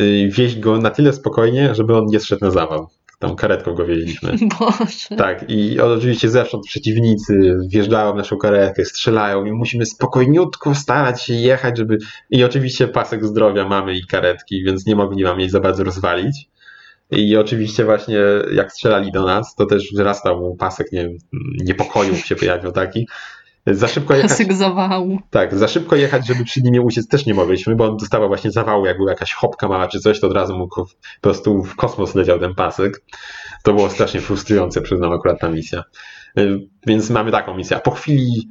y, 0.00 0.28
wieźć 0.32 0.58
go 0.58 0.78
na 0.78 0.90
tyle 0.90 1.12
spokojnie, 1.12 1.74
żeby 1.74 1.96
on 1.96 2.06
nie 2.06 2.20
zszedł 2.20 2.44
na 2.44 2.50
zawał 2.50 2.88
tam 3.18 3.36
karetką 3.36 3.74
go 3.74 3.86
wieźliśmy. 3.86 4.32
Boże. 4.60 5.16
Tak, 5.16 5.44
i 5.48 5.80
oczywiście 5.80 6.28
zewsząd 6.28 6.66
przeciwnicy 6.66 7.56
wjeżdżają 7.68 8.12
w 8.12 8.16
naszą 8.16 8.36
karetkę, 8.36 8.84
strzelają 8.84 9.44
i 9.44 9.52
musimy 9.52 9.86
spokojniutko 9.86 10.74
starać 10.74 11.22
się 11.22 11.34
jechać, 11.34 11.78
żeby... 11.78 11.98
I 12.30 12.44
oczywiście 12.44 12.88
pasek 12.88 13.24
zdrowia 13.24 13.68
mamy 13.68 13.94
i 13.94 14.06
karetki, 14.06 14.64
więc 14.64 14.86
nie 14.86 14.96
mogli 14.96 15.24
nam 15.24 15.40
jej 15.40 15.50
za 15.50 15.60
bardzo 15.60 15.84
rozwalić. 15.84 16.48
I 17.10 17.36
oczywiście 17.36 17.84
właśnie 17.84 18.18
jak 18.52 18.72
strzelali 18.72 19.12
do 19.12 19.26
nas, 19.26 19.54
to 19.54 19.66
też 19.66 19.92
wzrastał 19.92 20.56
pasek 20.58 20.92
nie, 20.92 21.08
niepokoju 21.64 22.16
się 22.16 22.36
pojawił 22.36 22.72
taki. 22.72 23.08
Za 23.66 23.88
szybko 23.88 24.14
jechać. 24.14 24.30
Pasek 24.30 24.52
zawału. 24.52 25.18
Tak, 25.30 25.54
za 25.54 25.68
szybko 25.68 25.96
jechać, 25.96 26.26
żeby 26.26 26.44
przy 26.44 26.62
nim 26.62 26.74
nie 26.74 26.82
uciec 26.82 27.08
też 27.08 27.26
nie 27.26 27.34
mogliśmy, 27.34 27.76
bo 27.76 27.84
on 27.84 27.96
dostawał 27.96 28.28
właśnie 28.28 28.50
zawału, 28.50 28.86
jak 28.86 28.96
była 28.96 29.10
jakaś 29.10 29.32
hopka 29.32 29.68
mała 29.68 29.88
czy 29.88 30.00
coś, 30.00 30.20
to 30.20 30.26
od 30.26 30.32
razu 30.32 30.56
mu 30.56 30.68
po 30.68 30.86
prostu 31.20 31.62
w 31.62 31.76
kosmos 31.76 32.14
leciał 32.14 32.38
ten 32.38 32.54
pasek. 32.54 33.02
To 33.62 33.74
było 33.74 33.90
strasznie 33.90 34.20
frustrujące, 34.20 34.80
przyznam 34.80 35.12
akurat 35.12 35.40
ta 35.40 35.48
misja. 35.48 35.84
Y, 36.38 36.68
więc 36.86 37.10
mamy 37.10 37.30
taką 37.30 37.56
misję. 37.56 37.76
A 37.76 37.80
po 37.80 37.90
chwili 37.90 38.48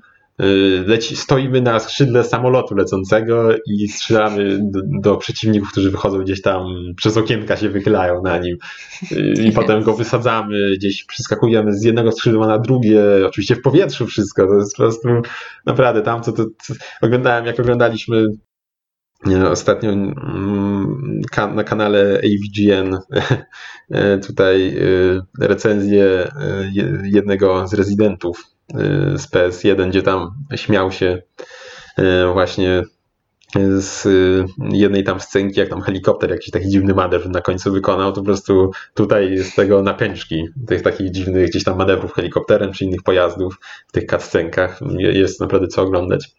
leci, 0.85 1.15
stoimy 1.15 1.61
na 1.61 1.79
skrzydle 1.79 2.23
samolotu 2.23 2.75
lecącego 2.75 3.49
i 3.65 3.87
strzelamy 3.87 4.59
do, 4.61 4.81
do, 5.01 5.17
przeciwników, 5.17 5.71
którzy 5.71 5.91
wychodzą 5.91 6.19
gdzieś 6.19 6.41
tam, 6.41 6.65
przez 6.95 7.17
okienka 7.17 7.57
się 7.57 7.69
wychylają 7.69 8.21
na 8.21 8.37
nim. 8.37 8.57
Y, 9.11 9.33
i 9.43 9.51
potem 9.51 9.83
go 9.83 9.93
wysadzamy, 9.93 10.75
gdzieś 10.75 11.05
przeskakujemy 11.05 11.73
z 11.73 11.83
jednego 11.83 12.11
skrzydła 12.11 12.47
na 12.47 12.59
drugie, 12.59 13.01
oczywiście 13.25 13.55
w 13.55 13.61
powietrzu 13.61 14.05
wszystko, 14.05 14.47
to 14.47 14.55
jest 14.55 14.75
po 14.75 14.83
prostu 14.83 15.07
naprawdę 15.65 16.01
tam, 16.01 16.23
co 16.23 16.31
to, 16.31 16.45
co, 16.61 16.73
oglądałem, 17.01 17.45
jak 17.45 17.59
oglądaliśmy 17.59 18.25
Ostatnio 19.51 19.89
mm, 19.89 21.21
na 21.55 21.63
kanale 21.63 22.21
AVGN 22.23 22.97
tutaj 24.27 24.77
y, 24.77 25.21
recenzję 25.39 26.31
jednego 27.03 27.67
z 27.67 27.73
rezydentów 27.73 28.56
z 29.15 29.31
PS1, 29.31 29.89
gdzie 29.89 30.01
tam 30.01 30.31
śmiał 30.55 30.91
się 30.91 31.21
e, 31.97 32.33
właśnie 32.33 32.83
z 33.79 34.07
jednej 34.59 35.03
tam 35.03 35.19
scenki, 35.19 35.59
jak 35.59 35.69
tam 35.69 35.81
helikopter 35.81 36.29
jakiś 36.29 36.51
taki 36.51 36.69
dziwny 36.69 36.93
manewr 36.93 37.29
na 37.29 37.41
końcu 37.41 37.71
wykonał, 37.71 38.11
to 38.11 38.21
po 38.21 38.25
prostu 38.25 38.71
tutaj 38.93 39.37
z 39.37 39.55
tego 39.55 39.83
napęczki, 39.83 40.43
tych 40.67 40.81
takich 40.81 41.11
dziwnych 41.11 41.49
gdzieś 41.49 41.63
tam 41.63 41.77
manewrów 41.77 42.13
helikopterem 42.13 42.73
czy 42.73 42.85
innych 42.85 43.03
pojazdów 43.03 43.59
w 43.87 43.91
tych 43.91 44.05
cutscenkach 44.05 44.79
jest 44.97 45.41
naprawdę 45.41 45.67
co 45.67 45.81
oglądać. 45.81 46.35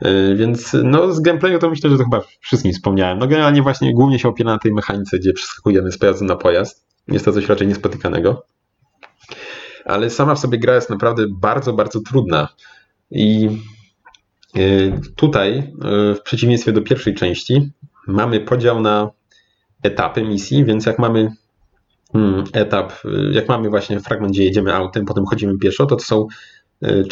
E, 0.00 0.34
więc 0.34 0.76
no 0.84 1.12
z 1.12 1.20
gameplayu 1.20 1.58
to 1.58 1.70
myślę, 1.70 1.90
że 1.90 1.98
to 1.98 2.04
chyba 2.04 2.22
wszystkim 2.40 2.72
wspomniałem. 2.72 3.18
No 3.18 3.26
generalnie 3.26 3.62
właśnie 3.62 3.94
głównie 3.94 4.18
się 4.18 4.28
opiera 4.28 4.52
na 4.52 4.58
tej 4.58 4.72
mechanice, 4.72 5.18
gdzie 5.18 5.32
przeskakujemy 5.32 5.92
z 5.92 5.98
pojazdu 5.98 6.24
na 6.24 6.36
pojazd. 6.36 6.86
Jest 7.08 7.24
to 7.24 7.32
coś 7.32 7.48
raczej 7.48 7.68
niespotykanego 7.68 8.42
ale 9.84 10.10
sama 10.10 10.34
w 10.34 10.38
sobie 10.38 10.58
gra 10.58 10.74
jest 10.74 10.90
naprawdę 10.90 11.24
bardzo, 11.30 11.72
bardzo 11.72 12.00
trudna. 12.00 12.48
I 13.10 13.48
y, 14.56 14.92
tutaj, 15.16 15.58
y, 15.58 16.14
w 16.14 16.22
przeciwieństwie 16.22 16.72
do 16.72 16.82
pierwszej 16.82 17.14
części, 17.14 17.72
mamy 18.06 18.40
podział 18.40 18.80
na 18.80 19.10
etapy 19.82 20.22
misji, 20.22 20.64
więc 20.64 20.86
jak 20.86 20.98
mamy 20.98 21.32
mm, 22.14 22.44
etap, 22.52 22.92
y, 23.04 23.32
jak 23.32 23.48
mamy 23.48 23.70
właśnie 23.70 24.00
fragment, 24.00 24.32
gdzie 24.32 24.44
jedziemy 24.44 24.74
autem, 24.74 25.04
potem 25.04 25.26
chodzimy 25.26 25.58
pieszo, 25.58 25.86
to 25.86 25.96
to 25.96 26.04
są 26.04 26.26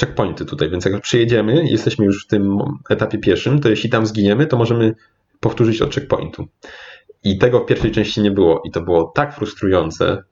checkpointy 0.00 0.44
tutaj, 0.44 0.70
więc 0.70 0.84
jak 0.84 1.02
przyjedziemy 1.02 1.64
jesteśmy 1.68 2.04
już 2.04 2.24
w 2.24 2.26
tym 2.26 2.58
etapie 2.90 3.18
pieszym, 3.18 3.60
to 3.60 3.68
jeśli 3.68 3.90
tam 3.90 4.06
zginiemy, 4.06 4.46
to 4.46 4.56
możemy 4.56 4.94
powtórzyć 5.40 5.82
od 5.82 5.94
checkpointu. 5.94 6.46
I 7.24 7.38
tego 7.38 7.60
w 7.60 7.66
pierwszej 7.66 7.90
części 7.90 8.22
nie 8.22 8.30
było 8.30 8.62
i 8.64 8.70
to 8.70 8.80
było 8.80 9.12
tak 9.14 9.34
frustrujące, 9.34 10.22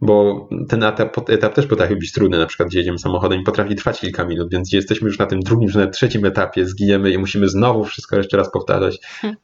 bo 0.00 0.48
ten 0.68 0.82
etap, 0.82 1.30
etap 1.30 1.54
też 1.54 1.66
potrafi 1.66 1.96
być 1.96 2.12
trudny, 2.12 2.38
na 2.38 2.46
przykład 2.46 2.68
gdzie 2.68 2.78
jedziemy 2.78 2.98
samochodem 2.98 3.40
i 3.40 3.44
potrafi 3.44 3.74
trwać 3.74 4.00
kilka 4.00 4.24
minut, 4.24 4.50
więc 4.52 4.72
jesteśmy 4.72 5.08
już 5.08 5.18
na 5.18 5.26
tym 5.26 5.40
drugim, 5.40 5.68
czy 5.70 5.78
na 5.78 5.86
trzecim 5.86 6.24
etapie, 6.24 6.66
zginiemy 6.66 7.10
i 7.10 7.18
musimy 7.18 7.48
znowu 7.48 7.84
wszystko 7.84 8.16
jeszcze 8.16 8.36
raz 8.36 8.50
powtarzać. 8.50 8.98
Hmm. 9.20 9.36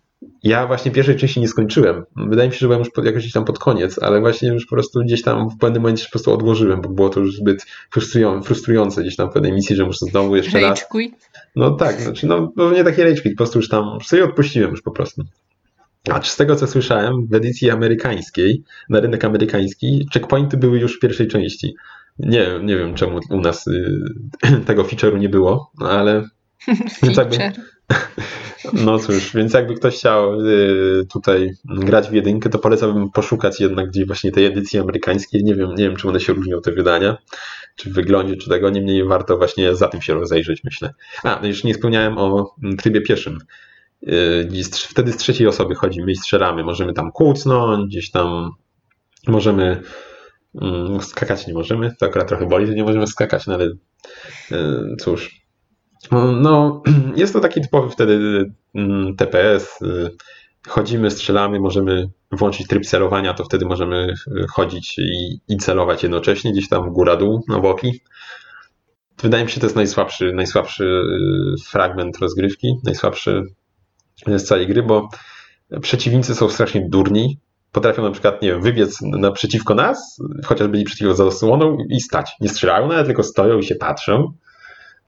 Ja 0.42 0.66
właśnie 0.66 0.90
pierwszej 0.90 1.16
części 1.16 1.40
nie 1.40 1.48
skończyłem. 1.48 2.04
Wydaje 2.16 2.48
mi 2.48 2.54
się, 2.54 2.60
że 2.60 2.66
byłem 2.66 2.78
już 2.78 2.90
pod, 2.90 3.04
jakoś 3.04 3.32
tam 3.32 3.44
pod 3.44 3.58
koniec, 3.58 3.98
ale 4.02 4.20
właśnie 4.20 4.48
już 4.48 4.66
po 4.66 4.74
prostu 4.76 5.00
gdzieś 5.00 5.22
tam 5.22 5.50
w 5.50 5.58
pewnym 5.58 5.82
momencie 5.82 6.04
po 6.04 6.10
prostu 6.10 6.32
odłożyłem, 6.32 6.80
bo 6.80 6.88
było 6.88 7.08
to 7.08 7.20
już 7.20 7.36
zbyt 7.36 7.66
frustrujące 8.42 9.02
gdzieś 9.02 9.16
tam 9.16 9.30
w 9.30 9.32
pewnej 9.32 9.52
misji, 9.52 9.76
że 9.76 9.84
muszę 9.84 10.06
znowu 10.06 10.36
jeszcze 10.36 10.58
rage 10.58 10.68
raz. 10.68 10.88
Quit. 10.88 11.30
No 11.56 11.70
tak, 11.70 12.00
znaczy 12.00 12.26
no, 12.26 12.52
nie 12.72 12.84
taki 12.84 13.02
rage 13.02 13.22
quit, 13.22 13.34
po 13.34 13.36
prostu 13.36 13.58
już 13.58 13.68
tam 13.68 13.98
sobie 14.04 14.24
odpuściłem 14.24 14.70
już 14.70 14.82
po 14.82 14.90
prostu. 14.90 15.22
A 16.10 16.22
z 16.22 16.36
tego 16.36 16.56
co 16.56 16.66
słyszałem, 16.66 17.26
w 17.26 17.34
edycji 17.34 17.70
amerykańskiej, 17.70 18.62
na 18.88 19.00
rynek 19.00 19.24
amerykański, 19.24 20.08
checkpointy 20.12 20.56
były 20.56 20.78
już 20.78 20.96
w 20.96 21.00
pierwszej 21.00 21.28
części. 21.28 21.74
Nie, 22.18 22.46
nie 22.62 22.76
wiem 22.76 22.94
czemu 22.94 23.20
u 23.30 23.40
nas 23.40 23.66
y, 23.66 24.00
tego 24.66 24.84
feature'u 24.84 25.18
nie 25.18 25.28
było, 25.28 25.70
ale. 25.80 26.28
więc 27.02 27.16
jakby, 27.16 27.36
no 28.84 28.98
cóż, 28.98 29.34
więc 29.34 29.54
jakby 29.54 29.74
ktoś 29.74 29.96
chciał 29.96 30.40
y, 30.40 31.06
tutaj 31.12 31.50
grać 31.64 32.08
w 32.08 32.12
jedynkę, 32.12 32.50
to 32.50 32.58
polecałbym 32.58 33.10
poszukać 33.10 33.60
jednak 33.60 33.88
gdzieś 33.88 34.06
właśnie 34.06 34.32
tej 34.32 34.46
edycji 34.46 34.78
amerykańskiej. 34.78 35.44
Nie 35.44 35.54
wiem, 35.54 35.74
nie 35.74 35.84
wiem, 35.84 35.96
czy 35.96 36.08
one 36.08 36.20
się 36.20 36.32
różnią 36.32 36.60
te 36.60 36.72
wydania, 36.72 37.16
czy 37.76 37.90
w 37.90 37.92
wyglądzie, 37.92 38.36
czy 38.36 38.48
tego. 38.48 38.70
Niemniej 38.70 39.04
warto 39.04 39.36
właśnie 39.36 39.74
za 39.74 39.88
tym 39.88 40.02
się 40.02 40.14
rozejrzeć, 40.14 40.64
myślę. 40.64 40.94
A, 41.22 41.38
no 41.42 41.48
już 41.48 41.64
nie 41.64 41.74
wspomniałem 41.74 42.18
o 42.18 42.54
trybie 42.78 43.00
pieszym. 43.00 43.38
Yy, 44.06 44.64
wtedy 44.72 45.12
z 45.12 45.16
trzeciej 45.16 45.46
osoby 45.46 45.74
chodzimy 45.74 46.12
i 46.12 46.16
strzelamy. 46.16 46.64
Możemy 46.64 46.92
tam 46.92 47.12
kłócnąć, 47.12 47.90
gdzieś 47.90 48.10
tam 48.10 48.50
możemy 49.26 49.82
mm, 50.62 51.00
skakać 51.00 51.46
nie 51.46 51.54
możemy. 51.54 51.94
To 52.00 52.06
akurat 52.06 52.28
trochę 52.28 52.46
boli, 52.46 52.66
że 52.66 52.74
nie 52.74 52.84
możemy 52.84 53.06
skakać, 53.06 53.46
no 53.46 53.54
ale 53.54 53.64
yy, 54.50 54.96
cóż. 55.00 55.40
No, 56.40 56.82
jest 57.16 57.32
to 57.32 57.40
taki 57.40 57.60
typowy 57.60 57.90
wtedy 57.90 58.44
mm, 58.74 59.16
TPS. 59.16 59.80
Yy, 59.80 60.16
chodzimy, 60.68 61.10
strzelamy, 61.10 61.60
możemy 61.60 62.10
włączyć 62.32 62.66
tryb 62.66 62.86
celowania, 62.86 63.34
to 63.34 63.44
wtedy 63.44 63.66
możemy 63.66 64.14
chodzić 64.50 64.98
i, 64.98 65.40
i 65.48 65.56
celować 65.56 66.02
jednocześnie, 66.02 66.52
gdzieś 66.52 66.68
tam 66.68 66.92
góra-dół 66.92 67.44
na 67.48 67.58
boki. 67.58 68.00
Wydaje 69.22 69.44
mi 69.44 69.50
się, 69.50 69.60
to 69.60 69.66
jest 69.66 69.76
najsłabszy, 69.76 70.32
najsłabszy 70.32 71.02
fragment 71.66 72.18
rozgrywki, 72.18 72.74
najsłabszy 72.84 73.42
z 74.26 74.44
całej 74.44 74.66
gry, 74.66 74.82
bo 74.82 75.08
przeciwnicy 75.80 76.34
są 76.34 76.48
strasznie 76.48 76.88
durni. 76.88 77.38
Potrafią 77.72 78.02
na 78.02 78.10
przykład, 78.10 78.42
nie 78.42 78.48
wiem, 78.48 78.62
wybiec 78.62 78.98
naprzeciwko 79.02 79.74
nas, 79.74 80.18
chociaż 80.44 80.68
byli 80.68 80.84
przeciwko 80.84 81.14
zasłoną 81.14 81.78
i 81.90 82.00
stać. 82.00 82.32
Nie 82.40 82.48
strzelają 82.48 82.88
nawet, 82.88 83.06
tylko 83.06 83.22
stoją 83.22 83.58
i 83.58 83.64
się 83.64 83.74
patrzą. 83.74 84.32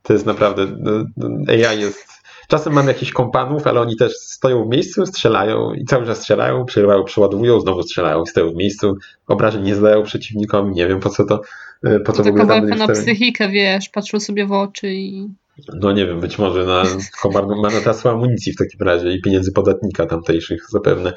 To 0.03 0.13
jest 0.13 0.27
naprawdę, 0.27 0.67
no, 0.79 0.91
no, 1.17 1.29
AI 1.53 1.81
jest 1.81 2.17
Czasem 2.49 2.73
mam 2.73 2.89
jakichś 2.89 3.13
kompanów, 3.13 3.67
ale 3.67 3.81
oni 3.81 3.97
też 3.97 4.13
stoją 4.13 4.65
w 4.65 4.69
miejscu, 4.69 5.07
strzelają 5.07 5.73
i 5.73 5.85
cały 5.85 6.07
czas 6.07 6.19
strzelają, 6.19 6.65
przerywają, 6.65 7.05
przeładowują, 7.05 7.61
znowu 7.61 7.83
strzelają 7.83 8.27
stoją 8.27 8.53
w 8.53 8.57
miejscu. 8.57 8.97
Obrażeń 9.27 9.63
nie 9.63 9.75
zdają 9.75 10.03
przeciwnikom, 10.03 10.73
nie 10.73 10.87
wiem 10.87 11.01
po 11.01 11.11
co 11.11 11.25
to. 11.25 11.41
Po 12.05 12.13
co 12.13 12.23
to 12.23 12.33
w 12.33 12.41
ogóle 12.41 12.61
na 12.61 12.89
psychikę, 12.89 13.49
wiesz, 13.49 13.89
patrzą 13.89 14.21
sobie 14.21 14.47
w 14.47 14.53
oczy 14.53 14.93
i 14.93 15.29
no 15.75 15.93
nie 15.93 16.07
wiem, 16.07 16.21
być 16.21 16.39
może 16.39 16.65
na 16.65 16.85
marnotrawstwo 17.63 18.11
amunicji 18.11 18.53
w 18.53 18.57
takim 18.57 18.81
razie 18.81 19.13
i 19.13 19.23
pieniędzy 19.23 19.53
podatnika 19.53 20.07
tamtejszych 20.07 20.71
zapewne. 20.71 21.13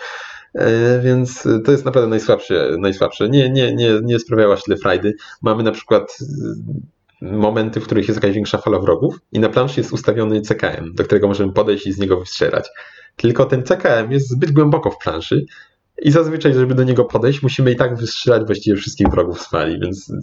E, 0.56 1.00
więc 1.04 1.48
to 1.66 1.72
jest 1.72 1.86
naprawdę 1.86 2.10
najsłabsze. 2.10 2.76
najsłabsze. 2.80 3.30
Nie, 3.30 3.50
nie, 3.50 3.76
nie, 3.76 4.00
nie 4.04 4.20
sprawiała 4.20 4.58
tyle 4.58 4.78
frajdy. 4.78 5.14
Mamy 5.42 5.64
na 5.64 5.72
przykład 5.72 6.18
e, 7.22 7.26
momenty, 7.36 7.80
w 7.80 7.84
których 7.84 8.08
jest 8.08 8.18
jakaś 8.18 8.36
większa 8.36 8.58
fala 8.58 8.80
wrogów 8.80 9.20
i 9.32 9.40
na 9.40 9.50
planszy 9.50 9.80
jest 9.80 9.94
ustawiony 9.94 10.42
CKM, 10.42 10.94
do 10.94 11.04
którego 11.04 11.28
możemy 11.28 11.54
podejść 11.54 11.88
i 11.88 11.94
z 11.94 12.00
niego 12.00 12.20
wystrzelać. 12.20 12.70
Tylko 13.16 13.46
ten 13.46 13.64
CKM 13.64 14.12
jest 14.12 14.30
zbyt 14.30 14.52
głęboko 14.52 14.92
w 14.92 14.98
planszy 14.98 15.46
i 16.02 16.12
zazwyczaj, 16.12 16.54
żeby 16.54 16.76
do 16.76 16.84
niego 16.84 17.06
podejść, 17.06 17.44
musimy 17.44 17.72
i 17.72 17.76
tak 17.76 17.96
wystrzelać 17.96 18.46
właściwie 18.46 18.76
wszystkich 18.76 19.08
wrogów 19.08 19.42
z 19.42 19.50
fali, 19.50 19.80
więc 19.80 20.14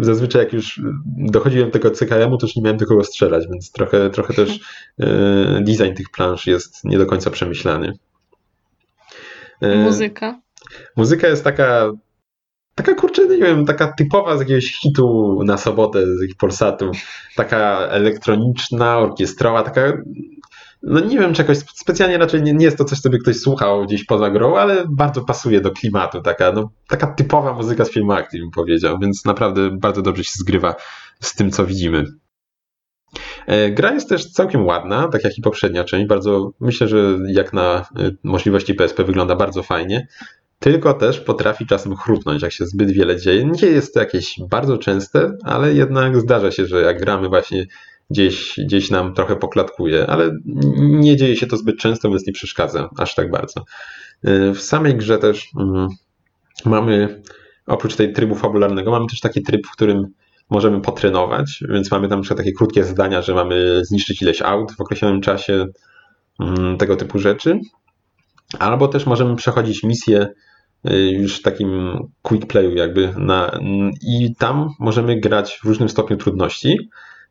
zazwyczaj 0.00 0.42
jak 0.42 0.52
już 0.52 0.80
dochodziłem 1.16 1.66
do 1.66 1.72
tego 1.72 1.90
CKM-u, 1.90 2.38
to 2.38 2.46
już 2.46 2.56
nie 2.56 2.62
miałem 2.62 2.76
do 2.76 2.86
kogo 2.86 3.04
strzelać, 3.04 3.46
więc 3.50 3.72
trochę, 3.72 4.10
trochę 4.10 4.34
też 4.34 4.60
e, 5.00 5.60
design 5.62 5.94
tych 5.94 6.10
plansz 6.10 6.46
jest 6.46 6.84
nie 6.84 6.98
do 6.98 7.06
końca 7.06 7.30
przemyślany. 7.30 7.92
E, 9.60 9.76
muzyka? 9.76 10.40
Muzyka 10.96 11.28
jest 11.28 11.44
taka 11.44 11.92
taka 12.74 12.94
kurczę, 12.94 13.26
nie 13.26 13.36
wiem, 13.36 13.66
taka 13.66 13.92
typowa 13.92 14.36
z 14.36 14.40
jakiegoś 14.40 14.80
hitu 14.80 15.38
na 15.44 15.56
sobotę 15.56 16.06
z 16.06 16.22
ich 16.22 16.36
Polsatu, 16.36 16.90
taka 17.36 17.78
elektroniczna, 17.78 18.98
orkiestrowa, 18.98 19.62
taka 19.62 19.92
no 20.82 21.00
nie 21.00 21.18
wiem, 21.18 21.34
czy 21.34 21.42
jakoś 21.42 21.58
specjalnie 21.58 22.18
raczej 22.18 22.42
nie, 22.42 22.52
nie 22.52 22.64
jest 22.64 22.78
to 22.78 22.84
coś, 22.84 23.00
co 23.00 23.10
by 23.10 23.18
ktoś 23.18 23.36
słuchał 23.36 23.84
gdzieś 23.84 24.04
poza 24.04 24.30
grą, 24.30 24.56
ale 24.56 24.84
bardzo 24.90 25.24
pasuje 25.24 25.60
do 25.60 25.70
klimatu, 25.70 26.22
taka, 26.22 26.52
no, 26.52 26.70
taka 26.88 27.06
typowa 27.06 27.52
muzyka 27.52 27.84
z 27.84 27.90
filmu 27.90 28.12
akcji 28.12 28.40
bym 28.40 28.50
powiedział, 28.50 28.98
więc 28.98 29.24
naprawdę 29.24 29.70
bardzo 29.70 30.02
dobrze 30.02 30.24
się 30.24 30.32
zgrywa 30.34 30.74
z 31.20 31.34
tym, 31.34 31.50
co 31.50 31.66
widzimy. 31.66 32.04
E, 33.46 33.70
gra 33.70 33.94
jest 33.94 34.08
też 34.08 34.32
całkiem 34.32 34.66
ładna, 34.66 35.08
tak 35.08 35.24
jak 35.24 35.38
i 35.38 35.42
poprzednia 35.42 35.84
część. 35.84 36.06
Bardzo 36.06 36.52
myślę, 36.60 36.88
że 36.88 37.18
jak 37.28 37.52
na 37.52 37.86
e, 37.98 38.10
możliwości 38.22 38.74
PSP 38.74 39.04
wygląda 39.04 39.36
bardzo 39.36 39.62
fajnie. 39.62 40.06
Tylko 40.58 40.94
też 40.94 41.20
potrafi 41.20 41.66
czasem 41.66 41.96
chrupnąć, 41.96 42.42
jak 42.42 42.52
się 42.52 42.66
zbyt 42.66 42.90
wiele 42.90 43.16
dzieje. 43.16 43.44
Nie 43.44 43.68
jest 43.68 43.94
to 43.94 44.00
jakieś 44.00 44.40
bardzo 44.50 44.78
częste, 44.78 45.32
ale 45.44 45.74
jednak 45.74 46.20
zdarza 46.20 46.50
się, 46.50 46.66
że 46.66 46.80
jak 46.80 47.00
gramy 47.00 47.28
właśnie 47.28 47.66
gdzieś, 48.10 48.60
gdzieś 48.64 48.90
nam 48.90 49.14
trochę 49.14 49.36
poklatkuje, 49.36 50.06
ale 50.06 50.30
nie 50.78 51.16
dzieje 51.16 51.36
się 51.36 51.46
to 51.46 51.56
zbyt 51.56 51.78
często, 51.78 52.08
więc 52.10 52.26
nie 52.26 52.32
przeszkadza 52.32 52.88
aż 52.98 53.14
tak 53.14 53.30
bardzo. 53.30 53.64
E, 54.24 54.54
w 54.54 54.60
samej 54.60 54.96
grze 54.96 55.18
też 55.18 55.48
mm, 55.60 55.88
mamy, 56.64 57.22
oprócz 57.66 57.96
tej 57.96 58.12
trybu 58.12 58.34
fabularnego, 58.34 58.90
mamy 58.90 59.06
też 59.06 59.20
taki 59.20 59.42
tryb, 59.42 59.66
w 59.66 59.72
którym 59.72 60.06
możemy 60.50 60.80
potrenować, 60.80 61.64
więc 61.68 61.90
mamy 61.90 62.08
tam 62.08 62.22
takie 62.22 62.52
krótkie 62.52 62.84
zadania, 62.84 63.22
że 63.22 63.34
mamy 63.34 63.84
zniszczyć 63.84 64.22
ileś 64.22 64.42
aut 64.42 64.72
w 64.72 64.80
określonym 64.80 65.20
czasie, 65.20 65.66
mm, 66.40 66.76
tego 66.78 66.96
typu 66.96 67.18
rzeczy. 67.18 67.60
Albo 68.58 68.88
też 68.88 69.06
możemy 69.06 69.36
przechodzić 69.36 69.82
misje 69.82 70.28
y, 70.90 71.10
już 71.10 71.38
w 71.38 71.42
takim 71.42 71.98
quick 72.22 72.46
playu 72.46 72.74
jakby 72.76 73.14
na, 73.16 73.60
i 74.02 74.34
tam 74.38 74.68
możemy 74.78 75.20
grać 75.20 75.58
w 75.62 75.64
różnym 75.64 75.88
stopniu 75.88 76.16
trudności 76.16 76.88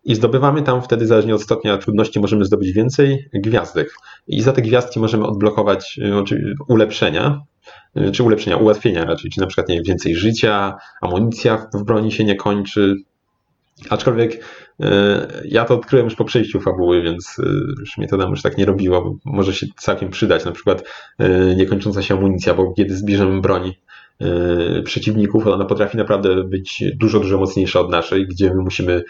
i 0.08 0.16
zdobywamy 0.16 0.62
tam 0.62 0.82
wtedy, 0.82 1.08
zależnie 1.08 1.36
od 1.36 1.42
stopnia 1.42 1.78
trudności, 1.78 2.20
możemy 2.20 2.46
zdobyć 2.46 2.72
więcej 2.72 3.30
gwiazdek. 3.34 3.94
I 4.28 4.42
za 4.42 4.54
te 4.54 4.62
gwiazdki 4.62 5.00
możemy 5.00 5.26
odblokować 5.26 6.00
y, 6.32 6.56
ulepszenia, 6.68 7.42
y, 7.98 8.12
czy 8.12 8.24
ulepszenia, 8.24 8.58
ułatwienia 8.58 9.06
raczej, 9.06 9.32
czy 9.32 9.42
na 9.42 9.48
przykład 9.48 9.70
nie 9.70 9.76
wiem, 9.76 9.84
więcej 9.84 10.16
życia, 10.16 10.76
amunicja 11.02 11.68
w 11.74 11.84
broni 11.84 12.12
się 12.12 12.24
nie 12.24 12.36
kończy. 12.36 12.96
Aczkolwiek 13.90 14.34
y, 14.34 14.88
ja 15.46 15.66
to 15.66 15.76
odkryłem 15.76 16.06
już 16.06 16.16
po 16.16 16.26
przejściu 16.26 16.60
fabuły, 16.60 17.02
więc 17.02 17.36
już 17.80 17.98
mnie 17.98 18.08
to 18.08 18.18
tam 18.18 18.30
już 18.30 18.42
tak 18.42 18.58
nie 18.58 18.66
robiło. 18.66 19.18
Może 19.26 19.54
się 19.54 19.68
całkiem 19.78 20.10
przydać, 20.10 20.46
na 20.46 20.52
przykład 20.52 20.84
niekończąca 21.56 22.02
się 22.02 22.14
amunicja, 22.14 22.54
bo 22.54 22.74
kiedy 22.74 22.96
zbierzemy 22.96 23.42
broni 23.42 23.78
przeciwników, 24.84 25.48
ona 25.48 25.66
potrafi 25.66 25.98
naprawdę 25.98 26.44
być 26.44 26.84
dużo, 26.96 27.20
dużo 27.20 27.38
mocniejsza 27.38 27.80
od 27.80 27.92
naszej, 27.92 28.28
gdzie 28.28 28.54
my 28.54 28.62
musimy 28.62 29.04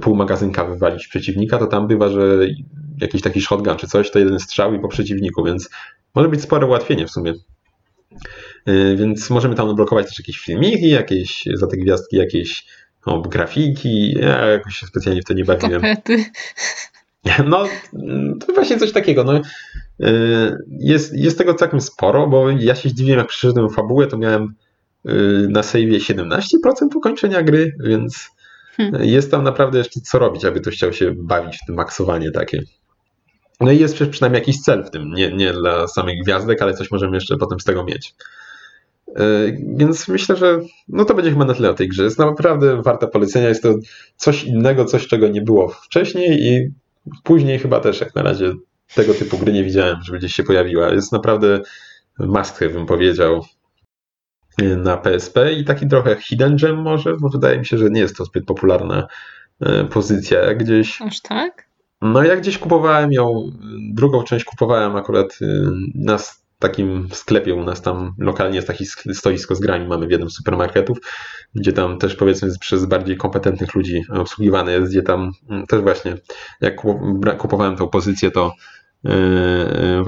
pół 0.00 0.16
magazynka 0.16 0.64
wywalić 0.64 1.08
przeciwnika, 1.08 1.58
to 1.58 1.66
tam 1.66 1.86
bywa, 1.86 2.08
że 2.08 2.38
jakiś 3.00 3.22
taki 3.22 3.40
shotgun 3.40 3.76
czy 3.76 3.86
coś, 3.86 4.10
to 4.10 4.18
jeden 4.18 4.40
strzał 4.40 4.74
i 4.74 4.78
po 4.78 4.88
przeciwniku, 4.88 5.44
więc 5.44 5.70
może 6.14 6.28
być 6.28 6.42
spore 6.42 6.66
ułatwienie 6.66 7.06
w 7.06 7.10
sumie. 7.10 7.34
E, 8.66 8.96
więc 8.96 9.30
możemy 9.30 9.54
tam 9.54 9.68
odblokować 9.68 10.06
też 10.06 10.18
jakieś 10.18 10.38
filmiki, 10.38 10.88
jakieś 10.88 11.44
za 11.54 11.66
te 11.66 11.76
gwiazdki 11.76 12.16
jakieś 12.16 12.66
o, 13.04 13.20
grafiki. 13.20 14.12
Ja 14.12 14.46
jakoś 14.46 14.76
się 14.76 14.86
specjalnie 14.86 15.22
w 15.22 15.24
to 15.24 15.34
nie 15.34 15.44
bawiłem. 15.44 15.82
No, 17.46 17.64
to 18.40 18.52
właśnie 18.52 18.78
coś 18.78 18.92
takiego. 18.92 19.24
No, 19.24 19.32
e, 19.34 19.42
jest, 20.80 21.14
jest 21.14 21.38
tego 21.38 21.54
całkiem 21.54 21.80
sporo, 21.80 22.26
bo 22.26 22.50
ja 22.50 22.74
się 22.74 22.88
zdziwiłem, 22.88 23.18
jak 23.18 23.28
przeszedłem 23.28 23.70
fabułę, 23.70 24.06
to 24.06 24.18
miałem 24.18 24.54
na 25.48 25.60
save'ie 25.60 25.98
17% 25.98 26.96
ukończenia 26.96 27.42
gry, 27.42 27.76
więc 27.80 28.30
Hmm. 28.76 29.04
Jest 29.04 29.30
tam 29.30 29.44
naprawdę 29.44 29.78
jeszcze 29.78 30.00
co 30.00 30.18
robić, 30.18 30.44
aby 30.44 30.60
to 30.60 30.70
chciał 30.70 30.92
się 30.92 31.12
bawić 31.16 31.56
w 31.62 31.66
tym 31.66 31.74
maksowanie 31.74 32.30
takie. 32.30 32.62
No 33.60 33.72
i 33.72 33.78
jest 33.78 33.98
przynajmniej 34.10 34.40
jakiś 34.40 34.60
cel 34.60 34.84
w 34.84 34.90
tym, 34.90 35.12
nie, 35.12 35.32
nie 35.32 35.52
dla 35.52 35.88
samych 35.88 36.22
gwiazdek, 36.24 36.62
ale 36.62 36.74
coś 36.74 36.90
możemy 36.90 37.16
jeszcze 37.16 37.36
potem 37.36 37.60
z 37.60 37.64
tego 37.64 37.84
mieć. 37.84 38.14
E, 39.16 39.22
więc 39.76 40.08
myślę, 40.08 40.36
że 40.36 40.60
no 40.88 41.04
to 41.04 41.14
będzie 41.14 41.30
chyba 41.30 41.44
na 41.44 41.54
tyle 41.54 41.70
o 41.70 41.74
tej 41.74 41.88
grze. 41.88 42.04
Jest 42.04 42.18
naprawdę 42.18 42.82
warta 42.82 43.06
polecenia. 43.06 43.48
Jest 43.48 43.62
to 43.62 43.74
coś 44.16 44.44
innego, 44.44 44.84
coś 44.84 45.06
czego 45.06 45.28
nie 45.28 45.42
było 45.42 45.68
wcześniej 45.68 46.42
i 46.42 46.68
później 47.22 47.58
chyba 47.58 47.80
też 47.80 48.00
jak 48.00 48.14
na 48.14 48.22
razie 48.22 48.52
tego 48.94 49.14
typu 49.14 49.38
gry 49.38 49.52
nie 49.52 49.64
widziałem, 49.64 49.96
żeby 50.02 50.18
gdzieś 50.18 50.34
się 50.34 50.42
pojawiła. 50.42 50.88
Jest 50.88 51.12
naprawdę 51.12 51.60
must 52.18 52.60
bym 52.60 52.86
powiedział 52.86 53.44
na 54.58 54.96
PSP 54.96 55.52
i 55.52 55.64
taki 55.64 55.88
trochę 55.88 56.16
hidden 56.16 56.56
gem 56.56 56.82
może, 56.82 57.16
bo 57.16 57.28
wydaje 57.28 57.58
mi 57.58 57.66
się, 57.66 57.78
że 57.78 57.90
nie 57.90 58.00
jest 58.00 58.16
to 58.16 58.24
zbyt 58.24 58.44
popularna 58.44 59.06
e, 59.60 59.84
pozycja. 59.84 60.54
Gdzieś. 60.54 61.02
Aż 61.02 61.20
tak? 61.20 61.68
No 62.02 62.22
ja 62.22 62.36
gdzieś 62.36 62.58
kupowałem 62.58 63.12
ją, 63.12 63.52
drugą 63.92 64.22
część 64.22 64.44
kupowałem 64.44 64.96
akurat 64.96 65.38
e, 65.42 65.46
na 65.94 66.18
takim 66.58 67.08
sklepie 67.12 67.54
u 67.54 67.64
nas 67.64 67.82
tam 67.82 68.14
lokalnie 68.18 68.56
jest 68.56 68.68
taki 68.68 68.84
stoisko 69.12 69.54
z 69.54 69.60
grami 69.60 69.88
mamy 69.88 70.06
w 70.06 70.10
jednym 70.10 70.30
z 70.30 70.34
supermarketów, 70.34 70.98
gdzie 71.54 71.72
tam 71.72 71.98
też 71.98 72.16
powiedzmy 72.16 72.48
przez 72.60 72.84
bardziej 72.84 73.16
kompetentnych 73.16 73.74
ludzi 73.74 74.02
obsługiwane 74.10 74.72
jest, 74.72 74.90
gdzie 74.90 75.02
tam 75.02 75.32
mm, 75.50 75.66
też 75.66 75.80
właśnie 75.80 76.16
jak 76.60 76.76
kupowałem 77.38 77.76
tą 77.76 77.88
pozycję, 77.88 78.30
to 78.30 78.52
e, 79.04 80.02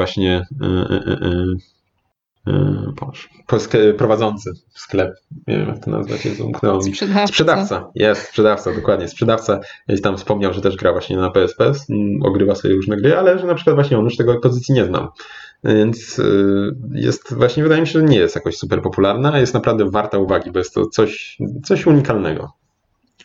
właśnie 2.99 3.45
Yy, 3.75 3.95
prowadzący 3.95 4.53
sklep, 4.75 5.15
nie 5.47 5.59
wiem 5.59 5.69
jak 5.69 5.85
to 5.85 5.91
nazwać, 5.91 6.25
jest 6.25 6.41
umknęło 6.41 6.77
mi. 6.77 6.95
Sprzedawca. 6.95 7.27
Sprzedawca, 7.27 7.91
jest, 7.95 8.23
sprzedawca, 8.23 8.75
dokładnie. 8.75 9.09
Sprzedawca 9.09 9.61
tam 10.03 10.17
wspomniał, 10.17 10.53
że 10.53 10.61
też 10.61 10.77
gra 10.77 10.93
właśnie 10.93 11.17
na 11.17 11.31
PSP, 11.31 11.73
ogrywa 12.25 12.55
sobie 12.55 12.75
różne 12.75 12.97
gry, 12.97 13.17
ale 13.17 13.39
że 13.39 13.47
na 13.47 13.55
przykład 13.55 13.77
właśnie 13.77 13.99
on 13.99 14.05
już 14.05 14.17
tego 14.17 14.41
pozycji 14.41 14.75
nie 14.75 14.85
znam. 14.85 15.09
Więc 15.65 16.19
yy, 16.19 16.77
jest 16.93 17.35
właśnie, 17.35 17.63
wydaje 17.63 17.81
mi 17.81 17.87
się, 17.87 17.93
że 17.93 18.05
nie 18.05 18.19
jest 18.19 18.35
jakoś 18.35 18.57
super 18.57 18.83
popularna, 18.83 19.33
a 19.33 19.39
jest 19.39 19.55
naprawdę 19.55 19.91
warta 19.91 20.19
uwagi, 20.19 20.51
bo 20.51 20.59
jest 20.59 20.75
to 20.75 20.87
coś, 20.87 21.39
coś 21.65 21.87
unikalnego 21.87 22.53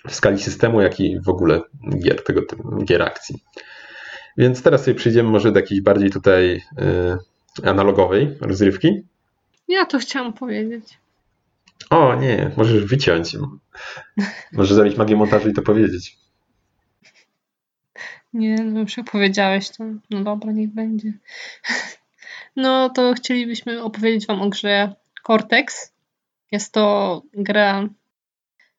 w 0.07 0.15
skali 0.15 0.39
systemu, 0.39 0.82
jak 0.82 0.99
i 0.99 1.19
w 1.26 1.30
ogóle 1.30 1.61
gier, 2.03 2.24
tego 2.24 2.41
typu, 2.41 2.84
gier 2.84 3.01
akcji. 3.01 3.43
Więc 4.38 4.63
teraz 4.63 4.84
sobie 4.84 4.95
przejdziemy 4.95 5.30
może 5.30 5.51
do 5.51 5.59
jakiejś 5.59 5.82
bardziej 5.82 6.09
tutaj 6.09 6.61
yy, 6.78 7.17
analogowej 7.64 8.38
rozrywki. 8.41 9.04
Ja 9.68 9.86
to 9.86 9.99
chciałam 9.99 10.34
powiedzieć. 10.34 10.97
O 11.89 12.16
nie, 12.16 12.52
możesz 12.58 12.86
wyciąć. 12.86 13.38
Możesz 14.54 14.74
zrobić 14.74 14.97
magię 14.97 15.16
montażu 15.16 15.49
i 15.49 15.54
to 15.54 15.62
powiedzieć. 15.62 16.18
Nie, 18.34 18.56
no 18.56 18.80
już 18.80 18.97
jak 18.97 19.12
powiedziałeś, 19.12 19.70
to 19.70 19.84
no 20.10 20.24
dobra, 20.24 20.52
niech 20.52 20.70
będzie. 20.70 21.14
No 22.56 22.89
to 22.89 23.14
chcielibyśmy 23.14 23.84
opowiedzieć 23.84 24.28
Wam 24.28 24.41
o 24.41 24.49
grze 24.49 24.95
Cortex. 25.24 25.93
Jest 26.52 26.74
to 26.74 27.22
gra 27.34 27.89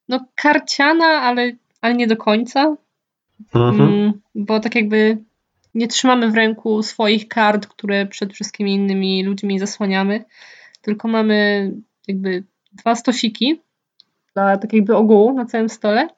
no 0.08 0.24
karciana, 0.34 1.06
ale, 1.06 1.52
ale 1.80 1.94
nie 1.94 2.06
do 2.06 2.16
końca. 2.16 2.76
Mhm. 3.54 3.80
Mm, 3.80 4.20
bo 4.34 4.60
tak 4.60 4.74
jakby 4.74 5.18
nie 5.74 5.88
trzymamy 5.88 6.30
w 6.30 6.34
ręku 6.34 6.82
swoich 6.82 7.28
kart, 7.28 7.66
które 7.66 8.06
przed 8.06 8.32
wszystkimi 8.32 8.74
innymi 8.74 9.24
ludźmi 9.24 9.58
zasłaniamy 9.58 10.24
tylko 10.82 11.08
mamy 11.08 11.70
jakby 12.08 12.44
dwa 12.72 12.94
stosiki 12.94 13.60
dla 14.34 14.56
tak 14.56 14.72
jakby 14.72 14.96
ogółu 14.96 15.32
na 15.32 15.44
całym 15.44 15.68
stole. 15.68 16.08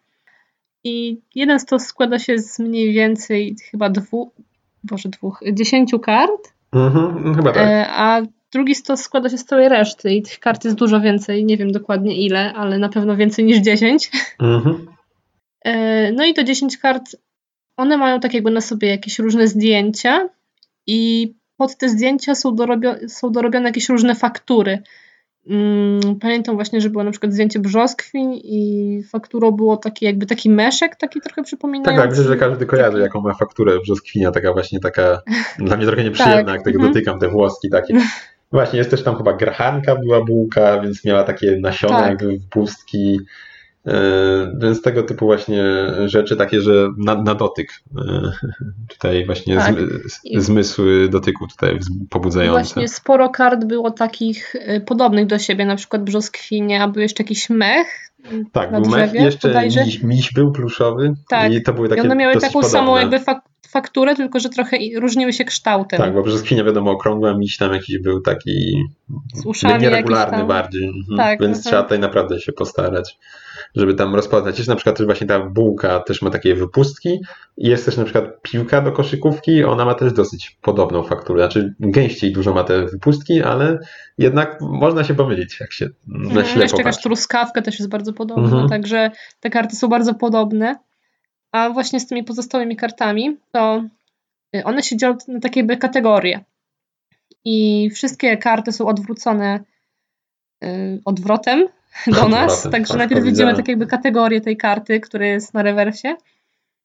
I 0.85 1.21
jeden 1.35 1.61
stos 1.61 1.87
składa 1.87 2.19
się 2.19 2.39
z 2.39 2.59
mniej 2.59 2.93
więcej 2.93 3.57
chyba 3.71 3.91
dwóch, 3.91 4.29
boże 4.85 5.09
dwóch, 5.09 5.41
dziesięciu 5.53 5.99
kart. 5.99 6.55
Mhm, 6.73 7.35
chyba 7.35 7.53
tak. 7.53 7.63
E, 7.63 7.87
a 7.89 8.23
drugi 8.53 8.75
stos 8.75 9.01
składa 9.01 9.29
się 9.29 9.39
z 9.39 9.45
całej 9.45 9.69
reszty 9.69 10.15
i 10.15 10.23
tych 10.23 10.39
kart 10.39 10.65
jest 10.65 10.77
dużo 10.77 11.01
więcej. 11.01 11.45
Nie 11.45 11.57
wiem 11.57 11.73
dokładnie 11.73 12.17
ile, 12.17 12.53
ale 12.55 12.79
na 12.79 12.89
pewno 12.89 13.17
więcej 13.17 13.45
niż 13.45 13.59
dziesięć. 13.59 14.11
Mhm. 14.41 14.87
E, 15.65 16.13
no 16.13 16.25
i 16.25 16.35
to 16.35 16.45
dziesięć 16.45 16.79
kart, 16.79 17.17
one 17.77 17.97
mają 17.97 18.21
tak 18.21 18.35
jakby 18.35 18.51
na 18.51 18.61
sobie 18.61 18.89
jakieś 18.89 19.19
różne 19.19 19.49
zdjęcia 19.49 20.29
i 20.87 21.33
pod 21.57 21.77
te 21.77 21.89
zdjęcia 21.89 22.35
są, 22.35 22.55
dorobio 22.55 22.95
są 23.09 23.33
dorobione 23.33 23.69
jakieś 23.69 23.89
różne 23.89 24.15
faktury. 24.15 24.83
Mm, 25.51 26.01
pamiętam 26.21 26.55
właśnie, 26.55 26.81
że 26.81 26.91
było 26.91 27.05
na 27.05 27.11
przykład 27.11 27.33
zdjęcie 27.33 27.59
brzoskwiń 27.59 28.41
i 28.45 29.03
fakturą 29.11 29.51
było 29.51 29.77
taki 29.77 30.05
jakby 30.05 30.27
taki 30.27 30.51
meszek, 30.51 30.97
taki 30.97 31.21
trochę 31.21 31.43
przypominający. 31.43 31.91
Tak, 31.91 32.01
tak, 32.01 32.11
myślę, 32.11 32.25
że 32.25 32.37
każdy 32.37 32.67
kojarzy 32.67 32.99
jaką 32.99 33.21
ma 33.21 33.35
fakturę 33.35 33.81
brzoskwinia, 33.81 34.31
taka 34.31 34.53
właśnie 34.53 34.81
taka 34.81 35.23
dla 35.59 35.77
mnie 35.77 35.87
trochę 35.87 36.05
nieprzyjemna, 36.05 36.45
tak. 36.45 36.55
jak 36.55 36.63
tego 36.63 36.77
mhm. 36.77 36.93
dotykam, 36.93 37.19
te 37.19 37.29
włoski 37.29 37.71
takie. 37.71 37.95
Właśnie, 38.53 38.79
jest 38.79 38.91
też 38.91 39.03
tam 39.03 39.17
chyba 39.17 39.33
grachanka, 39.33 39.97
była 39.97 40.25
bułka, 40.25 40.81
więc 40.81 41.05
miała 41.05 41.25
takie 41.25 41.57
nasiona 41.61 41.99
Tak. 41.99 42.09
jakby 42.09 42.39
w 42.39 42.49
pustki. 42.49 43.21
Yy, 43.87 43.93
Więc 44.59 44.83
tego 44.83 45.03
typu 45.03 45.27
właśnie 45.27 45.65
rzeczy 46.07 46.37
takie, 46.37 46.61
że 46.61 46.89
na, 46.99 47.23
na 47.23 47.35
dotyk. 47.35 47.69
Yy, 47.97 48.31
Tutaj 48.89 49.27
właśnie 49.27 49.57
Tak. 49.57 49.75
zmy, 49.75 49.87
I- 50.25 50.41
zmysły 50.41 51.09
dotyku 51.09 51.47
tutaj 51.49 51.79
pobudzające. 52.11 52.61
Właśnie 52.61 52.89
sporo 52.89 53.29
kart 53.29 53.65
było 53.65 53.91
takich 53.91 54.55
y, 54.55 54.81
podobnych 54.87 55.27
do 55.27 55.39
siebie, 55.39 55.67
na 55.67 55.77
przykład 55.77 56.05
brzoskwinie, 56.05 56.83
a 56.83 56.89
był 56.89 57.03
jeszcze 57.03 57.23
jakiś 57.23 57.51
mech. 57.51 57.87
Tak, 58.53 58.71
na 58.71 58.81
był 58.81 58.91
mech 58.91 59.05
drzewie 59.05 59.21
i 59.21 59.25
jeszcze 59.25 59.63
miś, 59.85 60.03
miś 60.03 60.33
był 60.33 60.53
pluszowy 60.53 61.15
Tak. 61.29 61.53
i 61.53 61.63
to 61.63 61.73
były 61.73 61.87
I 61.87 61.91
takie 61.91 62.03
one 62.03 62.17
miały 62.17 62.35
taką 62.35 62.53
podobne. 62.53 62.71
samą 62.71 62.97
jakby 62.97 63.19
fak- 63.19 63.41
fakturę, 63.69 64.15
tylko 64.17 64.41
że 64.41 64.49
trochę 64.49 64.77
i- 64.77 65.01
różniły 65.01 65.33
się 65.33 65.45
kształtem. 65.45 65.99
Tak, 65.99 66.15
bo 66.15 66.23
brzoskwinia 66.23 66.65
wiadomo 66.65 66.91
okrągła, 66.91 67.35
miś 67.39 67.57
tam 67.57 67.73
jakiś 67.73 67.99
był 67.99 68.21
taki 68.21 68.85
Z 69.35 69.47
uszami 69.47 69.83
nieregularny 69.83 70.45
bardziej, 70.45 70.85
mhm. 70.85 71.17
Tak, 71.17 71.41
więc 71.41 71.57
mhm. 71.57 71.63
trzeba 71.63 71.83
tutaj 71.83 71.99
naprawdę 71.99 72.41
się 72.41 72.53
postarać, 72.53 73.19
żeby 73.75 73.95
tam 73.95 74.15
rozpoznać. 74.15 74.59
Jest 74.59 74.69
na 74.69 74.77
przykład 74.77 74.97
też 74.97 75.07
właśnie 75.07 75.27
ta 75.27 75.41
bułka 75.41 76.01
też 76.01 76.23
ma 76.23 76.31
takie 76.31 76.55
wypustki 76.55 77.21
jest 77.57 77.85
też 77.85 77.97
na 77.97 78.05
przykład 78.05 78.43
piłka 78.43 78.81
do 78.81 78.93
koszykówki, 78.93 79.65
ona 79.65 79.85
ma 79.85 79.95
też 79.95 80.13
dosyć 80.13 80.57
podobną 80.63 81.03
fakturę, 81.03 81.43
znaczy 81.43 81.75
gęściej 81.81 82.33
dużo 82.33 82.55
ma 82.55 82.65
te 82.65 82.87
wypustki, 82.87 83.43
ale 83.43 83.79
jednak 84.19 84.61
można 84.61 85.05
się 85.05 85.15
pomylić, 85.15 85.61
jak 85.61 85.73
się 85.73 85.89
na 86.07 86.25
Mhm, 86.25 86.47
ślepo 86.47 86.63
Jeszcze 86.63 86.77
jakaś 86.77 87.03
truskawka 87.03 87.63
też 87.63 87.79
jest 87.79 87.91
bardzo 87.91 88.13
podobna, 88.13 88.45
Mhm. 88.45 88.69
także 88.69 89.11
te 89.41 89.51
karty 89.51 89.77
są 89.77 89.89
bardzo 89.89 90.15
podobne. 90.15 90.77
A 91.53 91.71
właśnie 91.71 92.01
z 92.01 92.07
tymi 92.07 92.25
pozostałymi 92.25 92.77
kartami, 92.77 93.37
to 93.53 93.85
y, 94.57 94.65
one 94.65 94.83
się 94.83 94.97
dzielą 94.97 95.17
na 95.29 95.41
takie 95.41 95.77
kategorie. 95.77 96.45
I 97.45 97.91
wszystkie 97.95 98.37
karty 98.37 98.73
są 98.73 98.87
odwrócone 98.87 99.61
y, 100.65 101.01
odwrotem 101.05 101.69
do 102.07 102.29
nas. 102.29 102.53
Odwrotem, 102.53 102.73
Także 102.73 102.89
tak, 102.89 102.99
najpierw 102.99 103.25
widzimy 103.25 103.55
tak 103.55 103.69
jakby 103.69 103.87
kategorię 103.87 104.41
tej 104.41 104.57
karty, 104.57 105.01
która 105.01 105.27
jest 105.27 105.55
na 105.55 105.63
rewersie. 105.63 106.17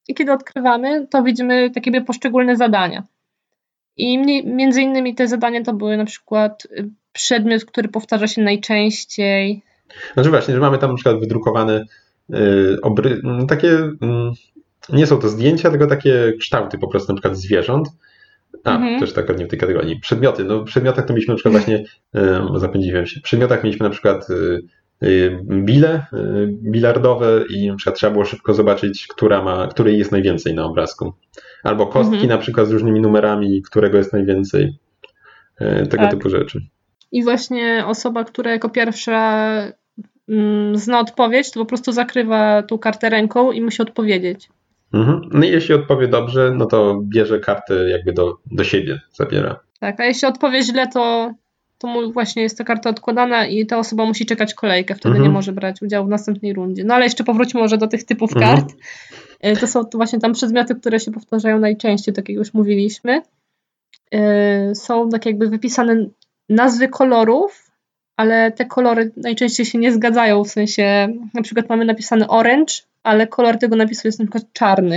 I 0.08 0.16
kiedy 0.16 0.32
odkrywamy, 0.32 1.08
to 1.08 1.24
widzimy 1.24 1.70
takie 1.72 1.92
jakby 1.92 2.08
poszczególne 2.08 2.58
zadania. 2.58 3.04
I 3.98 4.18
między 4.46 4.82
innymi 4.82 5.16
te 5.16 5.28
zadania 5.28 5.64
to 5.64 5.74
były 5.74 5.98
na 5.98 6.06
przykład 6.06 6.68
y, 6.72 6.90
przedmiot, 7.14 7.66
który 7.66 7.90
powtarza 7.90 8.28
się 8.28 8.42
najczęściej, 8.42 9.62
Znaczy 10.14 10.30
właśnie, 10.30 10.54
że 10.54 10.60
mamy 10.60 10.78
tam 10.78 10.90
na 10.90 10.96
przykład 10.96 11.20
wydrukowane 11.20 11.86
y, 12.34 12.78
obry, 12.82 13.22
m, 13.24 13.48
takie, 13.48 13.70
mm, 14.02 14.34
nie 14.90 15.08
są 15.08 15.18
to 15.18 15.30
zdjęcia, 15.30 15.70
tylko 15.70 15.88
takie 15.88 16.34
kształty 16.40 16.78
po 16.78 16.88
prostu 16.88 17.14
na 17.14 17.16
przykład 17.16 17.38
zwierząt. 17.38 17.88
A, 18.64 18.76
Mhm. 18.76 19.00
też 19.00 19.14
tak 19.14 19.40
nie 19.40 19.46
w 19.46 19.50
tej 19.50 19.60
kategorii. 19.60 20.00
Przedmioty. 20.00 20.44
No 20.44 20.60
w 20.60 20.66
przedmiotach 20.66 21.06
to 21.06 21.14
mieliśmy 21.14 21.32
na 21.32 21.36
przykład 21.36 21.52
właśnie, 21.52 21.84
y, 22.56 22.60
zapędziłem 22.60 23.06
się, 23.06 23.20
w 23.20 23.24
przedmiotach 23.24 23.64
mieliśmy 23.64 23.84
na 23.84 23.90
przykład 23.90 24.28
bile 25.44 26.06
y, 26.14 26.48
bilardowe 26.72 27.44
i 27.50 27.72
na 27.86 27.92
trzeba 27.92 28.14
było 28.14 28.26
szybko 28.26 28.54
zobaczyć, 28.54 29.08
która 29.08 29.42
ma, 29.44 29.68
której 29.68 29.98
jest 29.98 30.12
najwięcej 30.12 30.54
na 30.56 30.66
obrazku. 30.66 31.14
Albo 31.64 31.88
kostki 31.88 32.14
Mhm. 32.16 32.30
na 32.30 32.38
przykład 32.38 32.68
z 32.68 32.72
różnymi 32.72 33.02
numerami, 33.02 33.62
którego 33.62 33.98
jest 33.98 34.14
najwięcej. 34.14 34.78
Y, 35.62 35.88
Tego 35.88 36.04
Tak. 36.04 36.12
typu 36.12 36.30
rzeczy. 36.30 36.62
I 37.12 37.24
właśnie 37.24 37.84
osoba, 37.88 38.24
która 38.24 38.52
jako 38.52 38.70
pierwsza 38.70 39.48
mm, 40.30 40.78
zna 40.78 41.00
odpowiedź, 41.00 41.52
to 41.52 41.60
po 41.60 41.66
prostu 41.66 41.92
zakrywa 41.92 42.64
tą 42.64 42.78
kartę 42.78 43.10
ręką 43.10 43.52
i 43.52 43.62
musi 43.62 43.82
odpowiedzieć. 43.82 44.50
Mhm. 44.94 45.22
No 45.34 45.46
i 45.46 45.50
jeśli 45.50 45.76
odpowie 45.76 46.08
dobrze, 46.08 46.52
no 46.56 46.66
to 46.66 47.02
bierze 47.04 47.40
kartę 47.40 47.90
jakby 47.90 48.14
do, 48.14 48.38
do 48.52 48.64
siebie, 48.64 49.00
zabiera. 49.14 49.60
Tak, 49.80 50.00
a 50.00 50.06
jeśli 50.06 50.28
odpowie 50.28 50.64
źle, 50.64 50.88
to, 50.88 51.34
to 51.80 51.88
mu 51.88 52.12
właśnie 52.12 52.44
jest 52.44 52.58
ta 52.58 52.64
karta 52.64 52.90
odkładana 52.90 53.46
i 53.48 53.66
ta 53.66 53.78
osoba 53.78 54.06
musi 54.06 54.26
czekać 54.26 54.54
kolejkę, 54.54 54.96
wtedy 54.96 55.10
Mhm. 55.10 55.24
nie 55.24 55.34
może 55.34 55.52
brać 55.52 55.82
udziału 55.82 56.08
w 56.08 56.10
następnej 56.10 56.54
rundzie. 56.54 56.84
No 56.84 56.94
ale 56.96 57.04
jeszcze 57.04 57.24
powróćmy 57.24 57.60
może 57.60 57.78
do 57.78 57.88
tych 57.88 58.04
typów 58.04 58.36
Mhm. 58.36 58.56
kart. 58.58 58.74
Y, 59.46 59.60
To 59.60 59.68
są 59.68 59.86
to 59.86 59.98
właśnie 59.98 60.20
tam 60.20 60.34
przedmioty, 60.34 60.76
które 60.76 61.00
się 61.00 61.12
powtarzają 61.12 61.60
najczęściej, 61.60 62.14
tak 62.14 62.30
jak 62.30 62.38
już 62.38 62.54
mówiliśmy. 62.54 63.22
Y, 64.72 64.76
Są 64.76 65.10
tak 65.10 65.26
jakby 65.26 65.50
wypisane 65.50 66.06
nazwy 66.50 66.88
kolorów, 66.88 67.72
ale 68.18 68.52
te 68.52 68.66
kolory 68.66 69.12
najczęściej 69.18 69.66
się 69.66 69.78
nie 69.78 69.92
zgadzają, 69.94 70.44
w 70.44 70.50
sensie 70.50 71.14
na 71.34 71.42
przykład 71.42 71.70
mamy 71.70 71.86
napisany 71.86 72.28
orange, 72.28 72.74
ale 73.04 73.28
kolor 73.28 73.58
tego 73.58 73.76
napisu 73.76 74.08
jest 74.08 74.20
na 74.20 74.26
przykład 74.26 74.44
czarny. 74.54 74.96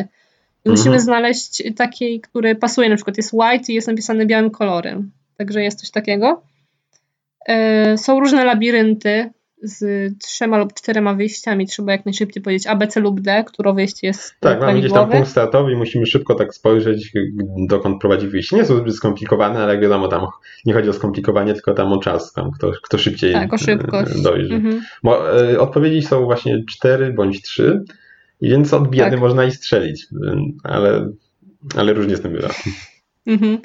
I 0.64 0.68
Mhm. 0.68 0.76
musimy 0.78 1.01
znaleźć 1.01 1.62
taki, 1.76 2.20
który 2.20 2.55
pasuje, 2.55 2.89
na 2.89 2.97
przykład 2.97 3.16
jest 3.16 3.33
white 3.33 3.72
i 3.72 3.74
jest 3.74 3.89
napisany 3.89 4.26
białym 4.26 4.51
kolorem. 4.51 5.11
Także 5.37 5.62
jest 5.62 5.80
coś 5.80 5.91
takiego. 5.91 6.43
E, 7.49 7.99
Są 7.99 8.20
różne 8.20 8.45
labirynty 8.45 9.30
z 9.62 10.12
trzema 10.18 10.59
lub 10.59 10.74
czterema 10.74 11.14
wyjściami. 11.14 11.66
Trzeba 11.66 11.93
jak 11.93 12.05
najszybciej 12.05 12.43
powiedzieć 12.43 12.66
A, 12.66 12.76
B, 12.76 12.86
C 12.86 13.01
lub 13.01 13.20
D, 13.20 13.45
które 13.47 13.74
wyjście 13.74 14.07
jest 14.07 14.34
Tak, 14.40 14.61
mamy 14.61 14.78
gdzieś 14.78 14.93
tam 14.93 15.11
punkt 15.11 15.28
startowy 15.28 15.72
i 15.72 15.76
musimy 15.76 16.07
szybko 16.07 16.34
tak 16.34 16.55
spojrzeć, 16.55 17.12
dokąd 17.68 18.01
prowadzi 18.01 18.28
wyjście. 18.28 18.57
Nie 18.57 18.64
są 18.64 18.76
zbyt 18.76 18.95
skomplikowane, 18.95 19.62
ale 19.62 19.72
jak 19.72 19.82
wiadomo, 19.82 20.09
tam 20.09 20.26
nie 20.64 20.72
chodzi 20.74 20.88
o 20.88 20.93
skomplikowanie, 20.93 21.55
tylko 21.55 21.74
tam 21.74 21.93
o 21.93 21.99
czas, 21.99 22.32
tam 22.32 22.51
kto, 22.51 22.72
kto 22.82 22.99
szybciej 22.99 23.32
Tak, 23.32 23.53
o 23.53 23.59
szybkość. 23.59 24.12
e, 24.18 24.22
dojrzy. 24.22 24.55
Mhm. 24.55 24.82
Bo, 25.03 25.43
e, 25.43 25.61
odpowiedzi 25.61 26.03
są 26.03 26.24
właśnie 26.24 26.64
cztery 26.68 27.12
bądź 27.12 27.43
trzy, 27.43 27.84
więc 28.43 28.74
od 28.74 28.88
biedy 28.90 29.11
Tak. 29.11 29.20
można 29.20 29.45
i 29.45 29.51
strzelić, 29.51 30.07
ale, 30.64 31.09
ale 31.76 31.93
różnie 31.93 32.16
z 32.16 32.20
tym 32.20 32.32
bywa. 32.32 32.49
Mhm. 33.26 33.59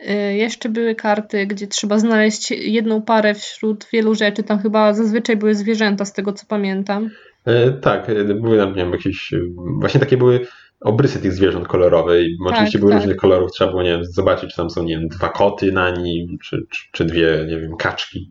Y, 0.00 0.34
Jeszcze 0.34 0.68
były 0.68 0.94
karty, 0.94 1.46
gdzie 1.46 1.66
trzeba 1.66 1.98
znaleźć 1.98 2.50
jedną 2.50 3.02
parę 3.02 3.34
wśród 3.34 3.86
wielu 3.92 4.14
rzeczy. 4.14 4.42
Tam 4.42 4.58
chyba 4.58 4.94
zazwyczaj 4.94 5.36
były 5.36 5.54
zwierzęta, 5.54 6.04
z 6.04 6.12
tego 6.12 6.32
co 6.32 6.46
pamiętam. 6.48 7.10
E, 7.44 7.70
Tak, 7.70 8.10
e, 8.10 8.24
były 8.24 8.58
tam, 8.58 8.68
nie 8.68 8.82
wiem, 8.82 8.92
jakieś, 8.92 9.32
e, 9.32 9.38
właśnie 9.80 10.00
takie 10.00 10.16
były 10.16 10.46
obrysy 10.80 11.20
tych 11.20 11.32
zwierząt 11.32 11.68
kolorowe 11.68 12.22
i 12.22 12.36
oczywiście 12.46 12.78
były 12.78 12.90
tak. 12.90 13.00
różnych 13.00 13.16
kolorów, 13.16 13.52
trzeba 13.52 13.70
było, 13.70 13.82
nie 13.82 13.90
wiem, 13.90 14.04
zobaczyć, 14.04 14.50
czy 14.50 14.56
tam 14.56 14.70
są, 14.70 14.82
nie 14.82 14.98
wiem, 14.98 15.08
dwa 15.08 15.28
koty 15.28 15.72
na 15.72 15.90
nim, 15.90 16.38
czy, 16.38 16.66
czy, 16.70 16.82
czy 16.92 17.04
dwie, 17.04 17.46
nie 17.48 17.60
wiem, 17.60 17.76
kaczki. 17.76 18.30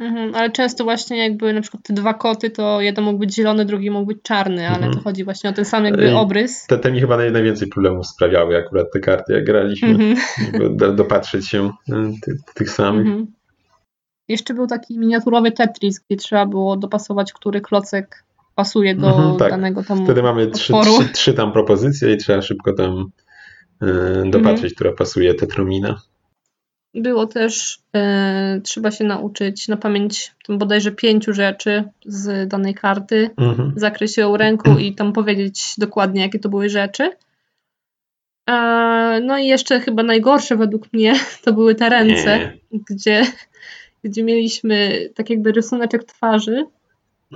Mhm, 0.00 0.34
ale 0.34 0.50
często 0.50 0.84
właśnie 0.84 1.16
jak 1.18 1.36
były 1.36 1.52
na 1.52 1.60
przykład 1.60 1.82
te 1.82 1.92
dwa 1.92 2.14
koty, 2.14 2.50
to 2.50 2.80
jeden 2.80 3.04
mógł 3.04 3.18
być 3.18 3.34
zielony, 3.34 3.64
drugi 3.64 3.90
mógł 3.90 4.06
być 4.06 4.18
czarny, 4.22 4.68
ale 4.68 4.76
Mhm. 4.76 4.94
to 4.94 5.00
chodzi 5.00 5.24
właśnie 5.24 5.50
o 5.50 5.52
ten 5.52 5.64
sam 5.64 5.84
jakby 5.84 6.14
obrys. 6.16 6.66
Te, 6.66 6.78
te 6.78 6.92
mi 6.92 7.00
chyba 7.00 7.16
naj, 7.16 7.32
najwięcej 7.32 7.68
problemów 7.68 8.06
sprawiały 8.06 8.56
akurat 8.56 8.86
te 8.92 9.00
karty, 9.00 9.32
jak 9.32 9.44
graliśmy, 9.44 9.88
Mhm, 9.88 10.16
do, 10.76 10.92
dopatrzeć 10.92 11.48
się 11.48 11.70
e, 11.92 12.12
ty, 12.22 12.36
tych 12.54 12.70
samych. 12.70 13.06
mhm. 13.06 13.26
Jeszcze 14.28 14.54
był 14.54 14.66
taki 14.66 14.98
miniaturowy 14.98 15.52
Tetris, 15.52 16.00
gdzie 16.00 16.16
trzeba 16.16 16.46
było 16.46 16.76
dopasować, 16.76 17.32
który 17.32 17.60
klocek 17.60 18.24
pasuje 18.54 18.94
do 18.94 19.06
Mhm, 19.08 19.36
tak. 19.36 19.50
danego 19.50 19.82
tam 19.84 20.04
Wtedy 20.04 20.22
mamy 20.22 20.46
trzy, 20.46 20.72
trzy, 20.82 21.08
trzy 21.12 21.34
tam 21.34 21.52
propozycje 21.52 22.12
i 22.12 22.16
trzeba 22.16 22.42
szybko 22.42 22.72
tam 22.72 23.04
e, 23.82 23.86
dopatrzeć, 24.30 24.64
Mhm. 24.64 24.74
która 24.74 24.92
pasuje 24.92 25.34
tetromina. 25.34 26.00
Było 26.94 27.26
też, 27.26 27.78
e, 27.96 28.60
trzeba 28.64 28.90
się 28.90 29.04
nauczyć 29.04 29.68
na 29.68 29.76
pamięć 29.76 30.34
tam 30.46 30.58
bodajże 30.58 30.92
pięciu 30.92 31.32
rzeczy 31.32 31.84
z 32.06 32.48
danej 32.48 32.74
karty, 32.74 33.30
Mhm. 33.36 33.72
zakryć 33.76 34.16
ją 34.16 34.36
ręką 34.36 34.78
i 34.78 34.94
tam 34.94 35.12
powiedzieć 35.12 35.74
dokładnie, 35.78 36.20
jakie 36.22 36.38
to 36.38 36.48
były 36.48 36.68
rzeczy. 36.68 37.10
E, 38.50 39.20
no 39.24 39.38
i 39.38 39.46
jeszcze 39.46 39.80
chyba 39.80 40.02
najgorsze 40.02 40.56
według 40.56 40.92
mnie 40.92 41.14
to 41.44 41.52
były 41.52 41.74
te 41.74 41.88
ręce, 41.88 42.38
Nie. 42.38 42.80
gdzie, 42.90 43.26
gdzie 44.04 44.22
mieliśmy 44.22 45.08
tak 45.14 45.30
jakby 45.30 45.52
rysuneczek 45.52 46.04
twarzy 46.04 46.64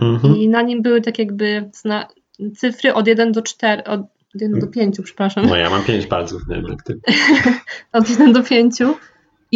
Mhm. 0.02 0.36
i 0.36 0.48
na 0.48 0.62
nim 0.62 0.82
były 0.82 1.00
tak 1.00 1.18
jakby 1.18 1.70
zna- 1.74 2.08
cyfry 2.56 2.94
od 2.94 3.06
1 3.06 3.32
do 3.32 3.42
4, 3.42 3.84
od 3.84 4.00
1 4.34 4.60
do 4.60 4.66
5, 4.66 4.96
przepraszam, 5.04 5.46
No 5.46 5.56
ja 5.56 5.70
mam 5.70 5.84
pięć 5.84 6.06
palców, 6.06 6.42
nie 6.48 6.56
wiem 6.56 6.66
jak 6.70 6.82
ty. 6.82 7.00
od 7.92 8.10
1 8.10 8.32
do 8.32 8.42
5 8.42 8.78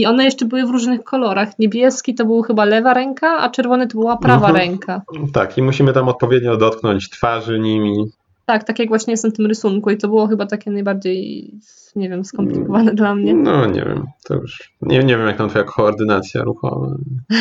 i 0.00 0.06
one 0.06 0.24
jeszcze 0.24 0.44
były 0.44 0.66
w 0.66 0.70
różnych 0.70 1.04
kolorach. 1.04 1.58
Niebieski 1.58 2.14
to 2.14 2.24
był 2.24 2.42
chyba 2.42 2.64
lewa 2.64 2.94
ręka, 2.94 3.38
a 3.38 3.50
czerwony 3.50 3.86
to 3.86 3.98
była 3.98 4.16
prawa 4.16 4.48
Mhm. 4.48 4.56
ręka. 4.56 5.02
Tak, 5.32 5.58
i 5.58 5.62
musimy 5.62 5.92
tam 5.92 6.08
odpowiednio 6.08 6.56
dotknąć 6.56 7.10
twarzy 7.10 7.58
nimi. 7.58 8.04
Tak, 8.46 8.64
tak 8.64 8.78
jak 8.78 8.88
właśnie 8.88 9.10
jest 9.12 9.24
na 9.24 9.30
tym 9.30 9.46
rysunku 9.46 9.90
i 9.90 9.96
to 9.96 10.08
było 10.08 10.26
chyba 10.26 10.46
takie 10.46 10.70
najbardziej, 10.70 11.50
nie 11.96 12.08
wiem, 12.08 12.24
skomplikowane 12.24 12.94
dla 12.94 13.14
mnie. 13.14 13.34
No 13.34 13.66
nie 13.66 13.82
wiem, 13.82 14.06
to 14.24 14.34
już 14.34 14.72
nie, 14.82 14.98
nie 15.04 15.16
wiem 15.16 15.26
jak 15.26 15.36
tam 15.38 15.48
twoja 15.48 15.64
koordynacja 15.64 16.42
ruchowa. 16.42 16.86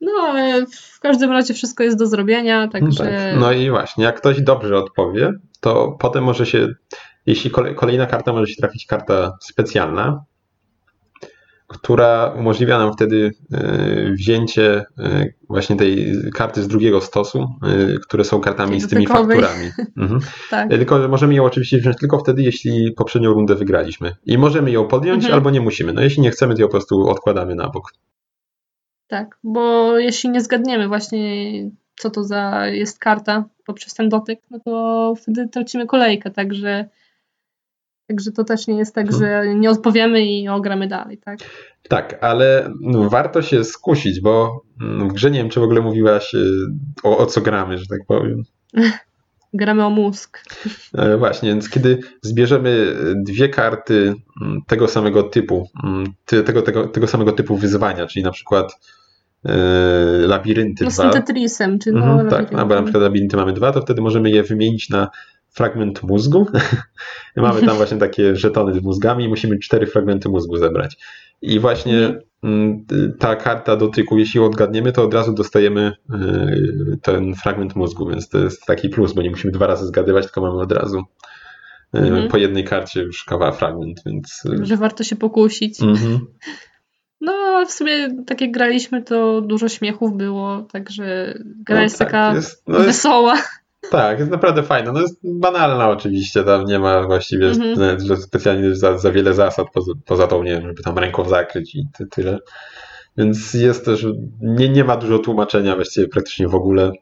No, 0.00 0.12
ale 0.22 0.66
w 0.66 1.00
każdym 1.00 1.30
razie 1.30 1.54
wszystko 1.54 1.84
jest 1.84 1.98
do 1.98 2.06
zrobienia, 2.06 2.68
także 2.68 3.04
Tak. 3.04 3.40
No 3.40 3.52
i 3.52 3.70
właśnie, 3.70 4.04
jak 4.04 4.16
ktoś 4.16 4.40
dobrze 4.42 4.76
odpowie, 4.78 5.32
to 5.60 5.96
potem 6.00 6.24
może 6.24 6.46
się, 6.46 6.68
jeśli 7.26 7.50
kolej, 7.50 7.74
kolejna 7.74 8.06
karta 8.06 8.32
może 8.32 8.46
się 8.46 8.56
trafić 8.56 8.86
karta 8.86 9.36
specjalna, 9.40 10.24
która 11.82 12.34
umożliwia 12.38 12.78
nam 12.78 12.92
wtedy 12.92 13.30
e, 13.52 14.10
wzięcie 14.12 14.84
e, 14.98 15.26
właśnie 15.48 15.76
tej 15.76 16.14
karty 16.34 16.62
z 16.62 16.68
drugiego 16.68 17.00
stosu, 17.00 17.38
e, 17.42 17.98
które 17.98 18.24
są 18.24 18.40
kartami 18.40 18.80
z 18.80 18.88
tymi 18.88 19.06
fakturami. 19.06 19.70
Mhm. 19.96 20.20
Tak. 20.50 20.70
Tylko 20.70 21.02
że 21.02 21.08
możemy 21.08 21.34
ją 21.34 21.44
oczywiście 21.44 21.78
wziąć 21.78 21.96
tylko 21.96 22.18
wtedy, 22.18 22.42
jeśli 22.42 22.92
poprzednią 22.92 23.32
rundę 23.32 23.54
wygraliśmy. 23.54 24.16
I 24.26 24.38
możemy 24.38 24.70
ją 24.70 24.86
podjąć, 24.86 25.24
Mhm. 25.24 25.34
albo 25.34 25.50
nie 25.50 25.60
musimy. 25.60 25.92
No 25.92 26.02
jeśli 26.02 26.22
nie 26.22 26.30
chcemy, 26.30 26.54
to 26.54 26.60
ją 26.60 26.66
po 26.66 26.72
prostu 26.72 27.08
odkładamy 27.08 27.54
na 27.54 27.68
bok. 27.68 27.92
Tak, 29.08 29.38
bo 29.44 29.98
jeśli 29.98 30.30
nie 30.30 30.40
zgadniemy 30.40 30.88
właśnie, 30.88 31.52
co 31.96 32.10
to 32.10 32.24
za 32.24 32.66
jest 32.66 32.98
karta 32.98 33.44
poprzez 33.66 33.94
ten 33.94 34.08
dotyk, 34.08 34.40
no 34.50 34.58
to 34.64 35.14
wtedy 35.22 35.48
tracimy 35.48 35.86
kolejkę, 35.86 36.30
także, 36.30 36.88
także 38.06 38.32
to 38.32 38.44
też 38.44 38.66
nie 38.66 38.78
jest 38.78 38.94
tak, 38.94 39.12
że 39.12 39.54
nie 39.54 39.70
odpowiemy 39.70 40.26
i 40.26 40.48
ogramy 40.48 40.88
dalej, 40.88 41.18
tak? 41.18 41.38
Tak, 41.88 42.18
ale 42.20 42.70
no, 42.80 43.10
warto 43.10 43.42
się 43.42 43.64
skusić, 43.64 44.20
bo 44.20 44.62
mm, 44.80 45.08
w 45.08 45.12
grze 45.12 45.30
nie 45.30 45.38
wiem, 45.38 45.48
czy 45.48 45.60
w 45.60 45.62
ogóle 45.62 45.80
mówiłaś 45.80 46.34
y, 46.34 46.48
o, 47.02 47.18
o 47.18 47.26
co 47.26 47.40
gramy, 47.40 47.78
że 47.78 47.86
tak 47.86 48.00
powiem. 48.06 48.42
Gramy 49.54 49.84
o 49.84 49.90
mózg. 49.90 50.44
E, 50.94 51.16
Właśnie, 51.16 51.48
więc 51.48 51.70
kiedy 51.70 51.98
zbierzemy 52.22 52.96
dwie 53.24 53.48
karty 53.48 54.14
mm, 54.42 54.60
tego 54.66 54.88
samego 54.88 55.22
typu, 55.22 55.68
mm, 55.84 56.04
tego, 56.26 56.62
tego, 56.62 56.86
tego 56.86 57.06
samego 57.06 57.32
typu 57.32 57.56
wyzwania, 57.56 58.06
czyli 58.06 58.24
na 58.24 58.30
przykład 58.30 58.80
e, 59.44 59.56
labirynty 60.26 60.84
No 60.84 60.90
z 60.90 60.94
2. 60.94 61.02
tym 61.02 61.22
Tetrisem, 61.22 61.78
czy 61.78 61.92
no 61.92 62.00
Mhm, 62.00 62.28
tak, 62.28 62.52
no, 62.52 62.66
bo 62.66 62.74
na 62.74 62.82
przykład 62.82 63.02
labirynty 63.02 63.36
mamy 63.36 63.52
dwa, 63.52 63.72
to 63.72 63.82
wtedy 63.82 64.02
możemy 64.02 64.30
je 64.30 64.42
wymienić 64.42 64.88
na 64.88 65.08
fragment 65.56 66.02
mózgu. 66.02 66.46
mamy 67.36 67.62
tam 67.62 67.76
właśnie 67.76 67.96
takie 67.96 68.36
żetony 68.36 68.74
z 68.74 68.82
mózgami 68.82 69.24
i 69.24 69.28
musimy 69.28 69.58
cztery 69.58 69.86
fragmenty 69.86 70.28
mózgu 70.28 70.56
zebrać. 70.56 70.96
I 71.42 71.60
właśnie 71.60 72.06
Mhm. 72.06 72.20
mm, 72.42 72.84
ta 73.18 73.36
karta 73.36 73.76
dotyku, 73.76 74.18
jeśli 74.18 74.40
odgadniemy, 74.40 74.92
to 74.92 75.02
od 75.04 75.14
razu 75.14 75.32
dostajemy 75.32 75.92
y, 76.14 76.98
ten 77.02 77.34
fragment 77.34 77.76
mózgu, 77.76 78.08
więc 78.08 78.28
to 78.28 78.38
jest 78.38 78.64
taki 78.66 78.88
plus, 78.88 79.12
bo 79.12 79.22
nie 79.22 79.30
musimy 79.30 79.52
dwa 79.52 79.66
razy 79.66 79.86
zgadywać, 79.86 80.24
tylko 80.24 80.40
mamy 80.40 80.60
od 80.60 80.72
razu 80.72 80.98
y, 80.98 81.98
Mhm. 81.98 82.28
po 82.28 82.36
jednej 82.36 82.64
karcie 82.64 83.02
już 83.02 83.24
kawa 83.24 83.52
fragment, 83.52 84.00
więc... 84.06 84.42
y, 84.60 84.66
Że 84.66 84.76
warto 84.76 85.04
się 85.04 85.16
pokusić. 85.16 85.82
mhm. 85.82 86.26
No, 87.20 87.64
w 87.66 87.72
sumie 87.72 88.24
tak 88.26 88.40
jak 88.40 88.50
graliśmy, 88.50 89.02
to 89.02 89.40
dużo 89.40 89.68
śmiechów 89.68 90.16
było, 90.16 90.62
także 90.72 91.34
gra 91.44 91.76
No 91.76 91.82
jest 91.82 91.98
tak, 91.98 92.10
taka 92.10 92.34
jest- 92.34 92.62
no 92.68 92.74
jest- 92.74 92.86
wesoła. 92.86 93.34
Tak, 93.90 94.18
jest 94.18 94.30
naprawdę 94.30 94.62
fajna. 94.62 94.92
No 94.92 95.00
jest 95.00 95.18
banalna 95.24 95.88
oczywiście, 95.90 96.44
tam 96.44 96.64
nie 96.64 96.78
ma 96.78 97.02
właściwie 97.02 97.50
spe- 97.54 98.00
że 98.06 98.16
specjalnie 98.16 98.74
za, 98.74 98.98
za 98.98 99.12
wiele 99.12 99.34
zasad, 99.34 99.66
poza, 99.74 99.92
poza 100.06 100.26
tą, 100.26 100.42
nie 100.42 100.50
wiem, 100.50 100.66
żeby 100.66 100.82
tam 100.82 100.98
ręką 100.98 101.28
zakryć 101.28 101.74
i 101.74 101.86
ty, 101.98 102.06
tyle. 102.06 102.38
Więc 103.16 103.54
jest 103.54 103.84
też, 103.84 104.06
nie, 104.40 104.68
nie 104.68 104.84
ma 104.84 104.96
dużo 104.96 105.18
tłumaczenia 105.18 105.74
właściwie 105.76 106.08
praktycznie 106.08 106.48
w 106.48 106.54
ogóle. 106.54 106.92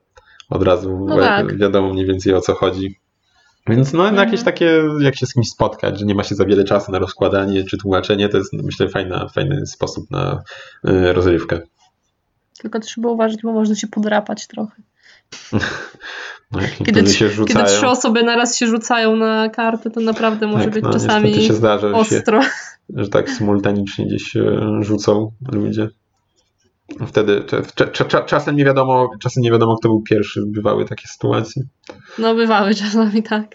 Od 0.50 0.62
razu 0.62 1.06
No 1.08 1.16
tak. 1.18 1.56
wiadomo 1.58 1.92
mniej 1.92 2.06
więcej 2.06 2.34
o 2.34 2.40
co 2.40 2.54
chodzi. 2.54 2.98
Więc 3.68 3.92
no 3.92 4.08
Mhm. 4.08 4.26
jakieś 4.28 4.42
takie, 4.44 4.82
jak 5.00 5.16
się 5.16 5.26
z 5.26 5.34
kimś 5.34 5.48
spotkać, 5.48 5.98
że 5.98 6.06
nie 6.06 6.14
ma 6.14 6.22
się 6.22 6.34
za 6.34 6.44
wiele 6.44 6.64
czasu 6.64 6.92
na 6.92 6.98
rozkładanie 6.98 7.64
czy 7.64 7.78
tłumaczenie, 7.78 8.28
to 8.28 8.38
jest 8.38 8.52
myślę 8.52 8.88
fajna, 8.88 9.28
fajny 9.28 9.66
sposób 9.66 10.10
na 10.10 10.42
y, 10.88 11.12
rozrywkę. 11.12 11.60
Tylko 12.58 12.80
trzeba 12.80 13.08
uważać, 13.08 13.42
bo 13.42 13.52
można 13.52 13.74
się 13.74 13.86
podrapać 13.86 14.46
trochę. 14.46 14.82
Kiedy, 16.84 17.02
tr- 17.02 17.44
kiedy 17.46 17.64
trzy 17.64 17.86
osoby 17.86 18.22
naraz 18.22 18.58
się 18.58 18.66
rzucają 18.66 19.16
na 19.16 19.48
kartę, 19.48 19.90
to 19.90 20.00
naprawdę 20.00 20.46
może 20.46 20.64
tak, 20.64 20.72
być 20.74 20.84
no, 20.84 20.92
czasami 20.92 21.34
się 21.34 21.52
zdarza, 21.54 21.88
że 21.88 21.94
się 21.94 22.16
ostro. 22.16 22.40
że 22.96 23.08
tak 23.08 23.30
symultanicznie 23.30 24.06
gdzieś 24.06 24.22
się 24.22 24.60
rzucą 24.80 25.30
ludzie. 25.52 25.88
Wtedy 27.06 27.40
cza- 27.40 27.62
cza- 27.92 28.04
cza- 28.04 28.24
czasem 28.24 28.56
nie 28.56 28.64
wiadomo, 28.64 29.10
czasem 29.20 29.42
nie 29.42 29.50
wiadomo, 29.50 29.76
kto 29.76 29.88
był 29.88 30.02
pierwszy, 30.02 30.40
bywały 30.46 30.84
takie 30.84 31.08
sytuacje. 31.08 31.62
No 32.18 32.34
bywały 32.34 32.74
czasami 32.74 33.22
tak. 33.22 33.46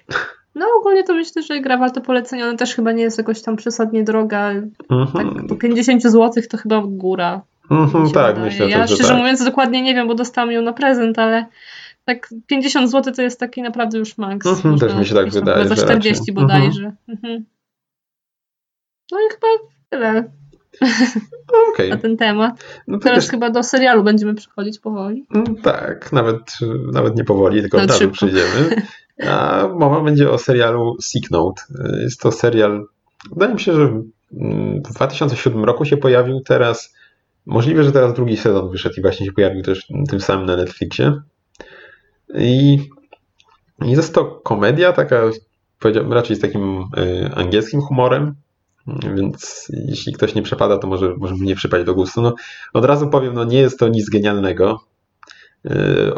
No 0.55 0.65
ogólnie 0.79 1.03
to 1.03 1.13
myślę, 1.13 1.41
że 1.43 1.59
gra 1.61 1.77
warto 1.77 2.01
polecenia, 2.01 2.47
ona 2.47 2.57
też 2.57 2.75
chyba 2.75 2.91
nie 2.91 3.03
jest 3.03 3.17
jakoś 3.17 3.41
tam 3.41 3.55
przesadnie 3.55 4.03
droga. 4.03 4.51
Tak, 4.89 4.97
Mhm. 5.25 5.47
do 5.47 5.55
50 5.55 6.03
zł 6.03 6.43
to 6.49 6.57
chyba 6.57 6.81
góra. 6.85 7.41
Mhm, 7.71 8.11
tak, 8.11 8.35
wydaje. 8.35 8.45
myślę 8.45 8.69
Ja 8.69 8.79
też, 8.81 8.89
że 8.89 8.95
szczerze 8.95 9.09
tak. 9.09 9.17
mówiąc 9.19 9.43
dokładnie 9.45 9.81
nie 9.81 9.93
wiem, 9.95 10.07
bo 10.07 10.15
dostałam 10.15 10.51
ją 10.51 10.61
na 10.61 10.73
prezent, 10.73 11.19
ale 11.19 11.45
tak 12.13 12.29
50 12.47 12.91
zł 12.91 13.13
to 13.15 13.21
jest 13.21 13.39
taki 13.39 13.61
naprawdę 13.61 13.97
już 13.97 14.17
maks. 14.17 14.47
Mhm, 14.47 14.71
Można 14.71 14.87
też 14.87 14.97
mi 14.97 15.05
się 15.05 15.15
tak 15.15 15.23
tam 15.25 15.33
wydaje, 15.33 15.67
Za 15.67 15.75
że 15.75 15.81
40 15.83 16.19
raczej. 16.21 16.33
bodajże. 16.35 16.91
Mhm. 17.07 17.45
No 19.11 19.17
i 19.19 19.23
chyba 19.33 19.47
tyle 19.89 20.31
Okej. 21.73 21.89
na 21.89 21.97
ten 21.97 22.17
temat. 22.17 22.63
No 22.87 22.99
Teraz 22.99 23.23
też, 23.23 23.31
chyba 23.31 23.49
do 23.49 23.63
serialu 23.63 24.03
będziemy 24.03 24.33
przechodzić 24.35 24.79
powoli. 24.79 25.25
mm, 25.35 25.55
tak, 25.55 26.11
nawet, 26.11 26.39
nawet 26.93 27.15
nie 27.17 27.23
powoli, 27.23 27.61
tylko 27.61 27.77
Nawet 27.77 27.89
razu 27.89 27.99
szybko. 27.99 28.13
przyjdziemy. 28.15 28.75
A 29.27 29.67
mowa 29.79 30.01
będzie 30.01 30.29
o 30.31 30.37
serialu 30.37 30.97
Sick 31.01 31.31
Note. 31.31 31.61
Jest 32.01 32.21
to 32.21 32.31
serial, 32.31 32.85
wydaje 33.31 33.53
mi 33.53 33.59
się, 33.59 33.73
że 33.73 33.81
mm, 34.33 34.81
w 34.83 34.93
2007 34.93 35.63
roku 35.63 35.85
się 35.85 35.97
pojawił, 35.97 36.41
teraz 36.41 36.95
możliwe, 37.45 37.83
że 37.83 37.91
teraz 37.91 38.13
drugi 38.13 38.37
sezon 38.37 38.71
wyszedł 38.71 38.95
i 38.97 39.01
właśnie 39.01 39.25
się 39.25 39.31
pojawił 39.31 39.61
też 39.63 39.87
tym 40.09 40.19
samym 40.21 40.45
na 40.45 40.55
Netflixie. 40.55 41.21
I, 42.35 42.79
i 43.85 43.91
jest 43.91 44.13
to 44.13 44.25
komedia, 44.25 44.93
taka 44.93 45.21
powiedziałbym 45.79 46.13
raczej 46.13 46.35
z 46.35 46.39
takim 46.39 46.85
y, 46.97 47.29
angielskim 47.35 47.81
humorem, 47.81 48.35
więc 49.15 49.67
jeśli 49.87 50.13
ktoś 50.13 50.35
nie 50.35 50.41
przepada, 50.41 50.77
to 50.77 50.87
może, 50.87 51.15
może 51.17 51.35
nie 51.35 51.55
przypaść 51.55 51.85
do 51.85 51.95
gustu. 51.95 52.21
No, 52.21 52.35
od 52.73 52.85
razu 52.85 53.09
powiem, 53.09 53.33
no 53.33 53.43
nie 53.43 53.59
jest 53.59 53.79
to 53.79 53.87
nic 53.87 54.09
genialnego. 54.09 54.79
Y, 55.65 55.71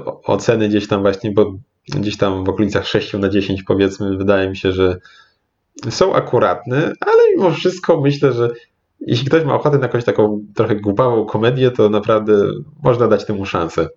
oceny 0.05 0.69
gdzieś 0.69 0.87
tam 0.87 1.01
właśnie, 1.01 1.31
bo 1.31 1.53
gdzieś 1.87 2.17
tam 2.17 2.43
w 2.45 2.49
okolicach 2.49 2.87
6 2.87 3.13
na 3.13 3.29
10 3.29 3.63
powiedzmy, 3.63 4.17
wydaje 4.17 4.49
mi 4.49 4.57
się, 4.57 4.71
że 4.71 4.97
są 5.89 6.13
akuratne, 6.13 6.77
ale 6.99 7.35
mimo 7.35 7.51
wszystko 7.51 8.01
myślę, 8.01 8.33
że 8.33 8.49
jeśli 8.99 9.27
ktoś 9.27 9.43
ma 9.43 9.55
ochotę 9.55 9.77
na 9.77 9.83
jakąś 9.83 10.03
taką 10.03 10.45
trochę 10.55 10.75
głupawą 10.75 11.25
komedię, 11.25 11.71
to 11.71 11.89
naprawdę 11.89 12.33
można 12.83 13.07
dać 13.07 13.25
temu 13.25 13.45
szansę. 13.45 13.87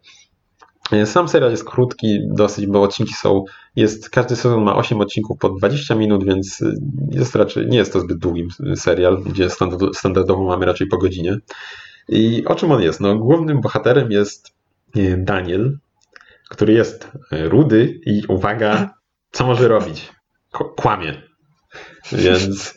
Sam 1.04 1.28
serial 1.28 1.50
jest 1.50 1.64
krótki 1.64 2.18
dosyć, 2.28 2.66
bo 2.66 2.82
odcinki 2.82 3.14
są, 3.14 3.44
jest, 3.76 4.10
każdy 4.10 4.36
sezon 4.36 4.62
ma 4.62 4.76
8 4.76 5.00
odcinków 5.00 5.38
po 5.38 5.48
20 5.48 5.94
minut, 5.94 6.24
więc 6.24 6.64
jest 7.10 7.34
raczej, 7.36 7.66
nie 7.66 7.78
jest 7.78 7.92
to 7.92 8.00
zbyt 8.00 8.18
długi 8.18 8.48
serial, 8.76 9.22
gdzie 9.22 9.46
standard- 9.50 9.94
standardowo 9.94 10.44
mamy 10.44 10.66
raczej 10.66 10.86
po 10.86 10.98
godzinie. 10.98 11.36
I 12.08 12.44
o 12.44 12.54
czym 12.54 12.72
on 12.72 12.82
jest? 12.82 13.00
No, 13.00 13.18
głównym 13.18 13.60
bohaterem 13.60 14.10
jest 14.10 14.52
e, 14.96 15.16
Daniel, 15.16 15.78
który 16.48 16.72
jest 16.72 17.10
e, 17.32 17.48
rudy 17.48 18.00
i 18.06 18.22
uwaga, 18.28 18.94
co 19.30 19.46
może 19.46 19.68
robić? 19.68 20.12
Kłamie. 20.76 21.22
Więc 22.12 22.74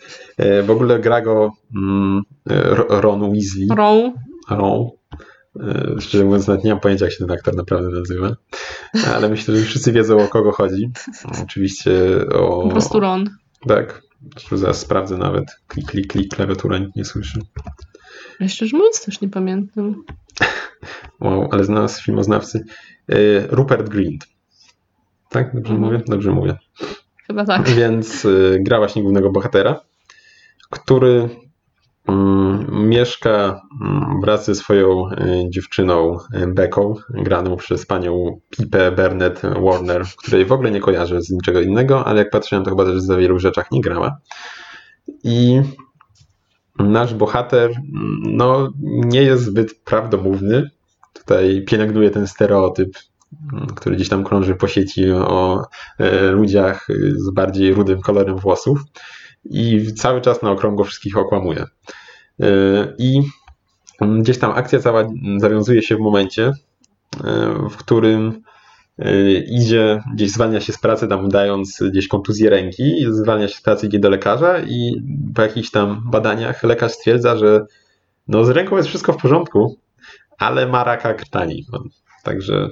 w 0.64 0.70
ogóle 0.72 1.00
gra 1.00 1.22
go 1.22 1.52
mm, 1.76 2.22
Ro- 2.46 3.02
Ron 3.02 3.32
Weasley. 3.32 3.68
Row. 3.78 4.14
Ron. 4.50 4.88
E, 5.60 6.02
Szczerze 6.02 6.26
mówiąc, 6.26 6.48
nawet 6.48 6.64
nie 6.64 6.72
mam 6.72 6.80
pojęcia, 6.80 7.06
jak 7.06 7.14
się 7.14 7.26
ten 7.26 7.32
aktor 7.32 7.56
naprawdę 7.56 7.90
nazywa. 7.90 8.36
Ale 9.16 9.30
myślę, 9.30 9.56
że 9.58 9.66
wszyscy 9.66 9.92
wiedzą, 9.92 10.24
o 10.24 10.28
kogo 10.28 10.52
chodzi. 10.52 10.92
Oczywiście 11.44 11.92
o... 12.34 12.62
Po 12.64 12.70
prostu 12.70 13.00
Ron. 13.00 13.30
Tak. 13.68 14.02
Zaraz 14.52 14.80
sprawdzę 14.80 15.18
nawet. 15.18 15.46
Klik, 15.68 15.88
klik, 15.92 16.08
klik, 16.08 16.36
klawiatura 16.36 16.78
nikt 16.78 16.96
nie 16.96 17.06
słyszy. 17.06 17.40
Ja 18.40 18.48
szczerze 18.48 18.78
mówiąc 18.78 19.06
też 19.06 19.22
nie 19.22 19.30
pamiętam. 19.30 20.04
Wow, 21.22 21.50
ale 21.52 21.64
znalazł 21.64 22.04
filmoznawcy. 22.04 22.64
E, 23.10 23.16
Rupert 23.48 23.90
Grint. 23.90 24.28
Tak? 25.30 25.56
Dobrze 25.56 25.74
Mhm. 25.74 25.92
mówię? 25.92 26.04
Dobrze 26.08 26.32
mówię. 26.32 26.58
Chyba 27.28 27.46
tak. 27.46 27.70
Więc 27.70 28.26
y, 28.26 28.58
gra 28.62 28.78
właśnie 28.78 29.02
głównego 29.02 29.32
bohatera, 29.32 29.80
który 30.70 31.30
mieszka 32.72 33.62
mm, 33.82 34.22
wraz 34.22 34.46
ze 34.46 34.56
swoją 34.56 35.10
y, 35.10 35.16
dziewczyną 35.50 36.18
y, 36.34 36.48
Becką, 36.48 36.96
graną 37.10 37.56
przez 37.56 37.86
panią 37.86 38.40
Pipę 38.50 38.92
Burnett 38.92 39.42
Warner, 39.42 40.06
której 40.18 40.46
w 40.46 40.52
ogóle 40.52 40.72
nie 40.72 40.80
kojarzę 40.80 41.22
z 41.22 41.30
niczego 41.30 41.62
innego, 41.62 42.06
ale 42.06 42.20
jak 42.20 42.30
patrzyłem, 42.30 42.64
to 42.64 42.70
chyba 42.70 42.86
też 42.86 43.02
za 43.02 43.18
wielu 43.18 43.40
rzeczach 43.40 43.72
nie 43.72 43.82
grała. 43.82 44.18
I 45.24 45.62
nasz 46.80 47.14
bohater 47.14 47.70
mm, 47.70 48.22
no, 48.24 48.70
nie 48.84 49.22
jest 49.22 49.44
zbyt 49.44 49.84
prawdomówny. 49.84 50.70
Tutaj 51.14 51.66
pielęgnuje 51.68 52.10
ten 52.10 52.28
stereotyp, 52.28 52.98
mm, 53.54 53.68
który 53.68 53.96
gdzieś 53.96 54.10
tam 54.10 54.24
krąży 54.24 54.56
po 54.56 54.68
sieci 54.68 55.12
o 55.12 55.64
e, 56.00 56.32
ludziach 56.32 56.88
z 57.16 57.34
bardziej 57.34 57.74
rudym 57.74 58.02
kolorem 58.02 58.38
włosów 58.38 58.80
i 59.50 59.94
cały 59.94 60.22
czas 60.22 60.42
na 60.42 60.52
okrągło 60.52 60.86
wszystkich 60.86 61.18
okłamuje. 61.18 61.66
E, 62.40 62.48
I 62.98 63.22
gdzieś 64.02 64.40
tam 64.40 64.52
akcja 64.52 64.80
cała 64.80 65.10
zawiązuje 65.38 65.82
się 65.82 65.96
w 65.96 66.00
momencie, 66.00 66.52
e, 67.24 67.54
w 67.70 67.78
którym 67.78 68.42
e, 69.00 69.32
idzie, 69.32 70.04
gdzieś 70.14 70.32
zwalnia 70.32 70.60
się 70.60 70.74
z 70.74 70.80
pracy, 70.80 71.08
tam 71.08 71.30
dając 71.30 71.84
gdzieś 71.92 72.08
kontuzję 72.08 72.50
ręki, 72.50 73.06
zwalnia 73.10 73.48
się 73.48 73.56
z 73.56 73.62
pracy, 73.62 73.88
idzie 73.88 74.00
do 74.00 74.10
lekarza 74.10 74.60
i 74.60 75.02
po 75.36 75.42
jakichś 75.42 75.72
tam 75.72 76.02
badaniach 76.12 76.64
lekarz 76.64 76.92
stwierdza, 76.92 77.38
że 77.38 77.66
no 78.28 78.46
z 78.46 78.50
ręką 78.50 78.78
jest 78.78 78.90
wszystko 78.90 79.14
w 79.14 79.18
porządku, 79.18 79.78
ale 80.38 80.68
ma 80.68 80.84
raka 80.84 81.14
krtani. 81.14 81.66
Także... 82.24 82.70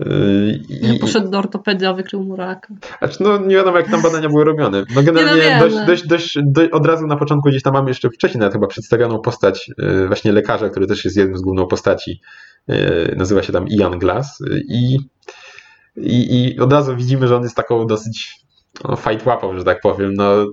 I, 0.00 0.98
poszedł 1.00 1.30
do 1.30 1.38
ortopedy, 1.38 1.88
a 1.88 1.92
wykrył 1.92 2.22
mu 2.24 2.36
raka. 2.36 2.74
Znaczy, 2.98 3.16
no 3.20 3.38
nie 3.38 3.56
wiadomo, 3.56 3.78
jak 3.78 3.90
tam 3.90 4.02
badania 4.02 4.28
były 4.28 4.44
robione. 4.44 4.84
No 4.94 5.02
generalnie 5.02 5.58
no 5.60 5.68
dość, 5.68 5.86
dość, 5.86 6.06
dość, 6.06 6.38
dość, 6.44 6.70
od 6.70 6.86
razu 6.86 7.06
na 7.06 7.16
początku 7.16 7.48
gdzieś 7.48 7.62
tam 7.62 7.72
mamy 7.72 7.90
jeszcze 7.90 8.10
wcześniej 8.10 8.40
nawet 8.40 8.52
chyba 8.52 8.66
przedstawioną 8.66 9.20
postać 9.20 9.70
yy, 9.78 10.06
właśnie 10.06 10.32
lekarza, 10.32 10.68
który 10.68 10.86
też 10.86 11.04
jest 11.04 11.16
jednym 11.16 11.38
z 11.38 11.40
główną 11.40 11.66
postaci. 11.66 12.20
Yy, 12.68 13.14
nazywa 13.16 13.42
się 13.42 13.52
tam 13.52 13.68
Ian 13.68 13.98
Glass 13.98 14.38
i, 14.68 14.98
i, 15.96 16.54
i 16.54 16.60
od 16.60 16.72
razu 16.72 16.96
widzimy, 16.96 17.28
że 17.28 17.36
on 17.36 17.42
jest 17.42 17.56
taką 17.56 17.86
dosyć 17.86 18.44
no, 18.84 18.96
fight 18.96 19.26
łapą, 19.26 19.58
że 19.58 19.64
tak 19.64 19.80
powiem, 19.80 20.14
no, 20.14 20.46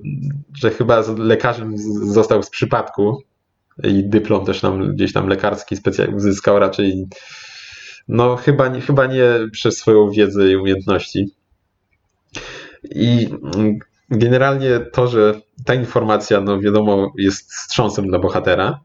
że 0.54 0.70
chyba 0.70 1.02
lekarzem 1.18 1.78
został 2.02 2.42
z 2.42 2.50
przypadku 2.50 3.22
i 3.84 4.08
dyplom 4.08 4.44
też 4.44 4.62
nam 4.62 4.94
gdzieś 4.94 5.12
tam 5.12 5.28
lekarski 5.28 5.76
specjalnie 5.76 6.16
uzyskał 6.16 6.58
raczej 6.58 7.06
no 8.08 8.36
chyba 8.36 8.68
nie, 8.68 8.80
chyba 8.80 9.06
nie 9.06 9.24
przez 9.52 9.78
swoją 9.78 10.10
wiedzę 10.10 10.50
i 10.50 10.56
umiejętności. 10.56 11.34
I 12.84 13.28
generalnie 14.10 14.80
to, 14.80 15.08
że 15.08 15.40
ta 15.64 15.74
informacja, 15.74 16.40
no 16.40 16.60
wiadomo, 16.60 17.12
jest 17.18 17.52
wstrząsem 17.52 18.06
dla 18.06 18.18
bohatera, 18.18 18.80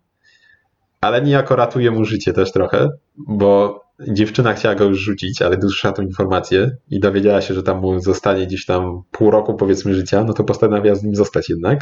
ale 1.01 1.21
niejako 1.21 1.55
ratuje 1.55 1.91
mu 1.91 2.05
życie 2.05 2.33
też 2.33 2.51
trochę, 2.51 2.89
bo 3.17 3.81
dziewczyna 4.07 4.53
chciała 4.53 4.75
go 4.75 4.85
już 4.85 4.99
rzucić, 4.99 5.41
ale 5.41 5.57
usłyszała 5.57 5.93
tą 5.93 6.01
informację 6.01 6.77
i 6.89 6.99
dowiedziała 6.99 7.41
się, 7.41 7.53
że 7.53 7.63
tam 7.63 7.79
mu 7.79 7.99
zostanie 7.99 8.47
gdzieś 8.47 8.65
tam 8.65 9.01
pół 9.11 9.31
roku 9.31 9.55
powiedzmy 9.55 9.93
życia, 9.93 10.23
no 10.23 10.33
to 10.33 10.43
postanowiła 10.43 10.95
z 10.95 11.03
nim 11.03 11.15
zostać 11.15 11.49
jednak. 11.49 11.79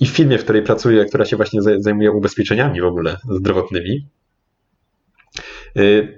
I 0.00 0.06
w 0.06 0.10
firmie, 0.10 0.38
w 0.38 0.44
której 0.44 0.62
pracuje, 0.62 1.04
która 1.04 1.24
się 1.24 1.36
właśnie 1.36 1.60
zajmuje 1.78 2.12
ubezpieczeniami 2.12 2.80
w 2.80 2.84
ogóle 2.84 3.16
zdrowotnymi, 3.30 4.06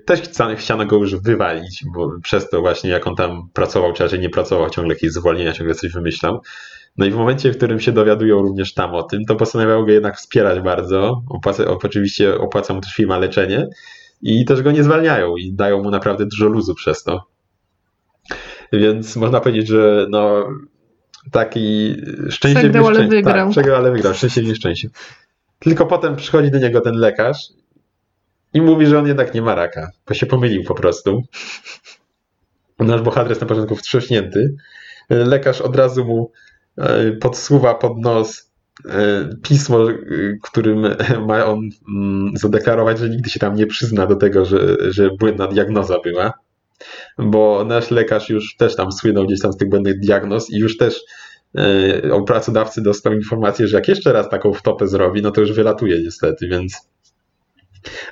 też 0.04 0.20
chciano 0.56 0.86
go 0.86 0.96
już 0.96 1.16
wywalić, 1.16 1.84
bo 1.94 2.10
przez 2.22 2.50
to 2.50 2.60
właśnie 2.60 2.90
jak 2.90 3.06
on 3.06 3.16
tam 3.16 3.48
pracował, 3.52 3.92
czy 3.92 4.02
raczej 4.02 4.20
nie 4.20 4.30
pracował, 4.30 4.70
ciągle 4.70 4.94
jakieś 4.94 5.12
zwolnienia, 5.12 5.52
ciągle 5.52 5.74
coś 5.74 5.92
wymyślał. 5.92 6.40
No 6.98 7.06
i 7.06 7.10
w 7.10 7.16
momencie, 7.16 7.52
w 7.52 7.56
którym 7.56 7.80
się 7.80 7.92
dowiadują 7.92 8.42
również 8.42 8.74
tam 8.74 8.94
o 8.94 9.02
tym, 9.02 9.24
to 9.24 9.36
postanawiają 9.36 9.84
go 9.84 9.92
jednak 9.92 10.16
wspierać 10.16 10.60
bardzo. 10.60 11.22
Opłaca, 11.28 11.64
oczywiście 11.64 12.38
opłaca 12.38 12.74
mu 12.74 12.80
też 12.80 12.94
firma 12.94 13.18
leczenie 13.18 13.68
i 14.22 14.44
też 14.44 14.62
go 14.62 14.72
nie 14.72 14.84
zwalniają 14.84 15.36
i 15.36 15.52
dają 15.52 15.82
mu 15.82 15.90
naprawdę 15.90 16.26
dużo 16.26 16.48
luzu 16.48 16.74
przez 16.74 17.02
to. 17.02 17.26
Więc 18.72 19.16
można 19.16 19.40
powiedzieć, 19.40 19.68
że 19.68 20.06
no 20.10 20.48
taki 21.30 21.96
szczęście 22.30 22.60
przegrał, 22.60 22.86
ale 22.86 23.08
wygrał. 23.08 23.46
Tak, 23.46 23.50
przegrał, 23.50 23.76
ale 23.76 23.90
wygrał. 23.90 24.14
Szczęście 24.14 24.42
w 24.42 24.44
nieszczęściu. 24.44 24.88
Tylko 25.58 25.86
potem 25.86 26.16
przychodzi 26.16 26.50
do 26.50 26.58
niego 26.58 26.80
ten 26.80 26.94
lekarz 26.94 27.48
i 28.54 28.60
mówi, 28.60 28.86
że 28.86 28.98
on 28.98 29.06
jednak 29.06 29.34
nie 29.34 29.42
ma 29.42 29.54
raka, 29.54 29.90
bo 30.08 30.14
się 30.14 30.26
pomylił 30.26 30.64
po 30.64 30.74
prostu. 30.74 31.22
Nasz 32.78 33.02
bohater 33.02 33.28
jest 33.28 33.40
na 33.40 33.46
początku 33.46 33.76
wstrząśnięty. 33.76 34.54
Lekarz 35.10 35.60
od 35.60 35.76
razu 35.76 36.04
mu 36.04 36.32
e, 36.78 37.12
podsuwa 37.12 37.74
pod 37.74 37.98
nos 37.98 38.50
e, 38.84 39.28
pismo, 39.42 39.90
e, 39.90 39.94
którym 40.42 40.82
ma 41.28 41.46
on 41.46 41.60
mm, 41.88 42.36
zadeklarować, 42.36 42.98
że 42.98 43.10
nigdy 43.10 43.30
się 43.30 43.40
tam 43.40 43.54
nie 43.54 43.66
przyzna 43.66 44.06
do 44.06 44.16
tego, 44.16 44.44
że, 44.44 44.76
że 44.92 45.10
błędna 45.10 45.46
diagnoza 45.46 45.98
była. 46.04 46.32
Bo 47.18 47.64
nasz 47.64 47.90
lekarz 47.90 48.30
już 48.30 48.56
też 48.56 48.76
tam 48.76 48.92
słynął 48.92 49.26
gdzieś 49.26 49.40
tam 49.40 49.52
z 49.52 49.56
tych 49.56 49.68
błędnych 49.68 50.00
diagnoz 50.00 50.50
i 50.50 50.58
już 50.58 50.76
też 50.76 51.00
o 52.12 52.22
pracodawcy 52.22 52.82
dostał 52.82 53.12
informację, 53.12 53.68
że 53.68 53.76
jak 53.76 53.88
jeszcze 53.88 54.12
raz 54.12 54.28
taką 54.28 54.52
wtopę 54.52 54.88
zrobi, 54.88 55.22
no 55.22 55.30
to 55.30 55.40
już 55.40 55.52
wylatuje 55.52 56.02
niestety, 56.02 56.48
więc 56.48 56.88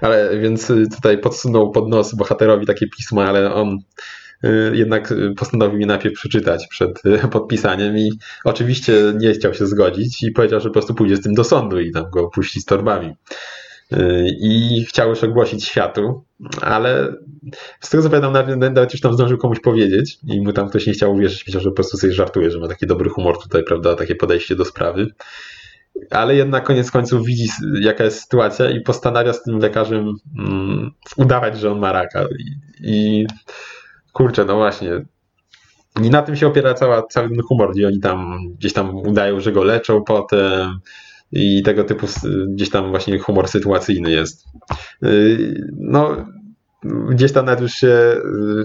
ale 0.00 0.38
więc 0.38 0.72
tutaj 0.96 1.18
podsunął 1.18 1.70
pod 1.70 1.88
nos 1.88 2.14
bohaterowi 2.14 2.66
takie 2.66 2.88
pismo, 2.88 3.24
ale 3.24 3.54
on 3.54 3.78
y, 4.44 4.72
jednak 4.74 5.14
postanowił 5.36 5.78
je 5.78 5.86
najpierw 5.86 6.14
przeczytać 6.14 6.66
przed 6.70 7.06
y, 7.06 7.28
podpisaniem 7.32 7.98
i 7.98 8.10
oczywiście 8.44 8.92
nie 9.18 9.32
chciał 9.32 9.54
się 9.54 9.66
zgodzić 9.66 10.22
i 10.22 10.32
powiedział, 10.32 10.60
że 10.60 10.68
po 10.68 10.72
prostu 10.72 10.94
pójdzie 10.94 11.16
z 11.16 11.20
tym 11.20 11.34
do 11.34 11.44
sądu 11.44 11.80
i 11.80 11.92
tam 11.92 12.10
go 12.10 12.28
puści 12.28 12.60
z 12.60 12.64
torbami. 12.64 13.14
Y, 13.92 14.26
I 14.40 14.84
chciał 14.88 15.08
już 15.08 15.24
ogłosić 15.24 15.64
światu, 15.64 16.24
ale 16.60 17.12
z 17.80 17.90
tego 17.90 18.02
co 18.02 18.10
pamiętam, 18.10 18.32
nawet, 18.32 18.58
nawet 18.58 18.92
już 18.92 19.00
tam 19.00 19.14
zdążył 19.14 19.38
komuś 19.38 19.60
powiedzieć 19.60 20.18
i 20.26 20.40
mu 20.40 20.52
tam 20.52 20.68
ktoś 20.68 20.86
nie 20.86 20.92
chciał 20.92 21.12
uwierzyć, 21.12 21.46
myślał, 21.46 21.62
że 21.62 21.70
po 21.70 21.74
prostu 21.74 21.96
sobie 21.96 22.12
żartuje, 22.12 22.50
że 22.50 22.58
ma 22.58 22.68
taki 22.68 22.86
dobry 22.86 23.10
humor 23.10 23.42
tutaj, 23.42 23.64
prawda, 23.64 23.94
takie 23.94 24.14
podejście 24.14 24.56
do 24.56 24.64
sprawy 24.64 25.06
ale 26.10 26.36
jednak 26.36 26.64
koniec 26.64 26.90
końców 26.90 27.26
widzi, 27.26 27.48
jaka 27.80 28.04
jest 28.04 28.22
sytuacja 28.22 28.70
i 28.70 28.80
postanawia 28.80 29.32
z 29.32 29.42
tym 29.42 29.58
lekarzem 29.58 30.14
mm, 30.38 30.90
udawać, 31.16 31.58
że 31.58 31.72
on 31.72 31.78
ma 31.78 31.92
raka. 31.92 32.24
I, 32.38 32.60
I, 32.80 33.26
kurczę, 34.12 34.44
no 34.44 34.56
właśnie. 34.56 35.04
I 36.02 36.10
na 36.10 36.22
tym 36.22 36.36
się 36.36 36.46
opiera 36.46 36.74
cała, 36.74 37.02
cały 37.02 37.28
ten 37.28 37.42
humor, 37.42 37.72
gdzie 37.72 37.86
oni 37.86 38.00
tam 38.00 38.38
gdzieś 38.58 38.72
tam 38.72 38.96
udają, 38.96 39.40
że 39.40 39.52
go 39.52 39.64
leczą 39.64 40.02
potem 40.02 40.78
i 41.32 41.62
tego 41.62 41.84
typu 41.84 42.06
gdzieś 42.48 42.70
tam 42.70 42.90
właśnie 42.90 43.18
humor 43.18 43.48
sytuacyjny 43.48 44.10
jest. 44.10 44.44
Y, 45.04 45.70
no, 45.72 46.16
gdzieś 47.10 47.32
tam 47.32 47.46
nawet 47.46 47.60
już 47.60 47.72
się 47.72 48.16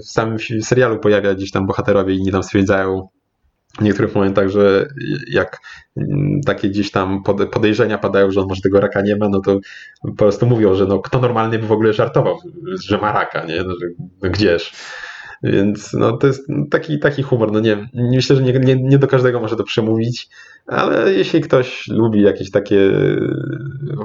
w 0.06 0.10
samym 0.10 0.38
serialu 0.62 0.98
pojawia 0.98 1.34
gdzieś 1.34 1.50
tam 1.50 1.66
bohaterowie 1.66 2.14
i 2.14 2.22
nie 2.22 2.32
tam 2.32 2.42
stwierdzają, 2.42 3.08
w 3.78 3.82
niektórych 3.82 4.14
momentach, 4.14 4.48
że 4.48 4.88
jak 5.30 5.60
takie 6.46 6.68
gdzieś 6.68 6.90
tam 6.90 7.22
podejrzenia 7.52 7.98
padają, 7.98 8.30
że 8.30 8.40
on 8.40 8.48
może 8.48 8.62
tego 8.62 8.80
raka 8.80 9.00
nie 9.00 9.16
ma, 9.16 9.28
no 9.28 9.40
to 9.40 9.58
po 10.02 10.12
prostu 10.12 10.46
mówią, 10.46 10.74
że 10.74 10.86
no 10.86 10.98
kto 10.98 11.20
normalny 11.20 11.58
by 11.58 11.66
w 11.66 11.72
ogóle 11.72 11.92
żartował, 11.92 12.38
że 12.88 12.98
ma 12.98 13.12
raka, 13.12 13.44
nie? 13.44 13.62
No, 13.64 13.70
że, 13.70 13.86
no 14.22 14.30
gdzież. 14.30 14.72
Więc 15.42 15.92
no, 15.92 16.16
to 16.16 16.26
jest 16.26 16.46
taki, 16.70 16.98
taki 16.98 17.22
humor. 17.22 17.52
No 17.52 17.60
nie, 17.60 17.88
myślę, 17.94 18.36
że 18.36 18.42
nie, 18.42 18.52
nie, 18.52 18.76
nie 18.76 18.98
do 18.98 19.06
każdego 19.06 19.40
może 19.40 19.56
to 19.56 19.64
przemówić, 19.64 20.28
ale 20.66 21.12
jeśli 21.14 21.40
ktoś 21.40 21.88
lubi 21.88 22.22
jakieś 22.22 22.50
takie 22.50 22.90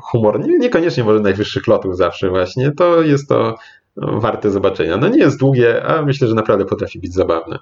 humor, 0.02 0.40
nie, 0.40 0.58
niekoniecznie 0.58 1.04
może 1.04 1.20
najwyższych 1.20 1.68
lotów 1.68 1.98
zawsze 1.98 2.30
właśnie, 2.30 2.72
to 2.72 3.02
jest 3.02 3.30
to 3.30 3.56
warte 3.98 4.52
zobaczenia. 4.52 4.98
No 4.98 5.08
nie 5.08 5.20
jest 5.20 5.40
długie, 5.40 5.84
a 5.86 6.02
myślę, 6.02 6.28
że 6.28 6.36
naprawdę 6.36 6.66
potrafi 6.66 7.00
być 7.00 7.14
zabawne. 7.14 7.60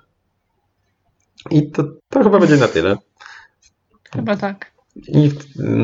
I 1.52 1.72
to, 1.72 1.84
to 2.10 2.24
chyba 2.24 2.40
będzie 2.40 2.58
na 2.58 2.68
tyle. 2.68 2.98
Chyba 4.16 4.38
tak. 4.38 4.74
I 4.96 5.30
w, 5.30 5.36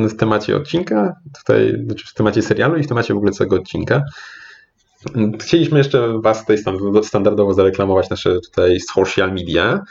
w, 0.10 0.18
temacie 0.18 0.56
odcinka, 0.56 1.16
tutaj, 1.38 1.84
znaczy 1.86 2.08
w 2.08 2.14
temacie 2.14 2.42
serialu 2.42 2.78
i 2.78 2.84
w 2.84 2.88
temacie 2.88 3.14
w 3.14 3.18
ogóle 3.18 3.32
całego 3.32 3.56
odcinka. 3.56 4.04
Chcieliśmy 5.40 5.78
jeszcze 5.78 6.22
Was 6.22 6.40
tutaj 6.40 6.58
standardowo 7.04 7.54
zareklamować 7.54 8.10
nasze 8.10 8.40
tutaj 8.40 8.80
social 8.80 9.34
media, 9.34 9.84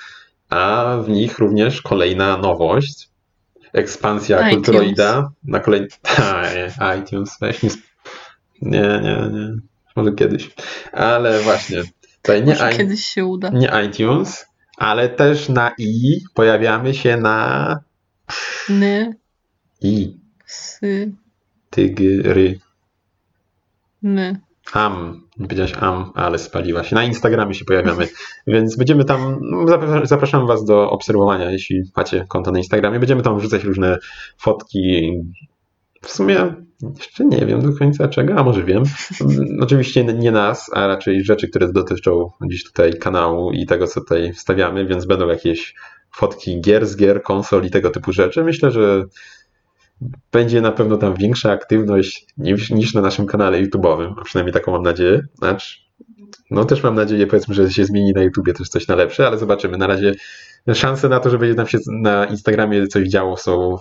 a 0.49 0.97
w 1.05 1.09
nich 1.09 1.39
również 1.39 1.83
kolejna 1.83 2.37
nowość. 2.37 3.09
Ekspansja 3.73 4.49
iTunes. 4.49 4.67
Kulturoida 4.67 5.31
na 5.45 5.61
kolejny. 5.61 5.89
iTunes, 7.01 7.37
weź 7.41 7.63
nie. 7.63 7.71
Nie, 8.63 9.01
nie, 9.03 9.31
nie. 9.33 9.55
Może 9.97 10.13
kiedyś. 10.13 10.51
Ale 10.93 11.41
właśnie. 11.41 11.83
Tutaj 12.23 12.45
nie 12.45 12.53
Może 12.53 12.73
kiedyś 12.73 13.05
się 13.05 13.25
uda. 13.25 13.49
Nie 13.49 13.73
iTunes, 13.87 14.47
ale 14.79 15.09
też 15.09 15.49
na 15.49 15.71
i 15.79 16.21
pojawiamy 16.35 16.95
się 16.95 17.17
na 17.17 17.81
ny 18.69 19.17
i. 19.81 20.17
sy 20.47 21.13
tygry. 21.71 22.59
my 24.03 24.41
am, 24.73 25.23
nie 25.39 25.47
powiedziałeś 25.47 25.73
am, 25.81 26.13
ale 26.15 26.39
spaliła 26.39 26.85
się. 26.85 26.95
Na 26.95 27.05
Instagramie 27.05 27.55
się 27.55 27.65
pojawiamy, 27.65 28.09
więc 28.47 28.77
będziemy 28.77 29.05
tam, 29.05 29.41
zapraszam 30.05 30.47
Was 30.47 30.65
do 30.65 30.91
obserwowania, 30.91 31.51
jeśli 31.51 31.83
macie 31.97 32.25
konto 32.29 32.51
na 32.51 32.59
Instagramie. 32.59 32.99
Będziemy 32.99 33.23
tam 33.23 33.39
wrzucać 33.39 33.65
różne 33.65 33.99
fotki, 34.39 35.13
w 36.03 36.11
sumie 36.11 36.55
jeszcze 36.83 37.25
nie 37.25 37.47
wiem 37.47 37.63
do 37.63 37.79
końca 37.79 38.09
czego, 38.09 38.35
a 38.35 38.43
może 38.43 38.65
wiem. 38.65 38.83
Oczywiście 39.61 40.05
nie 40.05 40.33
nas, 40.33 40.71
a 40.75 40.87
raczej 40.87 41.25
rzeczy, 41.25 41.49
które 41.49 41.73
dotyczą 41.73 42.31
gdzieś 42.41 42.65
tutaj 42.65 42.93
kanału 42.93 43.53
i 43.53 43.67
tego, 43.67 43.87
co 43.87 44.01
tutaj 44.01 44.33
wstawiamy, 44.33 44.87
więc 44.87 45.07
będą 45.07 45.29
jakieś 45.29 45.75
fotki 46.17 46.61
gier 46.61 46.87
z 46.87 46.97
gier, 46.97 47.23
konsol 47.23 47.65
i 47.65 47.71
tego 47.71 47.91
typu 47.91 48.13
rzeczy. 48.13 48.45
Myślę, 48.45 48.71
że 48.71 49.05
będzie 50.33 50.61
na 50.61 50.73
pewno 50.73 50.97
tam 50.97 51.15
większa 51.15 51.53
aktywność 51.53 52.27
niż, 52.39 52.71
niż 52.71 52.95
na 52.95 53.01
naszym 53.01 53.27
kanale 53.27 53.63
YouTube'owym, 53.63 54.15
a 54.21 54.25
przynajmniej 54.25 54.53
taką 54.53 54.73
mam 54.73 54.83
nadzieję. 54.83 55.27
Znaczy, 55.35 55.77
no 56.51 56.65
też 56.65 56.83
mam 56.83 56.95
nadzieję, 56.95 57.27
powiedzmy, 57.27 57.55
że 57.55 57.71
się 57.71 57.85
zmieni 57.85 58.13
na 58.13 58.23
YouTubie 58.23 58.53
też 58.53 58.69
coś 58.69 58.89
na 58.89 58.97
lepsze, 58.97 59.27
ale 59.27 59.39
zobaczymy. 59.39 59.79
Na 59.79 59.87
razie 59.87 60.15
szanse 60.75 61.09
na 61.09 61.21
to, 61.21 61.31
że 61.31 61.39
będzie 61.39 61.55
nam 61.55 61.67
się 61.67 61.79
na 62.03 62.25
Instagramie 62.25 62.87
coś 62.87 63.09
działo 63.09 63.37
są 63.37 63.75
y, 63.75 63.77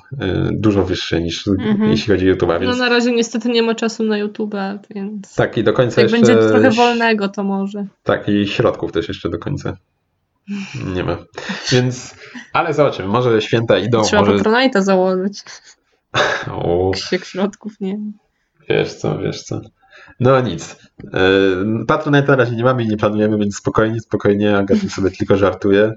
dużo 0.51 0.84
wyższe 0.84 1.22
niż 1.22 1.47
mhm. 1.47 1.89
jeśli 1.89 2.14
chodzi 2.14 2.26
o 2.26 2.30
YouTube. 2.30 2.49
Więc... 2.49 2.77
No 2.77 2.85
na 2.85 2.89
razie 2.89 3.11
niestety 3.11 3.49
nie 3.49 3.64
ma 3.64 3.76
czasu 3.76 4.03
na 4.03 4.18
YouTube, 4.18 4.55
więc... 4.95 5.35
Tak 5.35 5.57
i 5.57 5.64
do 5.64 5.73
końca 5.73 6.01
Jak 6.01 6.11
jeszcze... 6.11 6.27
będzie 6.27 6.49
trochę 6.49 6.72
wolnego, 6.72 7.30
to 7.30 7.43
może. 7.43 7.85
Tak 8.03 8.30
i 8.30 8.47
środków 8.47 8.91
też 8.91 9.07
jeszcze 9.07 9.30
do 9.30 9.39
końca. 9.39 9.77
Nie 10.95 11.03
ma. 11.03 11.18
Więc, 11.72 12.15
ale 12.53 12.73
zobaczymy, 12.73 13.07
może 13.07 13.41
święta 13.41 13.77
idą. 13.77 14.01
Trzeba 14.01 14.22
może... 14.22 14.43
Patronite'a 14.43 14.81
założyć. 14.81 15.43
O, 16.51 16.91
Krzyk 16.93 17.26
środków, 17.26 17.73
nie. 17.80 17.99
wiesz 18.69 18.93
co, 18.93 19.18
wiesz 19.18 19.43
co. 19.43 19.61
No 20.19 20.41
nic. 20.41 20.76
Yy, 21.03 21.85
Patronite 21.88 22.27
na 22.27 22.35
razie 22.35 22.55
nie 22.55 22.64
mamy 22.64 22.84
i 22.84 22.88
nie 22.88 22.97
planujemy, 22.97 23.38
więc 23.38 23.57
spokojnie, 23.57 23.99
spokojnie. 23.99 24.57
Agaty 24.57 24.89
sobie 24.89 25.11
tylko 25.11 25.38
żartuje. 25.38 25.93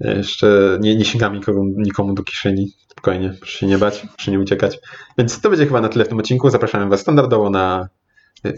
Jeszcze 0.00 0.78
nie, 0.80 0.96
nie 0.96 1.04
sięgamy 1.04 1.36
nikomu, 1.36 1.64
nikomu 1.64 2.14
do 2.14 2.22
kieszeni. 2.22 2.72
Spokojnie, 2.88 3.34
proszę 3.40 3.58
się 3.58 3.66
nie 3.66 3.78
bać, 3.78 4.06
proszę 4.16 4.30
nie 4.30 4.40
uciekać. 4.40 4.78
Więc 5.18 5.40
to 5.40 5.50
będzie 5.50 5.66
chyba 5.66 5.80
na 5.80 5.88
tyle 5.88 6.04
w 6.04 6.08
tym 6.08 6.18
odcinku. 6.18 6.50
Zapraszamy 6.50 6.88
Was 6.90 7.00
standardowo 7.00 7.50
na 7.50 7.88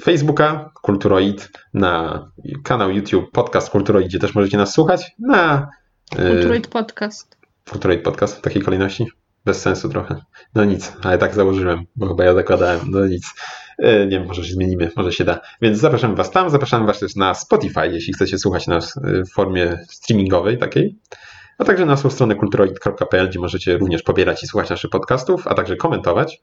Facebooka, 0.04 0.70
Kulturoid, 0.82 1.50
na 1.74 2.28
kanał 2.64 2.90
YouTube, 2.90 3.30
podcast 3.30 3.70
Kulturoid, 3.70 4.08
gdzie 4.08 4.18
też 4.18 4.34
możecie 4.34 4.56
nas 4.56 4.72
słuchać, 4.72 5.12
na 5.18 5.68
yy, 6.18 6.30
Kulturoid 6.30 6.68
Podcast. 6.68 7.36
Kulturoid 7.70 8.02
Podcast 8.02 8.36
w 8.36 8.40
takiej 8.40 8.62
kolejności. 8.62 9.06
Bez 9.44 9.60
sensu 9.62 9.88
trochę. 9.88 10.20
No 10.54 10.64
nic, 10.64 10.92
ale 11.02 11.18
tak 11.18 11.34
założyłem, 11.34 11.84
bo 11.96 12.08
chyba 12.08 12.24
ja 12.24 12.34
zakładałem. 12.34 12.80
No 12.90 13.06
nic. 13.06 13.34
E, 13.78 14.06
Nie 14.06 14.18
wiem, 14.18 14.26
może 14.26 14.44
się 14.44 14.52
zmienimy, 14.52 14.90
może 14.96 15.12
się 15.12 15.24
da. 15.24 15.40
Więc 15.62 15.78
zapraszamy 15.78 16.14
Was 16.14 16.30
tam, 16.30 16.50
zapraszamy 16.50 16.86
Was 16.86 16.98
też 16.98 17.16
na 17.16 17.34
Spotify, 17.34 17.88
jeśli 17.88 18.12
chcecie 18.12 18.38
słuchać 18.38 18.66
nas 18.66 18.96
e, 18.96 19.24
w 19.24 19.32
formie 19.32 19.78
streamingowej 19.88 20.58
takiej. 20.58 20.98
A 21.62 21.64
także 21.64 21.86
na 21.86 21.92
naszą 21.92 22.10
stronę 22.10 22.34
kulturoid.pl, 22.34 23.28
gdzie 23.28 23.38
możecie 23.40 23.78
również 23.78 24.02
pobierać 24.02 24.42
i 24.42 24.46
słuchać 24.46 24.70
naszych 24.70 24.90
podcastów, 24.90 25.46
a 25.46 25.54
także 25.54 25.76
komentować. 25.76 26.42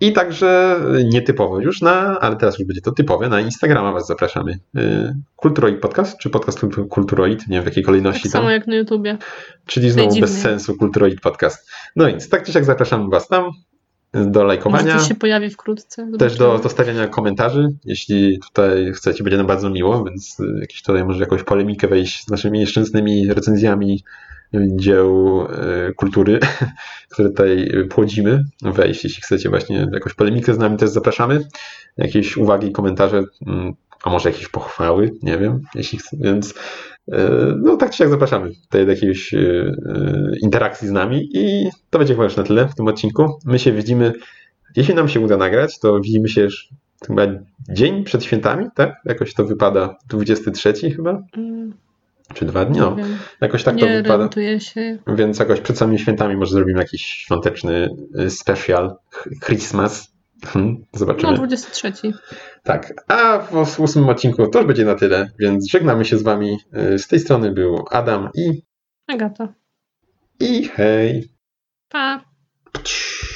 I 0.00 0.12
także 0.12 0.80
nietypowo 1.04 1.60
już 1.60 1.80
na, 1.82 2.20
ale 2.20 2.36
teraz 2.36 2.58
już 2.58 2.68
będzie 2.68 2.80
to 2.80 2.92
typowe, 2.92 3.28
na 3.28 3.40
Instagrama 3.40 3.92
Was 3.92 4.06
zapraszamy. 4.06 4.58
E, 4.76 5.14
Kulturoid 5.36 5.80
Podcast, 5.80 6.18
czy 6.18 6.30
podcast 6.30 6.60
Kultu- 6.60 6.88
Kulturoid, 6.88 7.48
nie 7.48 7.56
wiem 7.56 7.62
w 7.62 7.66
jakiej 7.66 7.84
kolejności 7.84 8.22
Tak 8.22 8.32
tam. 8.32 8.40
samo 8.42 8.50
jak 8.50 8.66
na 8.66 8.76
YouTubie. 8.76 9.18
Czyli 9.66 9.90
znowu 9.90 10.20
bez 10.20 10.40
sensu 10.40 10.76
Kulturoid 10.76 11.20
Podcast. 11.20 11.70
No 11.96 12.06
więc 12.06 12.28
tak 12.28 12.44
czy 12.44 12.52
siak 12.52 12.64
zapraszamy 12.64 13.08
Was 13.10 13.28
tam 13.28 13.50
do 14.12 14.24
Może 14.26 14.44
lajkowania, 14.46 14.98
coś 14.98 15.08
się 15.08 15.14
pojawi 15.14 15.50
wkrótce. 15.50 16.10
też 16.18 16.32
do 16.32 16.38
Zobaczymy. 16.44 16.62
zostawiania 16.62 17.08
komentarzy, 17.08 17.68
jeśli 17.84 18.38
tutaj 18.38 18.92
chcecie, 18.92 19.24
będzie 19.24 19.36
nam 19.36 19.46
bardzo 19.46 19.70
miło, 19.70 20.04
więc 20.04 20.40
y, 20.40 20.58
jakieś 20.60 20.82
tutaj 20.82 21.04
może 21.04 21.20
jakąś 21.20 21.42
polemikę 21.42 21.88
wejść 21.88 22.24
z 22.24 22.30
naszymi 22.30 22.58
nieszczęsnymi 22.58 23.28
recenzjami 23.34 24.04
dzieł 24.54 25.42
y, 25.90 25.94
kultury, 25.94 26.38
które 27.10 27.28
tutaj 27.28 27.70
płodzimy, 27.90 28.44
wejść, 28.62 29.04
jeśli 29.04 29.22
chcecie 29.22 29.48
właśnie 29.48 29.88
jakąś 29.92 30.14
polemikę 30.14 30.54
z 30.54 30.58
nami 30.58 30.76
też 30.76 30.90
zapraszamy, 30.90 31.48
jakieś 31.96 32.36
uwagi, 32.36 32.72
komentarze, 32.72 33.22
mm, 33.46 33.74
a 34.04 34.10
może 34.10 34.30
jakieś 34.30 34.48
pochwały, 34.48 35.10
nie 35.22 35.38
wiem, 35.38 35.62
jeśli 35.74 35.98
chce, 35.98 36.16
więc 36.20 36.54
no 37.62 37.76
tak 37.76 37.90
czy 37.90 37.96
siak 37.96 38.08
zapraszamy 38.08 38.50
tutaj 38.62 38.86
do 38.86 38.92
jakiejś 38.92 39.34
e, 39.34 39.38
e, 39.38 39.72
interakcji 40.42 40.88
z 40.88 40.90
nami 40.90 41.28
i 41.34 41.68
to 41.90 41.98
będzie 41.98 42.14
chyba 42.14 42.24
już 42.24 42.36
na 42.36 42.42
tyle 42.42 42.68
w 42.68 42.74
tym 42.74 42.86
odcinku. 42.88 43.38
My 43.44 43.58
się 43.58 43.72
widzimy, 43.72 44.12
jeśli 44.76 44.94
nam 44.94 45.08
się 45.08 45.20
uda 45.20 45.36
nagrać, 45.36 45.78
to 45.78 46.00
widzimy 46.00 46.28
się 46.28 46.40
już 46.42 46.68
chyba 47.06 47.22
dzień 47.68 48.04
przed 48.04 48.24
świętami, 48.24 48.66
tak? 48.74 48.94
Jakoś 49.04 49.34
to 49.34 49.44
wypada 49.44 49.96
23 50.08 50.72
chyba, 50.96 51.22
Mm, 51.36 51.72
czy 52.34 52.44
dwa 52.44 52.64
dni, 52.64 52.78
no. 52.78 52.96
Jakoś 53.40 53.64
tak 53.64 53.76
to 53.78 53.86
nie 53.86 53.96
wypada. 53.96 54.14
orientuję 54.14 54.60
się. 54.60 54.98
Więc 55.06 55.38
jakoś 55.38 55.60
przed 55.60 55.78
samymi 55.78 55.98
świętami 55.98 56.36
może 56.36 56.52
zrobimy 56.52 56.78
jakiś 56.78 57.02
świąteczny 57.04 57.88
special, 58.28 58.96
ch- 59.10 59.28
Christmas. 59.44 60.17
Hmm, 60.46 60.76
Zobaczymy. 60.92 61.32
No, 61.32 61.38
23. 61.38 61.92
Tak, 62.62 63.04
a 63.08 63.38
w 63.38 63.80
ósmym 63.80 64.08
odcinku 64.08 64.46
to 64.46 64.58
już 64.58 64.66
będzie 64.68 64.84
na 64.84 64.94
tyle, 64.94 65.30
więc 65.38 65.70
żegnamy 65.70 66.04
się 66.04 66.18
z 66.18 66.22
wami. 66.22 66.58
Y, 66.94 66.98
Z 66.98 67.06
tej 67.08 67.20
strony 67.20 67.50
był 67.52 67.84
Adam 67.90 68.30
i, 68.34 68.62
Agata. 69.06 69.54
i 70.40 70.64
hej. 70.68 71.28
Pa. 71.88 72.24
Pci. 72.72 73.28